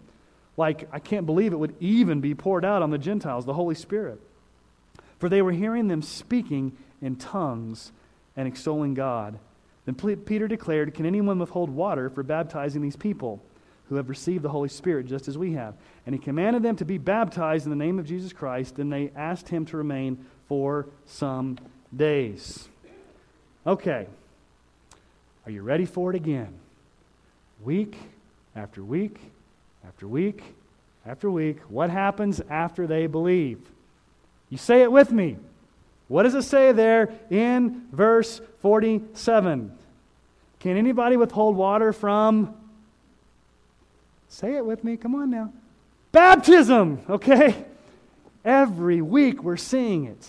Like, 0.58 0.88
I 0.92 1.00
can't 1.00 1.28
believe 1.28 1.54
it 1.54 1.60
would 1.60 1.76
even 1.80 2.22
be 2.22 2.34
poured 2.34 2.66
out 2.66 2.82
on 2.82 2.90
the 2.90 2.98
Gentiles, 2.98 3.46
the 3.46 3.54
Holy 3.54 3.76
Spirit. 3.76 4.20
For 5.20 5.30
they 5.30 5.42
were 5.42 5.52
hearing 5.52 5.88
them 5.88 6.02
speaking 6.02 6.76
in 7.02 7.16
tongues 7.18 7.92
and 8.36 8.48
extolling 8.48 8.94
God. 8.94 9.38
Then 9.86 9.96
Peter 9.96 10.48
declared, 10.48 10.94
Can 10.94 11.06
anyone 11.06 11.40
withhold 11.40 11.70
water 11.70 12.10
for 12.10 12.24
baptizing 12.24 12.82
these 12.82 12.96
people 12.96 13.44
who 13.90 13.96
have 13.96 14.10
received 14.10 14.44
the 14.44 14.50
Holy 14.50 14.70
Spirit 14.70 15.08
just 15.08 15.28
as 15.28 15.38
we 15.38 15.54
have? 15.54 15.76
And 16.06 16.14
he 16.14 16.20
commanded 16.20 16.64
them 16.64 16.76
to 16.78 16.86
be 16.86 16.98
baptized 16.98 17.66
in 17.66 17.70
the 17.70 17.76
name 17.78 17.98
of 17.98 18.06
Jesus 18.06 18.34
Christ, 18.34 18.78
and 18.80 18.92
they 18.92 19.12
asked 19.16 19.50
him 19.50 19.66
to 19.68 19.78
remain 19.78 20.26
for 20.48 20.88
some 21.06 21.58
days. 21.96 22.68
Okay, 23.66 24.08
are 25.46 25.52
you 25.52 25.62
ready 25.62 25.86
for 25.86 26.10
it 26.10 26.16
again? 26.16 26.54
Week 27.64 27.98
after 28.56 28.84
week 28.84 29.20
after 29.88 30.08
week 30.08 30.44
after 31.06 31.32
week. 31.32 31.60
What 31.70 31.90
happens 31.90 32.42
after 32.50 32.88
they 32.88 33.08
believe? 33.08 33.60
You 34.50 34.58
say 34.58 34.82
it 34.82 34.92
with 34.92 35.12
me. 35.12 35.38
What 36.08 36.24
does 36.24 36.36
it 36.36 36.44
say 36.44 36.74
there 36.74 37.14
in 37.30 37.88
verse 37.92 38.42
47? 38.62 39.78
Can 40.60 40.78
anybody 40.78 41.18
withhold 41.18 41.56
water 41.56 41.92
from? 41.94 42.54
Say 44.30 44.56
it 44.56 44.66
with 44.66 44.84
me. 44.84 44.98
Come 44.98 45.16
on 45.16 45.30
now. 45.30 45.52
Baptism, 46.14 47.02
okay? 47.10 47.66
Every 48.46 49.02
week 49.02 49.44
we're 49.44 49.58
seeing 49.58 50.06
it. 50.06 50.28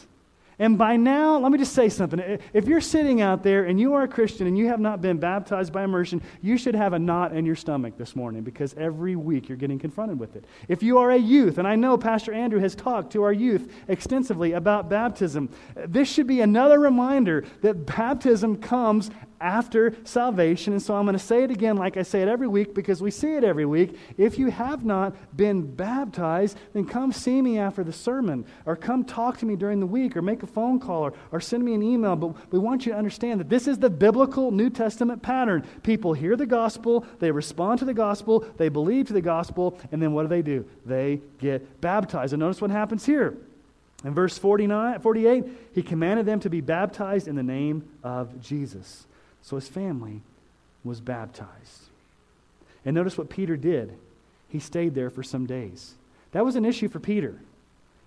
And 0.59 0.78
by 0.78 0.97
now, 0.97 1.39
let 1.39 1.51
me 1.53 1.59
just 1.59 1.74
say 1.74 1.89
something. 1.89 2.39
If 2.53 2.66
you're 2.66 2.80
sitting 2.80 3.20
out 3.20 3.43
there 3.43 3.64
and 3.64 3.78
you 3.78 3.93
are 3.95 4.05
a 4.05 4.09
Christian 4.09 4.47
and 4.47 4.57
you 4.57 4.68
have 4.68 4.80
not 4.80 5.03
been 5.03 5.18
baptized 5.18 5.72
by 5.72 5.85
immersion, 5.85 6.22
you 6.41 6.57
should 6.57 6.74
have 6.74 6.93
a 6.95 6.99
knot 6.99 7.37
in 7.37 7.45
your 7.45 7.57
stomach 7.57 7.99
this 7.99 8.16
morning 8.16 8.43
because 8.43 8.72
every 8.74 9.14
week 9.14 9.49
you're 9.49 9.59
getting 9.59 9.78
confronted 9.78 10.18
with 10.18 10.37
it. 10.37 10.45
If 10.68 10.82
you 10.82 10.99
are 10.99 11.11
a 11.11 11.18
youth, 11.18 11.59
and 11.59 11.68
I 11.68 11.74
know 11.74 11.99
Pastor 11.99 12.32
Andrew 12.32 12.61
has 12.61 12.74
talked 12.74 13.12
to 13.12 13.24
our 13.24 13.32
youth 13.32 13.70
extensively 13.89 14.53
about 14.53 14.89
baptism, 14.89 15.51
this 15.74 16.11
should 16.11 16.28
be 16.28 16.41
another 16.41 16.78
reminder 16.78 17.45
that 17.61 17.85
baptism 17.85 18.57
comes 18.57 19.11
after 19.45 19.95
salvation. 20.05 20.73
And 20.73 20.83
so 20.83 20.97
I'm 20.97 21.05
going 21.05 21.13
to 21.13 21.19
say 21.23 21.45
it 21.45 21.51
again, 21.51 21.77
like 21.77 21.99
I 21.99 22.03
say 22.03 22.23
it 22.23 22.29
every 22.29 22.49
week, 22.49 22.75
because 22.75 23.03
we 23.03 23.11
see 23.11 23.35
it 23.35 23.45
every 23.45 23.67
week. 23.67 23.97
If 24.17 24.39
you 24.39 24.51
have 24.51 24.85
not 24.85 25.15
been 25.37 25.75
baptized, 25.75 26.57
then 26.73 26.87
come 26.87 27.13
see 27.13 27.43
me 27.43 27.59
after 27.59 27.85
the 27.85 27.93
sermon, 27.93 28.47
or 28.65 28.75
come 28.75 29.05
talk 29.05 29.39
to 29.39 29.47
me 29.47 29.55
during 29.55 29.81
the 29.81 29.87
week, 29.87 30.17
or 30.17 30.23
make 30.23 30.43
a 30.43 30.47
phone 30.47 30.81
call, 30.81 31.03
or, 31.03 31.13
or 31.31 31.41
send 31.41 31.63
me 31.63 31.75
an 31.75 31.83
email. 31.83 32.17
But 32.17 32.51
we 32.51 32.59
want 32.59 32.87
you 32.87 32.93
to 32.93 32.99
understand 32.99 33.39
that 33.41 33.51
this 33.51 33.69
is 33.69 33.79
the 33.79 33.91
biblical 33.91 34.51
New 34.51 34.71
Testament 34.71 35.23
pattern. 35.23 35.67
People 35.83 36.15
hear 36.15 36.37
the 36.37 36.47
gospel, 36.47 37.05
they 37.19 37.31
respond 37.31 37.81
to 37.81 37.85
the 37.85 37.95
gospel, 37.95 38.47
they 38.57 38.71
believe 38.71 39.09
to 39.09 39.13
the 39.13 39.21
gospel, 39.21 39.79
and 39.93 40.01
then 40.01 40.15
what 40.15 40.23
do 40.23 40.29
they 40.29 40.43
do? 40.43 40.65
They 40.87 41.21
get 41.39 41.83
baptized. 41.83 42.33
And 42.33 42.41
notice 42.41 42.63
what 42.63 42.71
happens 42.71 43.05
here. 43.05 43.37
In 44.05 44.15
verse 44.15 44.37
49, 44.39 45.01
48, 45.01 45.45
he 45.75 45.83
commanded 45.83 46.25
them 46.25 46.41
to 46.41 46.51
be 46.51 46.61
baptized 46.63 47.29
in 47.29 47.37
the 47.37 47.43
name 47.43 47.89
of 48.03 48.41
Jesus. 48.41 49.07
So 49.45 49.57
his 49.57 49.69
family 49.69 50.23
was 50.83 51.01
baptized. 51.01 51.83
And 52.85 52.95
notice 52.95 53.19
what 53.19 53.29
Peter 53.29 53.57
did. 53.57 53.95
He 54.49 54.59
stayed 54.59 54.95
there 54.95 55.11
for 55.11 55.23
some 55.23 55.45
days. 55.47 55.95
That 56.33 56.45
was 56.45 56.57
an 56.57 56.65
issue 56.65 56.89
for 56.89 56.99
Peter. 56.99 57.39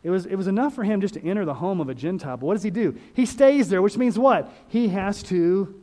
It 0.03 0.09
was, 0.09 0.25
it 0.25 0.35
was 0.35 0.47
enough 0.47 0.73
for 0.73 0.83
him 0.83 0.99
just 0.99 1.13
to 1.13 1.23
enter 1.23 1.45
the 1.45 1.53
home 1.53 1.79
of 1.79 1.89
a 1.89 1.93
Gentile. 1.93 2.37
But 2.37 2.45
what 2.47 2.53
does 2.55 2.63
he 2.63 2.71
do? 2.71 2.97
He 3.13 3.25
stays 3.25 3.69
there, 3.69 3.83
which 3.83 3.97
means 3.97 4.17
what? 4.17 4.51
He 4.67 4.89
has 4.89 5.21
to, 5.23 5.79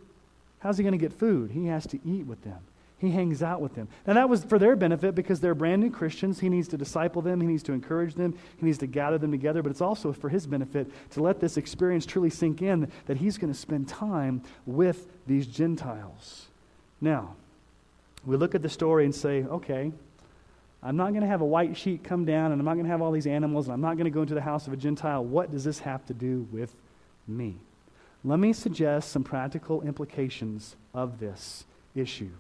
how's 0.59 0.77
he 0.77 0.83
going 0.83 0.93
to 0.93 0.99
get 0.99 1.13
food? 1.13 1.53
He 1.53 1.67
has 1.67 1.87
to 1.89 2.01
eat 2.05 2.27
with 2.27 2.43
them. 2.43 2.59
He 2.99 3.11
hangs 3.11 3.43
out 3.43 3.61
with 3.61 3.75
them. 3.75 3.89
Now, 4.07 4.15
that 4.15 4.29
was 4.29 4.45
for 4.45 4.59
their 4.59 4.77
benefit 4.77 5.15
because 5.15 5.41
they're 5.41 5.55
brand 5.55 5.83
new 5.83 5.91
Christians. 5.91 6.41
He 6.41 6.49
needs 6.49 6.69
to 6.69 6.77
disciple 6.77 7.23
them, 7.23 7.41
he 7.41 7.47
needs 7.47 7.63
to 7.65 7.73
encourage 7.73 8.15
them, 8.15 8.35
he 8.57 8.65
needs 8.65 8.79
to 8.79 8.87
gather 8.87 9.19
them 9.19 9.31
together, 9.31 9.63
but 9.63 9.71
it's 9.71 9.81
also 9.81 10.13
for 10.13 10.29
his 10.29 10.47
benefit 10.47 10.91
to 11.11 11.23
let 11.23 11.41
this 11.41 11.57
experience 11.57 12.07
truly 12.07 12.31
sink 12.31 12.63
in 12.63 12.91
that 13.07 13.17
he's 13.17 13.37
going 13.37 13.53
to 13.53 13.59
spend 13.59 13.89
time 13.89 14.43
with 14.65 15.09
these 15.27 15.47
Gentiles. 15.47 16.47
Now, 17.01 17.35
we 18.25 18.37
look 18.37 18.55
at 18.55 18.63
the 18.63 18.69
story 18.69 19.05
and 19.05 19.15
say, 19.15 19.45
okay, 19.45 19.93
I'm 20.83 20.97
not 20.97 21.11
going 21.11 21.23
to 21.23 21.27
have 21.27 21.41
a 21.41 21.47
white 21.47 21.77
sheet 21.77 22.05
come 22.05 22.25
down 22.25 22.53
and 22.53 22.61
I'm 22.61 22.65
not 22.65 22.75
going 22.75 22.85
to 22.85 22.91
have 22.91 23.03
all 23.03 23.11
these 23.11 23.27
animals 23.27 23.67
and 23.67 23.75
I'm 23.75 23.81
not 23.81 23.97
going 23.97 24.05
to 24.05 24.11
go 24.11 24.23
into 24.23 24.35
the 24.35 24.41
house 24.41 24.67
of 24.67 24.73
a 24.73 24.77
Gentile. 24.77 25.25
What 25.25 25.51
does 25.51 25.65
this 25.65 25.81
have 25.81 26.07
to 26.07 26.15
do 26.15 26.47
with 26.53 26.75
me? 27.27 27.57
Let 28.23 28.39
me 28.39 28.53
suggest 28.53 29.11
some 29.11 29.25
practical 29.25 29.83
implications 29.83 30.77
of 30.95 31.19
this 31.19 31.65
issue 31.95 32.31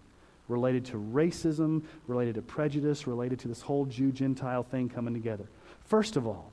related 0.48 0.84
to 0.86 0.96
racism, 0.96 1.82
related 2.06 2.34
to 2.34 2.42
prejudice, 2.42 3.06
related 3.06 3.38
to 3.40 3.48
this 3.48 3.60
whole 3.60 3.86
Jew 3.86 4.12
Gentile 4.12 4.62
thing 4.62 4.88
coming 4.88 5.14
together. 5.14 5.44
First 5.84 6.16
of 6.16 6.26
all, 6.26 6.52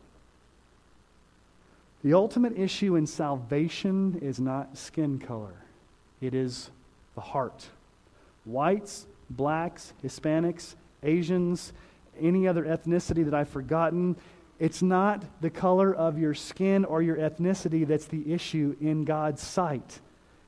the 2.03 2.13
ultimate 2.13 2.57
issue 2.57 2.95
in 2.95 3.05
salvation 3.05 4.19
is 4.21 4.39
not 4.39 4.77
skin 4.77 5.19
color, 5.19 5.55
it 6.19 6.33
is 6.33 6.69
the 7.15 7.21
heart. 7.21 7.67
Whites, 8.45 9.05
blacks, 9.29 9.93
Hispanics, 10.03 10.75
Asians, 11.03 11.73
any 12.19 12.47
other 12.47 12.63
ethnicity 12.63 13.23
that 13.25 13.33
I've 13.33 13.49
forgotten, 13.49 14.15
it's 14.59 14.81
not 14.81 15.23
the 15.41 15.49
color 15.49 15.93
of 15.93 16.17
your 16.19 16.33
skin 16.33 16.85
or 16.85 17.01
your 17.01 17.17
ethnicity 17.17 17.85
that's 17.85 18.05
the 18.05 18.31
issue 18.31 18.75
in 18.79 19.05
God's 19.05 19.41
sight. 19.41 19.99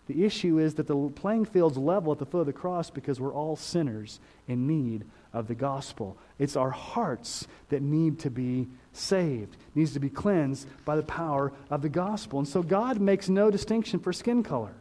The 0.08 0.26
issue 0.26 0.60
is 0.60 0.74
that 0.76 0.88
the 0.88 1.10
playing 1.16 1.46
field's 1.46 1.78
level 1.78 2.12
at 2.12 2.20
the 2.20 2.26
foot 2.26 2.40
of 2.42 2.46
the 2.46 2.54
cross 2.54 2.90
because 2.90 3.20
we're 3.20 3.34
all 3.34 3.56
sinners 3.56 4.20
in 4.48 4.68
need 4.68 5.06
of 5.32 5.48
the 5.48 5.56
gospel. 5.56 6.18
It's 6.40 6.56
our 6.56 6.72
hearts 6.72 7.48
that 7.70 7.82
need 7.82 8.20
to 8.20 8.30
be 8.30 8.68
saved, 8.92 9.56
needs 9.76 9.94
to 9.94 10.00
be 10.00 10.10
cleansed 10.10 10.68
by 10.86 10.96
the 10.96 11.04
power 11.04 11.54
of 11.70 11.82
the 11.82 11.90
gospel. 11.90 12.40
And 12.40 12.48
so 12.48 12.62
God 12.62 13.00
makes 13.00 13.30
no 13.30 13.50
distinction 13.50 14.00
for 14.00 14.12
skin 14.12 14.44
color. 14.44 14.74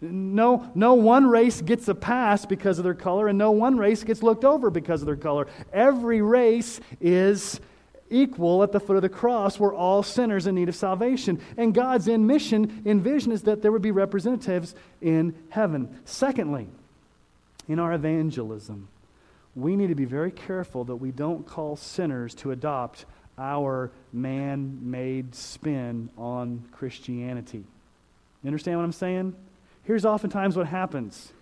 No, 0.00 0.70
no 0.74 0.94
one 0.94 1.26
race 1.26 1.60
gets 1.60 1.86
a 1.88 1.94
pass 1.94 2.46
because 2.46 2.78
of 2.78 2.84
their 2.84 2.94
color, 2.94 3.28
and 3.28 3.36
no 3.36 3.50
one 3.50 3.76
race 3.76 4.02
gets 4.02 4.22
looked 4.22 4.46
over 4.46 4.70
because 4.70 5.02
of 5.02 5.06
their 5.06 5.16
color. 5.16 5.46
Every 5.74 6.22
race 6.22 6.80
is 7.02 7.60
equal 8.10 8.62
at 8.62 8.72
the 8.72 8.80
foot 8.80 8.96
of 8.96 9.02
the 9.02 9.08
cross. 9.08 9.58
We're 9.58 9.74
all 9.74 10.02
sinners 10.02 10.46
in 10.46 10.54
need 10.54 10.68
of 10.68 10.76
salvation. 10.76 11.40
And 11.56 11.72
God's 11.72 12.08
in 12.08 12.26
mission, 12.26 12.82
in 12.84 13.00
vision, 13.00 13.32
is 13.32 13.42
that 13.42 13.62
there 13.62 13.72
would 13.72 13.82
be 13.82 13.92
representatives 13.92 14.74
in 15.00 15.34
heaven. 15.48 16.00
Secondly, 16.04 16.68
in 17.68 17.78
our 17.78 17.92
evangelism, 17.92 18.88
we 19.54 19.76
need 19.76 19.88
to 19.88 19.94
be 19.94 20.04
very 20.04 20.30
careful 20.30 20.84
that 20.84 20.96
we 20.96 21.10
don't 21.10 21.46
call 21.46 21.76
sinners 21.76 22.34
to 22.36 22.50
adopt 22.50 23.04
our 23.38 23.90
man 24.12 24.78
made 24.82 25.34
spin 25.34 26.10
on 26.18 26.64
Christianity. 26.72 27.64
You 28.42 28.48
understand 28.48 28.78
what 28.78 28.84
I'm 28.84 28.92
saying? 28.92 29.34
Here's 29.84 30.04
oftentimes 30.04 30.56
what 30.56 30.66
happens 30.66 31.32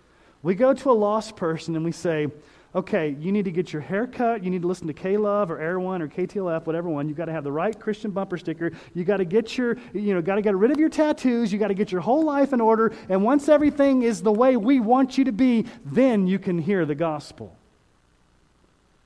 we 0.41 0.55
go 0.55 0.73
to 0.73 0.91
a 0.91 0.93
lost 0.93 1.35
person 1.35 1.75
and 1.75 1.83
we 1.83 1.91
say, 1.91 2.27
okay, 2.75 3.15
you 3.19 3.31
need 3.31 3.45
to 3.45 3.51
get 3.51 3.73
your 3.73 3.81
hair 3.81 4.05
cut. 4.05 4.43
You 4.43 4.49
need 4.49 4.61
to 4.61 4.67
listen 4.67 4.87
to 4.87 4.93
K 4.93 5.17
Love 5.17 5.49
or 5.49 5.59
Air 5.59 5.79
One 5.79 6.01
or 6.01 6.07
KTLF, 6.07 6.65
whatever 6.65 6.89
one. 6.89 7.07
You've 7.07 7.17
got 7.17 7.25
to 7.25 7.31
have 7.31 7.43
the 7.43 7.51
right 7.51 7.77
Christian 7.79 8.11
bumper 8.11 8.37
sticker. 8.37 8.71
You 8.93 9.03
got 9.03 9.17
to 9.17 9.25
get 9.25 9.57
your, 9.57 9.77
you 9.93 10.13
know, 10.13 10.21
got 10.21 10.35
to 10.35 10.41
get 10.41 10.55
rid 10.55 10.71
of 10.71 10.79
your 10.79 10.89
tattoos. 10.89 11.51
You 11.51 11.59
got 11.59 11.69
to 11.69 11.73
get 11.73 11.91
your 11.91 12.01
whole 12.01 12.23
life 12.23 12.53
in 12.53 12.61
order. 12.61 12.93
And 13.09 13.23
once 13.23 13.49
everything 13.49 14.03
is 14.03 14.21
the 14.21 14.31
way 14.31 14.55
we 14.57 14.79
want 14.79 15.17
you 15.17 15.23
to 15.25 15.31
be, 15.31 15.65
then 15.85 16.27
you 16.27 16.37
can 16.39 16.59
hear 16.59 16.85
the 16.85 16.95
gospel. 16.95 17.55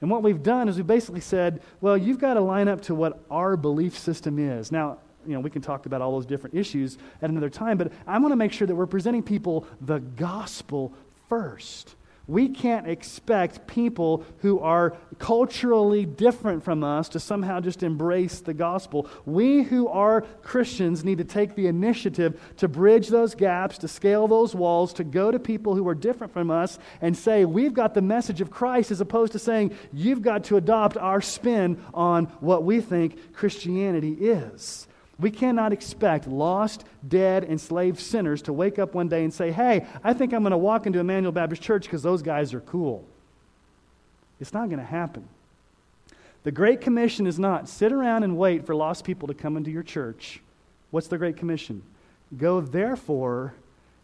And 0.02 0.12
what 0.12 0.22
we've 0.22 0.44
done 0.44 0.68
is 0.68 0.76
we 0.76 0.84
basically 0.84 1.22
said, 1.22 1.62
well, 1.80 1.98
you've 1.98 2.20
got 2.20 2.34
to 2.34 2.42
line 2.42 2.68
up 2.68 2.82
to 2.82 2.96
what 2.96 3.24
our 3.32 3.56
belief 3.56 3.98
system 3.98 4.38
is. 4.38 4.70
Now, 4.70 4.98
you 5.26 5.34
know, 5.34 5.40
we 5.40 5.50
can 5.50 5.62
talk 5.62 5.86
about 5.86 6.02
all 6.02 6.12
those 6.12 6.26
different 6.26 6.58
issues 6.58 6.98
at 7.22 7.30
another 7.30 7.50
time, 7.50 7.78
but 7.78 7.94
I 8.06 8.18
want 8.20 8.34
to 8.34 8.36
make 8.36 8.52
sure 8.52 8.68
that 8.68 8.76
we're 8.76 8.86
presenting 8.86 9.24
people 9.24 9.66
the 9.80 10.00
gospel 10.00 10.92
first. 11.30 11.96
We 12.26 12.48
can't 12.48 12.88
expect 12.88 13.68
people 13.68 14.24
who 14.38 14.60
are 14.60 14.96
culturally 15.20 16.06
different 16.06 16.64
from 16.64 16.82
us 16.82 17.10
to 17.10 17.20
somehow 17.20 17.60
just 17.60 17.84
embrace 17.84 18.40
the 18.40 18.54
gospel. 18.54 19.10
We 19.26 19.64
who 19.64 19.90
are 19.90 20.22
Christians 20.42 21.04
need 21.04 21.18
to 21.18 21.26
take 21.26 21.56
the 21.56 21.68
initiative 21.68 22.40
to 22.58 22.70
bridge 22.70 23.10
those 23.10 23.36
gaps, 23.36 23.78
to 23.80 23.90
scale 23.90 24.30
those 24.30 24.56
walls, 24.56 24.94
to 24.94 25.04
go 25.04 25.32
to 25.32 25.40
people 25.40 25.76
who 25.76 25.86
are 25.90 25.96
different 25.96 26.32
from 26.32 26.50
us 26.50 26.80
and 27.02 27.18
say, 27.18 27.44
We've 27.44 27.74
got 27.74 27.94
the 27.94 28.02
message 28.02 28.40
of 28.40 28.50
Christ, 28.50 28.90
as 28.90 29.02
opposed 29.02 29.34
to 29.34 29.40
saying, 29.40 29.76
You've 29.92 30.22
got 30.22 30.46
to 30.46 30.56
adopt 30.56 30.96
our 30.96 31.20
spin 31.20 31.84
on 31.94 32.28
what 32.40 32.64
we 32.64 32.80
think 32.80 33.34
Christianity 33.34 34.14
is. 34.14 34.88
We 35.24 35.32
cannot 35.32 35.72
expect 35.72 36.28
lost, 36.28 36.84
dead, 37.08 37.46
enslaved 37.46 37.98
sinners 37.98 38.42
to 38.42 38.52
wake 38.52 38.78
up 38.78 38.94
one 38.94 39.08
day 39.08 39.24
and 39.24 39.34
say, 39.34 39.54
Hey, 39.54 39.88
I 40.04 40.14
think 40.14 40.34
I'm 40.34 40.42
going 40.42 40.52
to 40.52 40.58
walk 40.58 40.86
into 40.86 41.00
Emmanuel 41.00 41.32
Baptist 41.32 41.62
Church 41.62 41.84
because 41.84 42.04
those 42.04 42.22
guys 42.22 42.54
are 42.54 42.60
cool. 42.60 43.06
It's 44.42 44.52
not 44.52 44.68
going 44.68 44.80
to 44.80 44.86
happen. 44.86 45.30
The 46.44 46.52
Great 46.52 46.82
Commission 46.82 47.26
is 47.26 47.40
not 47.40 47.70
sit 47.70 47.94
around 47.94 48.24
and 48.24 48.38
wait 48.38 48.66
for 48.66 48.76
lost 48.76 49.06
people 49.06 49.30
to 49.30 49.34
come 49.34 49.56
into 49.56 49.72
your 49.72 49.82
church. 49.82 50.42
What's 50.92 51.08
the 51.08 51.18
Great 51.18 51.38
Commission? 51.38 51.84
Go, 52.38 52.60
therefore, 52.60 53.54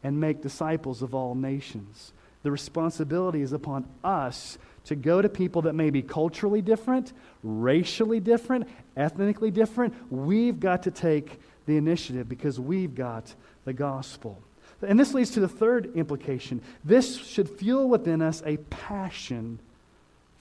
and 0.02 0.22
make 0.22 0.42
disciples 0.42 1.02
of 1.02 1.14
all 1.14 1.36
nations. 1.36 2.14
The 2.44 2.52
responsibility 2.52 3.42
is 3.42 3.54
upon 3.54 3.86
us 4.04 4.58
to 4.86 4.96
go 4.96 5.22
to 5.22 5.30
people 5.30 5.64
that 5.64 5.74
may 5.74 5.90
be 5.90 6.02
culturally 6.02 6.62
different, 6.62 7.14
racially 7.44 8.20
different, 8.20 8.68
ethnically 8.96 9.52
different. 9.52 9.94
We've 10.12 10.60
got 10.60 10.84
to 10.84 10.92
take 10.92 11.40
the 11.66 11.78
initiative 11.78 12.30
because 12.30 12.60
we've 12.60 12.96
got 12.96 13.34
the 13.66 13.74
gospel. 13.74 14.42
And 14.82 15.00
this 15.00 15.14
leads 15.14 15.32
to 15.32 15.42
the 15.42 15.48
third 15.50 15.96
implication. 15.96 16.62
This 16.84 17.18
should 17.18 17.50
fuel 17.50 17.90
within 17.90 18.22
us 18.22 18.42
a 18.46 18.58
passion 18.58 19.60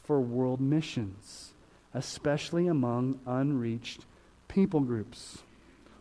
for 0.05 0.20
world 0.20 0.61
missions, 0.61 1.53
especially 1.92 2.68
among 2.68 3.18
unreached 3.26 4.07
people 4.46 4.80
groups. 4.80 5.38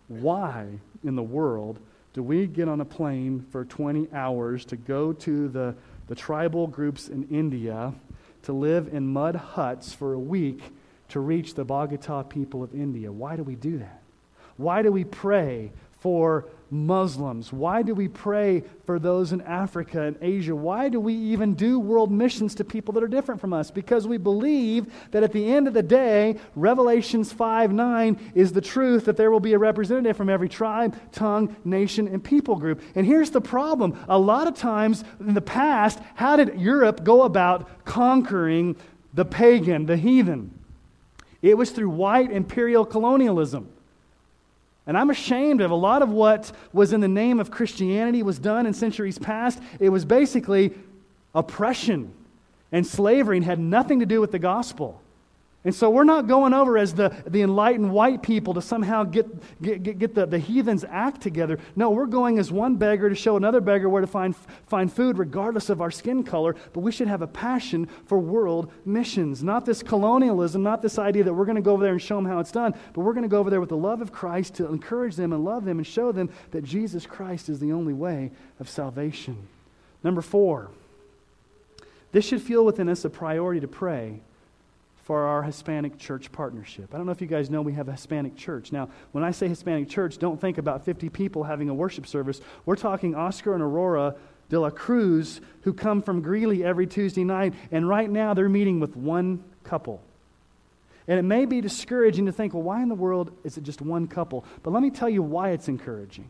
Why 0.08 0.68
in 1.04 1.16
the 1.16 1.24
world 1.24 1.80
do 2.14 2.24
we 2.24 2.48
get 2.48 2.70
on 2.70 2.80
a 2.80 2.86
plane 2.86 3.46
for 3.52 3.66
20 3.66 4.08
hours 4.14 4.66
to 4.66 4.78
go 4.78 5.14
to 5.14 5.48
the, 5.50 5.76
the 6.08 6.16
tribal 6.16 6.68
groups 6.68 7.08
in 7.08 7.28
India 7.30 7.94
to 8.44 8.54
live 8.54 8.88
in 8.94 9.08
mud 9.08 9.36
huts 9.36 9.94
for 9.94 10.14
a 10.14 10.20
week 10.20 10.62
to 11.10 11.20
reach 11.20 11.54
the 11.54 11.64
Bogota 11.64 12.24
people 12.24 12.64
of 12.64 12.74
India. 12.74 13.12
Why 13.12 13.36
do 13.36 13.44
we 13.44 13.56
do 13.56 13.78
that? 13.80 14.02
Why 14.58 14.82
do 14.82 14.92
we 14.92 15.04
pray 15.04 15.72
for 16.00 16.48
Muslims? 16.70 17.54
Why 17.54 17.82
do 17.82 17.96
we 17.96 18.08
pray 18.08 18.64
for 18.86 19.00
those 19.00 19.32
in 19.32 19.42
Africa 19.42 20.02
and 20.02 20.18
Asia? 20.22 20.56
Why 20.56 20.90
do 20.90 21.00
we 21.00 21.14
even 21.14 21.54
do 21.54 21.80
world 21.80 22.12
missions 22.12 22.56
to 22.56 22.66
people 22.66 22.94
that 22.94 23.04
are 23.04 23.08
different 23.08 23.40
from 23.40 23.54
us? 23.54 23.72
Because 23.72 24.08
we 24.08 24.18
believe 24.18 24.92
that 25.12 25.24
at 25.24 25.32
the 25.32 25.50
end 25.50 25.68
of 25.68 25.74
the 25.74 25.84
day, 25.84 26.38
Revelations 26.56 27.32
5 27.32 27.72
9 27.72 28.32
is 28.36 28.52
the 28.52 28.62
truth 28.62 29.06
that 29.06 29.18
there 29.18 29.32
will 29.32 29.40
be 29.40 29.54
a 29.54 29.60
representative 29.60 30.18
from 30.18 30.30
every 30.30 30.50
tribe, 30.50 31.00
tongue, 31.12 31.56
nation, 31.64 32.08
and 32.08 32.24
people 32.24 32.56
group. 32.56 32.82
And 32.96 33.06
here's 33.06 33.32
the 33.32 33.42
problem 33.42 33.98
a 34.10 34.20
lot 34.20 34.48
of 34.48 34.56
times 34.56 35.04
in 35.20 35.34
the 35.34 35.42
past, 35.42 36.00
how 36.16 36.36
did 36.36 36.60
Europe 36.60 37.04
go 37.04 37.24
about 37.24 37.86
conquering 37.86 38.76
the 39.14 39.26
pagan, 39.26 39.86
the 39.86 39.98
heathen? 39.98 40.54
It 41.42 41.58
was 41.58 41.72
through 41.72 41.90
white 41.92 42.32
imperial 42.32 42.86
colonialism. 42.86 43.72
And 44.88 44.98
I'm 44.98 45.10
ashamed 45.10 45.60
of 45.60 45.70
a 45.70 45.76
lot 45.76 46.02
of 46.02 46.10
what 46.10 46.52
was 46.72 46.94
in 46.94 47.02
the 47.02 47.10
name 47.10 47.40
of 47.40 47.52
Christianity 47.52 48.24
was 48.24 48.40
done 48.40 48.66
in 48.66 48.74
centuries 48.74 49.20
past. 49.20 49.60
It 49.80 49.90
was 49.90 50.06
basically 50.06 50.74
oppression 51.36 52.14
and 52.72 52.88
slavery 52.88 53.38
and 53.38 53.46
had 53.46 53.60
nothing 53.60 54.00
to 54.00 54.06
do 54.06 54.22
with 54.22 54.32
the 54.32 54.40
gospel. 54.40 55.02
And 55.68 55.76
so 55.76 55.90
we're 55.90 56.06
not 56.06 56.28
going 56.28 56.54
over 56.54 56.78
as 56.78 56.94
the, 56.94 57.14
the 57.28 57.42
enlightened 57.42 57.92
white 57.92 58.24
people 58.24 58.54
to 58.54 58.62
somehow 58.62 59.04
get, 59.04 59.62
get, 59.62 59.84
get, 59.84 60.00
get 60.00 60.16
the, 60.16 60.26
the 60.26 60.40
heathens 60.40 60.86
act 60.88 61.20
together. 61.20 61.60
No, 61.76 61.90
we're 61.90 62.06
going 62.06 62.40
as 62.40 62.50
one 62.54 62.78
beggar 62.78 63.10
to 63.10 63.16
show 63.16 63.36
another 63.36 63.60
beggar 63.60 63.90
where 63.90 64.00
to 64.00 64.08
find, 64.08 64.34
find 64.68 64.90
food, 64.90 65.18
regardless 65.18 65.70
of 65.70 65.82
our 65.82 65.92
skin 65.92 66.24
color. 66.24 66.56
But 66.72 66.80
we 66.80 66.94
should 66.94 67.10
have 67.10 67.22
a 67.22 67.28
passion 67.28 67.90
for 68.06 68.18
world 68.18 68.72
missions. 68.86 69.44
Not 69.44 69.66
this 69.66 69.84
colonialism, 69.84 70.64
not 70.64 70.82
this 70.82 70.98
idea 70.98 71.26
that 71.26 71.34
we're 71.34 71.44
going 71.44 71.58
to 71.58 71.62
go 71.62 71.74
over 71.74 71.84
there 71.84 71.92
and 71.92 72.02
show 72.02 72.16
them 72.16 72.24
how 72.24 72.40
it's 72.40 72.54
done, 72.54 72.74
but 72.94 73.02
we're 73.02 73.12
going 73.12 73.24
to 73.24 73.28
go 73.28 73.40
over 73.40 73.50
there 73.50 73.60
with 73.60 73.68
the 73.68 73.76
love 73.76 74.00
of 74.00 74.14
Christ 74.14 74.54
to 74.56 74.68
encourage 74.68 75.18
them 75.18 75.34
and 75.34 75.44
love 75.44 75.66
them 75.66 75.80
and 75.80 75.86
show 75.86 76.14
them 76.14 76.30
that 76.52 76.64
Jesus 76.64 77.06
Christ 77.06 77.50
is 77.50 77.60
the 77.60 77.74
only 77.74 77.94
way 77.94 78.32
of 78.62 78.70
salvation. 78.70 79.50
Number 80.02 80.22
four, 80.22 80.72
this 82.14 82.24
should 82.24 82.42
feel 82.42 82.64
within 82.64 82.88
us 82.88 83.04
a 83.04 83.10
priority 83.10 83.60
to 83.60 83.68
pray 83.68 84.22
for 85.08 85.24
our 85.24 85.42
Hispanic 85.42 85.98
church 85.98 86.34
partnership. 86.34 86.94
I 86.94 86.98
don't 86.98 87.06
know 87.06 87.14
if 87.14 87.22
you 87.22 87.28
guys 87.28 87.50
know 87.50 87.62
we 87.62 87.72
have 87.72 87.88
a 87.88 87.94
Hispanic 87.94 88.36
church. 88.36 88.74
Now, 88.74 88.90
when 89.14 89.24
I 89.24 89.32
say 89.32 89.48
Hispanic 89.48 89.88
church, 89.88 90.18
don't 90.18 90.40
think 90.40 90.58
about 90.58 90.84
50 90.84 91.08
people 91.08 91.46
having 91.46 91.70
a 91.70 91.74
worship 91.74 92.06
service. 92.06 92.42
We're 92.66 92.76
talking 92.76 93.16
Oscar 93.16 93.54
and 93.54 93.64
Aurora 93.64 94.16
de 94.50 94.60
la 94.60 94.70
Cruz, 94.70 95.40
who 95.62 95.72
come 95.72 96.02
from 96.02 96.22
Greeley 96.22 96.62
every 96.62 96.86
Tuesday 96.88 97.24
night, 97.24 97.54
and 97.72 97.88
right 97.88 98.10
now 98.10 98.34
they're 98.34 98.50
meeting 98.50 98.82
with 98.82 98.98
one 98.98 99.42
couple. 99.64 100.02
And 101.08 101.18
it 101.18 101.24
may 101.24 101.46
be 101.46 101.62
discouraging 101.62 102.26
to 102.26 102.34
think, 102.34 102.54
well, 102.54 102.64
why 102.64 102.82
in 102.82 102.90
the 102.90 102.96
world 102.96 103.32
is 103.46 103.58
it 103.58 103.64
just 103.64 103.82
one 103.82 104.10
couple? 104.10 104.44
But 104.62 104.74
let 104.74 104.84
me 104.84 104.90
tell 104.90 105.08
you 105.08 105.24
why 105.24 105.52
it's 105.52 105.70
encouraging. 105.70 106.28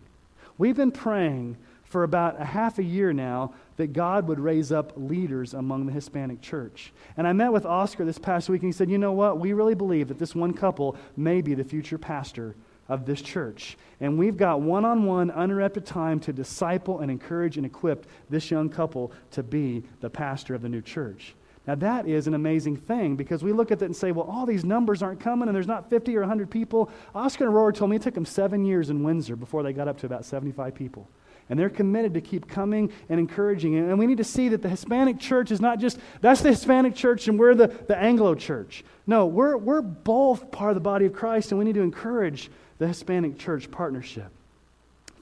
We've 0.60 0.78
been 0.78 0.92
praying 0.92 1.58
for 1.88 2.04
about 2.04 2.40
a 2.40 2.46
half 2.46 2.80
a 2.80 2.84
year 2.84 3.14
now 3.14 3.54
that 3.78 3.94
God 3.94 4.28
would 4.28 4.40
raise 4.40 4.72
up 4.72 4.94
leaders 4.96 5.54
among 5.54 5.86
the 5.86 5.94
Hispanic 5.94 6.42
church. 6.42 6.94
And 7.16 7.28
I 7.28 7.34
met 7.34 7.54
with 7.54 7.66
Oscar 7.66 8.06
this 8.06 8.20
past 8.20 8.50
week, 8.50 8.62
and 8.62 8.68
he 8.68 8.78
said, 8.78 8.90
You 8.90 8.98
know 8.98 9.14
what? 9.14 9.40
We 9.40 9.54
really 9.54 9.76
believe 9.76 10.08
that 10.10 10.20
this 10.20 10.36
one 10.36 10.54
couple 10.54 10.98
may 11.16 11.42
be 11.42 11.54
the 11.54 11.64
future 11.64 11.98
pastor 11.98 12.56
of 12.90 13.06
this 13.06 13.22
church. 13.22 13.78
And 14.00 14.18
we've 14.18 14.38
got 14.38 14.62
one 14.62 14.86
on 14.86 15.06
one, 15.06 15.32
uninterrupted 15.32 15.86
time 15.86 16.20
to 16.22 16.34
disciple 16.34 17.00
and 17.00 17.12
encourage 17.12 17.58
and 17.58 17.66
equip 17.66 18.06
this 18.30 18.50
young 18.50 18.70
couple 18.70 19.12
to 19.32 19.44
be 19.44 19.84
the 20.00 20.10
pastor 20.10 20.56
of 20.56 20.62
the 20.62 20.70
new 20.70 20.82
church. 20.82 21.36
Now, 21.66 21.76
that 21.76 22.08
is 22.08 22.28
an 22.28 22.34
amazing 22.34 22.78
thing 22.78 23.18
because 23.18 23.44
we 23.44 23.52
look 23.52 23.72
at 23.72 23.80
that 23.80 23.86
and 23.86 23.96
say, 23.96 24.14
well, 24.14 24.26
all 24.26 24.46
these 24.46 24.64
numbers 24.64 25.04
aren't 25.04 25.20
coming 25.20 25.50
and 25.50 25.56
there's 25.56 25.68
not 25.68 25.90
50 25.90 26.16
or 26.16 26.22
100 26.22 26.50
people. 26.50 26.90
Oscar 27.14 27.44
and 27.44 27.54
Aurora 27.54 27.74
told 27.74 27.92
me 27.92 27.98
it 27.98 28.02
took 28.02 28.14
them 28.14 28.26
seven 28.26 28.64
years 28.64 28.90
in 28.90 29.04
Windsor 29.04 29.36
before 29.36 29.64
they 29.64 29.74
got 29.74 29.90
up 29.90 29.98
to 29.98 30.06
about 30.06 30.24
75 30.24 30.74
people. 30.74 31.10
And 31.50 31.58
they're 31.58 31.70
committed 31.70 32.14
to 32.16 32.22
keep 32.22 32.48
coming 32.48 32.92
and 33.08 33.20
encouraging. 33.20 33.78
And 33.78 33.98
we 33.98 34.06
need 34.06 34.18
to 34.18 34.24
see 34.24 34.50
that 34.50 34.62
the 34.62 34.70
Hispanic 34.70 35.20
church 35.20 35.50
is 35.50 35.62
not 35.62 35.80
just, 35.80 35.98
that's 36.20 36.42
the 36.42 36.50
Hispanic 36.50 36.94
church 36.94 37.28
and 37.28 37.40
we're 37.40 37.56
the, 37.56 37.68
the 37.68 37.98
Anglo 37.98 38.36
church. 38.36 38.84
No, 39.06 39.28
we're, 39.28 39.56
we're 39.56 39.82
both 39.82 40.52
part 40.52 40.72
of 40.72 40.76
the 40.76 40.82
body 40.82 41.06
of 41.06 41.14
Christ 41.14 41.52
and 41.52 41.60
we 41.60 41.66
need 41.66 41.76
to 41.76 41.82
encourage 41.82 42.52
the 42.80 42.88
Hispanic 42.88 43.38
church 43.38 43.72
partnership. 43.72 44.30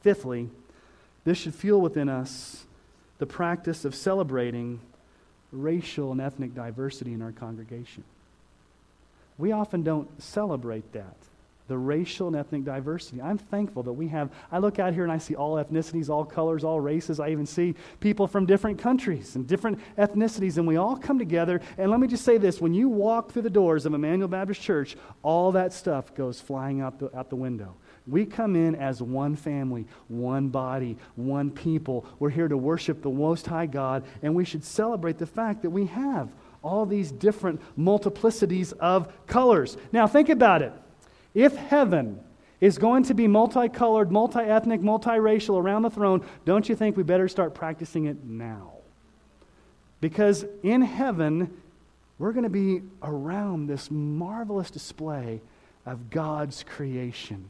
Fifthly, 0.02 0.50
this 1.26 1.38
should 1.38 1.56
fuel 1.56 1.82
within 1.82 2.10
us 2.10 2.66
the 3.20 3.26
practice 3.26 3.86
of 3.86 3.96
celebrating 3.96 4.80
racial 5.52 6.12
and 6.12 6.20
ethnic 6.20 6.54
diversity 6.54 7.14
in 7.14 7.22
our 7.22 7.32
congregation. 7.32 8.04
We 9.38 9.52
often 9.52 9.84
don't 9.84 10.22
celebrate 10.22 10.92
that 10.94 11.16
the 11.68 11.78
racial 11.78 12.28
and 12.28 12.36
ethnic 12.36 12.64
diversity. 12.64 13.22
I'm 13.22 13.38
thankful 13.38 13.84
that 13.84 13.94
we 13.94 14.08
have, 14.10 14.30
I 14.52 14.60
look 14.60 14.78
out 14.78 14.94
here 14.94 15.04
and 15.04 15.12
I 15.12 15.18
see 15.18 15.36
all 15.36 15.56
ethnicities, 15.56 16.10
all 16.10 16.24
colors, 16.24 16.64
all 16.64 16.80
races. 16.80 17.20
I 17.20 17.30
even 17.30 17.46
see 17.46 17.76
people 18.00 18.28
from 18.28 18.46
different 18.46 18.78
countries 18.78 19.36
and 19.36 19.48
different 19.48 19.80
ethnicities, 19.98 20.58
and 20.58 20.68
we 20.68 20.78
all 20.78 20.96
come 20.96 21.18
together. 21.18 21.62
And 21.78 21.90
let 21.90 22.00
me 22.00 22.08
just 22.08 22.24
say 22.24 22.38
this 22.38 22.62
when 22.62 22.74
you 22.74 22.90
walk 22.90 23.32
through 23.32 23.44
the 23.44 23.50
doors 23.50 23.86
of 23.86 23.94
Emmanuel 23.94 24.28
Baptist 24.28 24.62
Church, 24.62 24.96
all 25.24 25.52
that 25.54 25.74
stuff 25.74 26.14
goes 26.14 26.40
flying 26.40 26.82
out 26.82 27.00
the, 27.00 27.16
out 27.18 27.30
the 27.30 27.36
window. 27.36 27.76
We 28.08 28.26
come 28.26 28.56
in 28.56 28.76
as 28.76 29.02
one 29.02 29.36
family, 29.36 29.88
one 30.08 30.50
body, 30.50 30.98
one 31.16 31.50
people. 31.50 32.06
We're 32.20 32.30
here 32.30 32.48
to 32.48 32.58
worship 32.58 33.02
the 33.02 33.10
Most 33.10 33.48
High 33.48 33.66
God, 33.66 34.06
and 34.22 34.36
we 34.36 34.46
should 34.46 34.64
celebrate 34.64 35.18
the 35.18 35.26
fact 35.26 35.64
that 35.64 35.72
we 35.72 35.88
have 35.88 36.30
all 36.64 36.86
these 36.86 37.12
different 37.12 37.62
multiplicities 37.78 38.74
of 38.80 39.12
colors. 39.28 39.78
Now, 39.92 40.08
think 40.08 40.30
about 40.30 40.62
it. 40.64 40.74
If 41.36 41.56
heaven 41.56 42.22
is 42.62 42.78
going 42.78 43.04
to 43.04 43.14
be 43.14 43.28
multicolored, 43.28 44.12
multi 44.12 44.40
ethnic, 44.40 44.82
multiracial 44.82 45.62
around 45.62 45.84
the 45.84 45.90
throne, 45.92 46.26
don't 46.46 46.68
you 46.68 46.76
think 46.76 46.98
we 46.98 47.04
better 47.04 47.28
start 47.28 47.54
practicing 47.54 48.06
it 48.06 48.24
now? 48.24 48.72
Because 50.00 50.46
in 50.64 50.82
heaven, 50.82 51.62
we're 52.18 52.32
going 52.32 52.44
to 52.44 52.50
be 52.50 52.82
around 53.04 53.68
this 53.68 53.92
marvelous 53.92 54.72
display 54.72 55.42
of 55.86 56.10
God's 56.10 56.64
creation. 56.64 57.50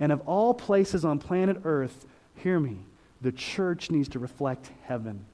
And 0.00 0.10
of 0.10 0.20
all 0.26 0.52
places 0.52 1.04
on 1.04 1.18
planet 1.18 1.60
Earth, 1.64 2.06
hear 2.34 2.58
me, 2.58 2.78
the 3.20 3.32
church 3.32 3.90
needs 3.90 4.08
to 4.10 4.18
reflect 4.18 4.70
heaven. 4.84 5.24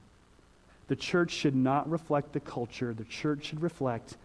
The 0.87 0.95
church 0.95 1.31
should 1.31 1.55
not 1.55 1.89
reflect 1.89 2.33
the 2.33 2.39
culture, 2.39 2.93
the 2.93 3.05
church 3.05 3.45
should 3.45 3.61
reflect 3.61 4.17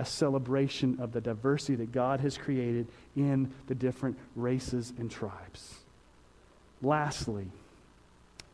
a 0.00 0.04
celebration 0.04 0.96
of 0.98 1.12
the 1.12 1.20
diversity 1.20 1.74
that 1.74 1.92
God 1.92 2.20
has 2.20 2.38
created 2.38 2.88
in 3.14 3.52
the 3.66 3.74
different 3.74 4.18
races 4.34 4.94
and 4.98 5.10
tribes. 5.10 5.80
Lastly, 6.80 7.48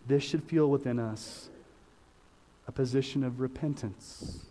this 0.09 0.25
should 0.25 0.43
feel 0.43 0.69
within 0.69 0.99
us 0.99 1.49
a 2.67 2.73
position 2.73 3.23
of 3.23 3.39
repentance. 3.39 4.45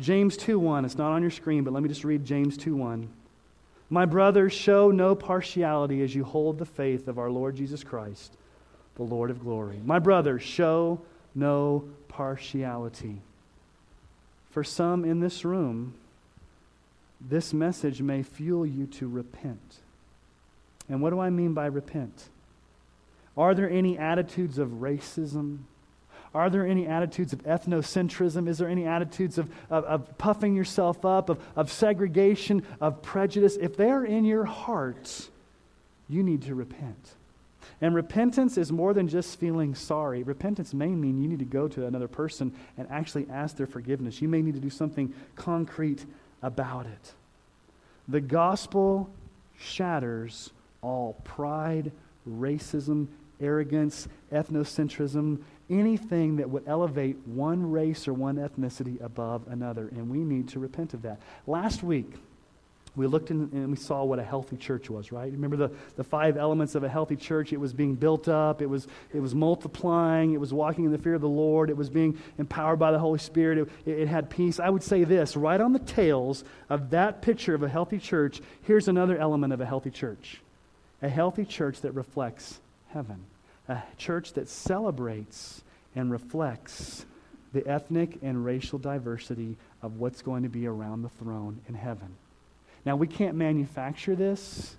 James 0.00 0.36
2:1, 0.36 0.84
it's 0.84 0.98
not 0.98 1.12
on 1.12 1.22
your 1.22 1.30
screen, 1.30 1.62
but 1.62 1.72
let 1.72 1.84
me 1.84 1.88
just 1.88 2.04
read 2.04 2.24
James 2.24 2.56
2:1. 2.56 3.08
My 3.88 4.04
brothers, 4.04 4.52
show 4.52 4.90
no 4.90 5.14
partiality 5.14 6.02
as 6.02 6.16
you 6.16 6.24
hold 6.24 6.58
the 6.58 6.66
faith 6.66 7.06
of 7.06 7.16
our 7.16 7.30
Lord 7.30 7.54
Jesus 7.54 7.84
Christ, 7.84 8.36
the 8.96 9.04
Lord 9.04 9.30
of 9.30 9.38
glory. 9.38 9.80
My 9.84 10.00
brothers, 10.00 10.42
show 10.42 11.00
no 11.32 11.84
partiality. 12.08 13.22
For 14.50 14.64
some 14.64 15.04
in 15.04 15.20
this 15.20 15.44
room, 15.44 15.94
this 17.20 17.52
message 17.52 18.00
may 18.00 18.22
fuel 18.22 18.64
you 18.64 18.86
to 18.86 19.08
repent. 19.08 19.76
And 20.88 21.02
what 21.02 21.10
do 21.10 21.20
I 21.20 21.30
mean 21.30 21.52
by 21.52 21.66
repent? 21.66 22.28
Are 23.36 23.54
there 23.54 23.70
any 23.70 23.98
attitudes 23.98 24.58
of 24.58 24.68
racism? 24.80 25.58
Are 26.34 26.50
there 26.50 26.66
any 26.66 26.86
attitudes 26.86 27.32
of 27.32 27.42
ethnocentrism? 27.44 28.48
Is 28.48 28.58
there 28.58 28.68
any 28.68 28.86
attitudes 28.86 29.38
of, 29.38 29.50
of, 29.70 29.84
of, 29.84 30.18
puffing 30.18 30.54
yourself 30.54 31.04
up, 31.04 31.28
of, 31.30 31.38
of 31.56 31.72
segregation, 31.72 32.62
of 32.80 33.02
prejudice? 33.02 33.56
If 33.56 33.76
they 33.76 33.90
are 33.90 34.04
in 34.04 34.24
your 34.24 34.44
heart, 34.44 35.28
you 36.08 36.22
need 36.22 36.42
to 36.42 36.54
repent. 36.54 37.14
And 37.80 37.94
repentance 37.94 38.58
is 38.58 38.72
more 38.72 38.92
than 38.92 39.08
just 39.08 39.38
feeling 39.38 39.74
sorry. 39.74 40.22
Repentance 40.22 40.74
may 40.74 40.88
mean 40.88 41.22
you 41.22 41.28
need 41.28 41.38
to 41.38 41.44
go 41.44 41.68
to 41.68 41.86
another 41.86 42.08
person 42.08 42.52
and 42.76 42.88
actually 42.90 43.26
ask 43.30 43.56
their 43.56 43.66
forgiveness. 43.66 44.20
You 44.20 44.28
may 44.28 44.42
need 44.42 44.54
to 44.54 44.60
do 44.60 44.70
something 44.70 45.14
concrete 45.36 46.04
about 46.42 46.86
it. 46.86 47.14
The 48.08 48.20
gospel 48.20 49.10
shatters 49.58 50.50
all 50.82 51.14
pride, 51.24 51.92
racism, 52.28 53.08
arrogance, 53.40 54.08
ethnocentrism, 54.32 55.42
anything 55.70 56.36
that 56.36 56.48
would 56.48 56.66
elevate 56.66 57.16
one 57.26 57.70
race 57.70 58.08
or 58.08 58.14
one 58.14 58.36
ethnicity 58.36 59.00
above 59.02 59.46
another. 59.48 59.88
And 59.88 60.08
we 60.08 60.18
need 60.18 60.48
to 60.48 60.58
repent 60.58 60.94
of 60.94 61.02
that. 61.02 61.20
Last 61.46 61.82
week, 61.82 62.14
we 62.98 63.06
looked 63.06 63.30
in, 63.30 63.48
and 63.52 63.70
we 63.70 63.76
saw 63.76 64.04
what 64.04 64.18
a 64.18 64.24
healthy 64.24 64.56
church 64.56 64.90
was, 64.90 65.12
right? 65.12 65.30
Remember 65.30 65.56
the, 65.56 65.70
the 65.96 66.04
five 66.04 66.36
elements 66.36 66.74
of 66.74 66.84
a 66.84 66.88
healthy 66.88 67.16
church? 67.16 67.52
It 67.52 67.58
was 67.58 67.72
being 67.72 67.94
built 67.94 68.28
up, 68.28 68.60
it 68.60 68.66
was, 68.66 68.86
it 69.14 69.20
was 69.20 69.34
multiplying, 69.34 70.34
it 70.34 70.40
was 70.40 70.52
walking 70.52 70.84
in 70.84 70.92
the 70.92 70.98
fear 70.98 71.14
of 71.14 71.20
the 71.20 71.28
Lord, 71.28 71.70
it 71.70 71.76
was 71.76 71.88
being 71.88 72.18
empowered 72.38 72.78
by 72.78 72.92
the 72.92 72.98
Holy 72.98 73.18
Spirit, 73.18 73.68
it, 73.86 73.90
it 73.90 74.08
had 74.08 74.28
peace. 74.28 74.60
I 74.60 74.68
would 74.68 74.82
say 74.82 75.04
this 75.04 75.36
right 75.36 75.60
on 75.60 75.72
the 75.72 75.78
tails 75.78 76.44
of 76.68 76.90
that 76.90 77.22
picture 77.22 77.54
of 77.54 77.62
a 77.62 77.68
healthy 77.68 77.98
church, 77.98 78.40
here's 78.62 78.88
another 78.88 79.16
element 79.16 79.52
of 79.52 79.60
a 79.60 79.66
healthy 79.66 79.90
church 79.90 80.40
a 81.00 81.08
healthy 81.08 81.44
church 81.44 81.80
that 81.82 81.92
reflects 81.92 82.58
heaven, 82.88 83.24
a 83.68 83.80
church 83.96 84.32
that 84.32 84.48
celebrates 84.48 85.62
and 85.94 86.10
reflects 86.10 87.06
the 87.52 87.66
ethnic 87.66 88.18
and 88.22 88.44
racial 88.44 88.78
diversity 88.78 89.56
of 89.82 89.98
what's 89.98 90.22
going 90.22 90.42
to 90.42 90.48
be 90.48 90.66
around 90.66 91.02
the 91.02 91.08
throne 91.08 91.60
in 91.68 91.74
heaven. 91.74 92.16
Now, 92.88 92.96
we 92.96 93.06
can't 93.06 93.36
manufacture 93.36 94.16
this. 94.16 94.74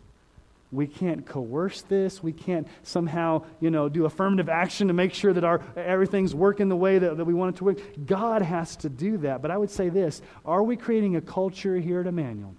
We 0.71 0.87
can't 0.87 1.27
coerce 1.27 1.83
this. 1.83 2.23
We 2.23 2.33
can't 2.33 2.67
somehow, 2.81 3.43
you 3.59 3.69
know, 3.69 3.87
do 3.87 4.05
affirmative 4.05 4.49
action 4.49 4.87
to 4.87 4.95
make 4.95 5.13
sure 5.13 5.31
that 5.31 5.43
our 5.43 5.61
everything's 5.75 6.33
working 6.33 6.69
the 6.69 6.75
way 6.75 6.97
that, 6.97 7.17
that 7.17 7.25
we 7.25 7.35
want 7.35 7.55
it 7.55 7.59
to 7.59 7.65
work. 7.65 7.77
God 8.07 8.41
has 8.41 8.75
to 8.77 8.89
do 8.89 9.17
that. 9.17 9.43
But 9.43 9.51
I 9.51 9.57
would 9.57 9.69
say 9.69 9.89
this 9.89 10.23
are 10.43 10.63
we 10.63 10.75
creating 10.75 11.17
a 11.17 11.21
culture 11.21 11.77
here 11.77 12.01
at 12.01 12.07
Emmanuel 12.07 12.55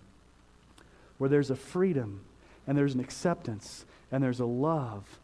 where 1.19 1.29
there's 1.29 1.51
a 1.51 1.57
freedom 1.57 2.21
and 2.69 2.79
there's 2.79 2.95
an 2.95 3.01
acceptance 3.01 3.85
and 4.13 4.23
there's 4.23 4.39
a 4.39 4.47
love 4.47 5.19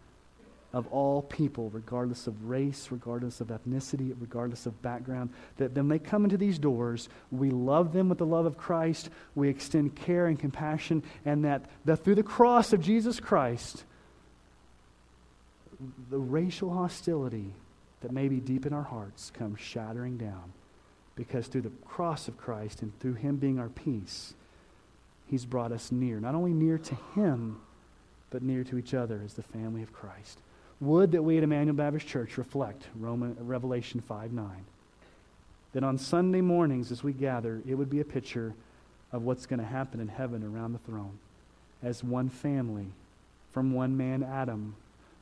of 0.77 0.87
all 0.89 1.23
people, 1.23 1.71
regardless 1.71 2.27
of 2.27 2.51
race, 2.51 2.89
regardless 2.91 3.41
of 3.41 3.47
ethnicity, 3.49 4.15
regardless 4.21 4.67
of 4.67 4.83
background, 4.83 5.31
that 5.57 5.73
when 5.73 5.89
they 5.89 5.99
come 5.99 6.25
into 6.25 6.37
these 6.37 6.59
doors, 6.59 7.09
we 7.33 7.51
love 7.51 7.95
them 7.95 8.11
with 8.11 8.19
the 8.19 8.27
love 8.27 8.45
of 8.45 8.59
Christ, 8.59 9.09
we 9.35 9.49
extend 9.49 9.97
care 9.97 10.27
and 10.27 10.39
compassion, 10.39 11.03
and 11.25 11.47
that, 11.47 11.65
that 11.87 12.05
through 12.05 12.17
the 12.17 12.23
cross 12.23 12.75
of 12.75 12.83
Jesus 12.83 13.21
Christ, 13.21 13.85
the 16.11 16.19
racial 16.19 16.75
hostility 16.75 17.55
that 18.03 18.13
may 18.13 18.29
be 18.29 18.39
deep 18.39 18.67
in 18.67 18.75
our 18.75 18.83
hearts 18.83 19.31
comes 19.31 19.59
shattering 19.59 20.19
down. 20.19 20.53
Because 21.15 21.47
through 21.47 21.63
the 21.63 21.73
cross 21.87 22.29
of 22.29 22.37
Christ 22.37 22.83
and 22.83 22.93
through 23.01 23.15
Him 23.15 23.37
being 23.37 23.59
our 23.59 23.71
peace, 23.71 24.35
He's 25.27 25.47
brought 25.47 25.73
us 25.73 25.91
near, 25.91 26.21
not 26.21 26.35
only 26.35 26.53
near 26.53 26.77
to 26.77 26.95
Him, 27.15 27.63
but 28.29 28.43
near 28.43 28.63
to 28.65 28.77
each 28.77 28.93
other 28.93 29.23
as 29.25 29.33
the 29.33 29.43
family 29.43 29.83
of 29.83 29.95
Christ. 29.95 30.39
Would 30.81 31.13
that 31.13 31.23
we 31.23 31.39
at 31.39 31.45
Emmanuel 31.45 31.77
Baptist 31.77 32.07
Church 32.07 32.37
reflect 32.37 32.87
Roman, 32.95 33.37
Revelation 33.41 34.01
5 34.01 34.33
9. 34.33 34.65
That 35.73 35.85
on 35.85 35.99
Sunday 35.99 36.41
mornings 36.41 36.93
as 36.93 37.03
we 37.03 37.13
gather, 37.13 37.63
it 37.67 37.75
would 37.75 37.91
be 37.91 38.01
a 38.01 38.05
picture 38.05 38.55
of 39.13 39.23
what's 39.23 39.47
going 39.47 39.61
to 39.61 39.67
happen 39.67 40.01
in 40.01 40.09
heaven 40.09 40.43
around 40.43 40.73
the 40.73 40.79
throne. 40.79 41.19
As 41.83 42.03
one 42.03 42.29
family, 42.29 42.87
from 43.53 43.73
one 43.73 43.97
man, 43.97 44.23
Adam, 44.23 44.75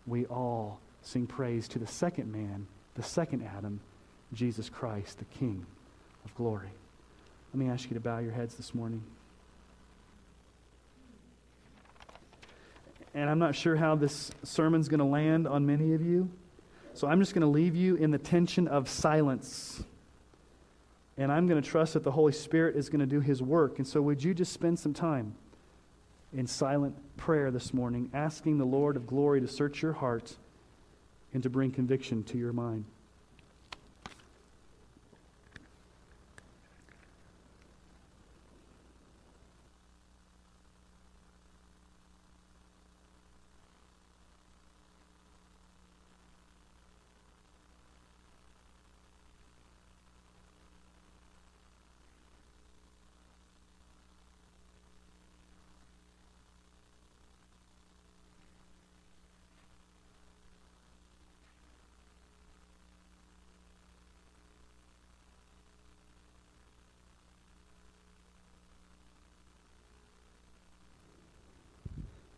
we 0.06 0.26
all 0.26 0.80
sing 1.02 1.26
praise 1.26 1.68
to 1.68 1.78
the 1.78 1.86
second 1.86 2.32
man, 2.32 2.66
the 2.94 3.02
second 3.02 3.42
Adam, 3.56 3.80
Jesus 4.32 4.68
Christ, 4.68 5.18
the 5.18 5.24
King 5.38 5.66
of 6.24 6.34
glory. 6.34 6.70
Let 7.52 7.58
me 7.58 7.70
ask 7.70 7.88
you 7.90 7.94
to 7.94 8.00
bow 8.00 8.18
your 8.18 8.32
heads 8.32 8.56
this 8.56 8.74
morning. 8.74 9.02
And 13.14 13.30
I'm 13.30 13.38
not 13.38 13.54
sure 13.54 13.76
how 13.76 13.94
this 13.94 14.32
sermon's 14.42 14.88
going 14.88 14.98
to 14.98 15.06
land 15.06 15.46
on 15.46 15.64
many 15.64 15.94
of 15.94 16.02
you. 16.02 16.28
So 16.94 17.06
I'm 17.08 17.20
just 17.20 17.32
going 17.32 17.42
to 17.42 17.48
leave 17.48 17.76
you 17.76 17.94
in 17.94 18.10
the 18.10 18.18
tension 18.18 18.66
of 18.66 18.88
silence. 18.88 19.82
And 21.16 21.30
I'm 21.30 21.46
going 21.46 21.62
to 21.62 21.68
trust 21.68 21.94
that 21.94 22.02
the 22.02 22.10
Holy 22.10 22.32
Spirit 22.32 22.74
is 22.76 22.88
going 22.88 23.00
to 23.00 23.06
do 23.06 23.20
his 23.20 23.40
work. 23.40 23.78
And 23.78 23.86
so, 23.86 24.02
would 24.02 24.22
you 24.22 24.34
just 24.34 24.52
spend 24.52 24.80
some 24.80 24.92
time 24.92 25.36
in 26.32 26.48
silent 26.48 26.96
prayer 27.16 27.52
this 27.52 27.72
morning, 27.72 28.10
asking 28.12 28.58
the 28.58 28.64
Lord 28.64 28.96
of 28.96 29.06
glory 29.06 29.40
to 29.40 29.46
search 29.46 29.80
your 29.80 29.92
heart 29.92 30.36
and 31.32 31.42
to 31.44 31.50
bring 31.50 31.70
conviction 31.70 32.24
to 32.24 32.38
your 32.38 32.52
mind? 32.52 32.84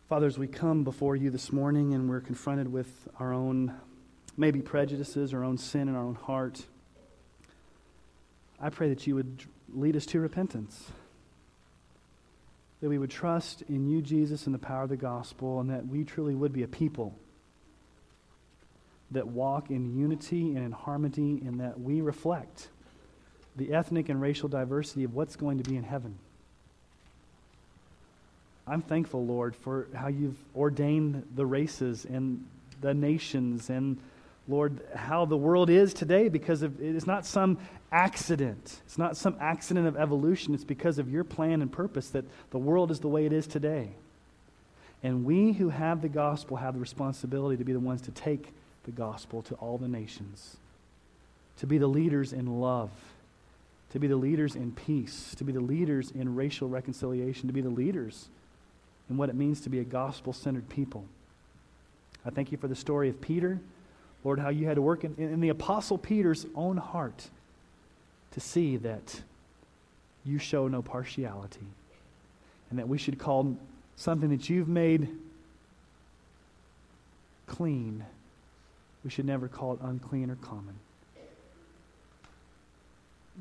Father, 0.09 0.27
as 0.27 0.37
we 0.37 0.47
come 0.47 0.85
before 0.85 1.17
you 1.17 1.29
this 1.29 1.51
morning 1.51 1.93
and 1.93 2.09
we're 2.09 2.21
confronted 2.21 2.71
with 2.71 3.09
our 3.19 3.33
own, 3.33 3.73
maybe 4.37 4.61
prejudices, 4.61 5.33
our 5.33 5.43
own 5.43 5.57
sin 5.57 5.89
in 5.89 5.97
our 5.97 6.01
own 6.01 6.15
heart, 6.15 6.65
I 8.57 8.69
pray 8.69 8.87
that 8.87 9.05
you 9.05 9.15
would 9.15 9.43
lead 9.73 9.97
us 9.97 10.05
to 10.05 10.21
repentance. 10.21 10.93
That 12.79 12.87
we 12.87 12.97
would 12.97 13.11
trust 13.11 13.63
in 13.63 13.85
you, 13.85 14.01
Jesus, 14.01 14.45
and 14.45 14.55
the 14.55 14.59
power 14.59 14.83
of 14.83 14.89
the 14.89 14.95
gospel, 14.95 15.59
and 15.59 15.69
that 15.71 15.85
we 15.87 16.05
truly 16.05 16.35
would 16.35 16.53
be 16.53 16.63
a 16.63 16.69
people 16.69 17.13
that 19.11 19.27
walk 19.27 19.69
in 19.69 19.93
unity 19.93 20.55
and 20.55 20.59
in 20.59 20.71
harmony, 20.71 21.41
and 21.45 21.59
that 21.59 21.81
we 21.81 21.99
reflect 21.99 22.69
the 23.57 23.73
ethnic 23.73 24.07
and 24.07 24.21
racial 24.21 24.47
diversity 24.47 25.03
of 25.03 25.13
what's 25.13 25.35
going 25.35 25.57
to 25.57 25.69
be 25.69 25.75
in 25.75 25.83
heaven. 25.83 26.17
I'm 28.67 28.81
thankful, 28.81 29.25
Lord, 29.25 29.55
for 29.55 29.87
how 29.93 30.07
you've 30.07 30.37
ordained 30.55 31.25
the 31.35 31.45
races 31.45 32.05
and 32.05 32.45
the 32.81 32.93
nations 32.93 33.69
and, 33.69 33.97
Lord, 34.47 34.81
how 34.93 35.25
the 35.25 35.37
world 35.37 35.69
is 35.69 35.93
today 35.93 36.27
because 36.27 36.61
of, 36.63 36.81
it's 36.81 37.07
not 37.07 37.25
some 37.25 37.57
accident. 37.91 38.81
It's 38.85 38.97
not 38.97 39.15
some 39.15 39.37
accident 39.39 39.87
of 39.87 39.95
evolution. 39.95 40.53
It's 40.53 40.65
because 40.65 40.99
of 40.99 41.09
your 41.09 41.23
plan 41.23 41.61
and 41.61 41.71
purpose 41.71 42.09
that 42.09 42.25
the 42.51 42.57
world 42.57 42.91
is 42.91 42.99
the 42.99 43.07
way 43.07 43.25
it 43.25 43.31
is 43.31 43.47
today. 43.47 43.91
And 45.01 45.23
we 45.23 45.53
who 45.53 45.69
have 45.69 46.01
the 46.01 46.09
gospel 46.09 46.57
have 46.57 46.73
the 46.73 46.79
responsibility 46.79 47.55
to 47.57 47.63
be 47.63 47.73
the 47.73 47.79
ones 47.79 48.01
to 48.01 48.11
take 48.11 48.53
the 48.83 48.91
gospel 48.91 49.41
to 49.43 49.55
all 49.55 49.77
the 49.77 49.87
nations, 49.87 50.57
to 51.57 51.67
be 51.67 51.77
the 51.77 51.87
leaders 51.87 52.33
in 52.33 52.59
love, 52.59 52.89
to 53.91 53.99
be 53.99 54.07
the 54.07 54.15
leaders 54.17 54.55
in 54.55 54.73
peace, 54.73 55.35
to 55.35 55.45
be 55.45 55.53
the 55.53 55.61
leaders 55.61 56.11
in 56.11 56.35
racial 56.35 56.67
reconciliation, 56.67 57.47
to 57.47 57.53
be 57.53 57.61
the 57.61 57.69
leaders 57.69 58.27
and 59.09 59.17
what 59.17 59.29
it 59.29 59.35
means 59.35 59.61
to 59.61 59.69
be 59.69 59.79
a 59.79 59.83
gospel 59.83 60.33
centered 60.33 60.67
people. 60.69 61.05
I 62.25 62.29
thank 62.29 62.51
you 62.51 62.57
for 62.57 62.67
the 62.67 62.75
story 62.75 63.09
of 63.09 63.21
Peter. 63.21 63.59
Lord, 64.23 64.39
how 64.39 64.49
you 64.49 64.65
had 64.65 64.75
to 64.75 64.81
work 64.81 65.03
in, 65.03 65.15
in 65.17 65.39
the 65.39 65.49
Apostle 65.49 65.97
Peter's 65.97 66.45
own 66.55 66.77
heart 66.77 67.29
to 68.31 68.39
see 68.39 68.77
that 68.77 69.21
you 70.25 70.37
show 70.37 70.67
no 70.67 70.81
partiality 70.81 71.65
and 72.69 72.77
that 72.79 72.87
we 72.87 72.97
should 72.97 73.17
call 73.17 73.55
something 73.95 74.29
that 74.29 74.49
you've 74.49 74.67
made 74.67 75.07
clean, 77.45 78.03
we 79.03 79.09
should 79.09 79.25
never 79.25 79.47
call 79.47 79.73
it 79.73 79.79
unclean 79.81 80.29
or 80.29 80.35
common. 80.35 80.75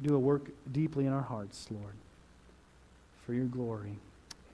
Do 0.02 0.14
a 0.14 0.18
work 0.18 0.50
deeply 0.70 1.06
in 1.06 1.12
our 1.12 1.22
hearts, 1.22 1.66
Lord, 1.70 1.94
for 3.24 3.34
your 3.34 3.46
glory 3.46 3.96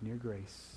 and 0.00 0.08
your 0.08 0.16
grace. 0.16 0.76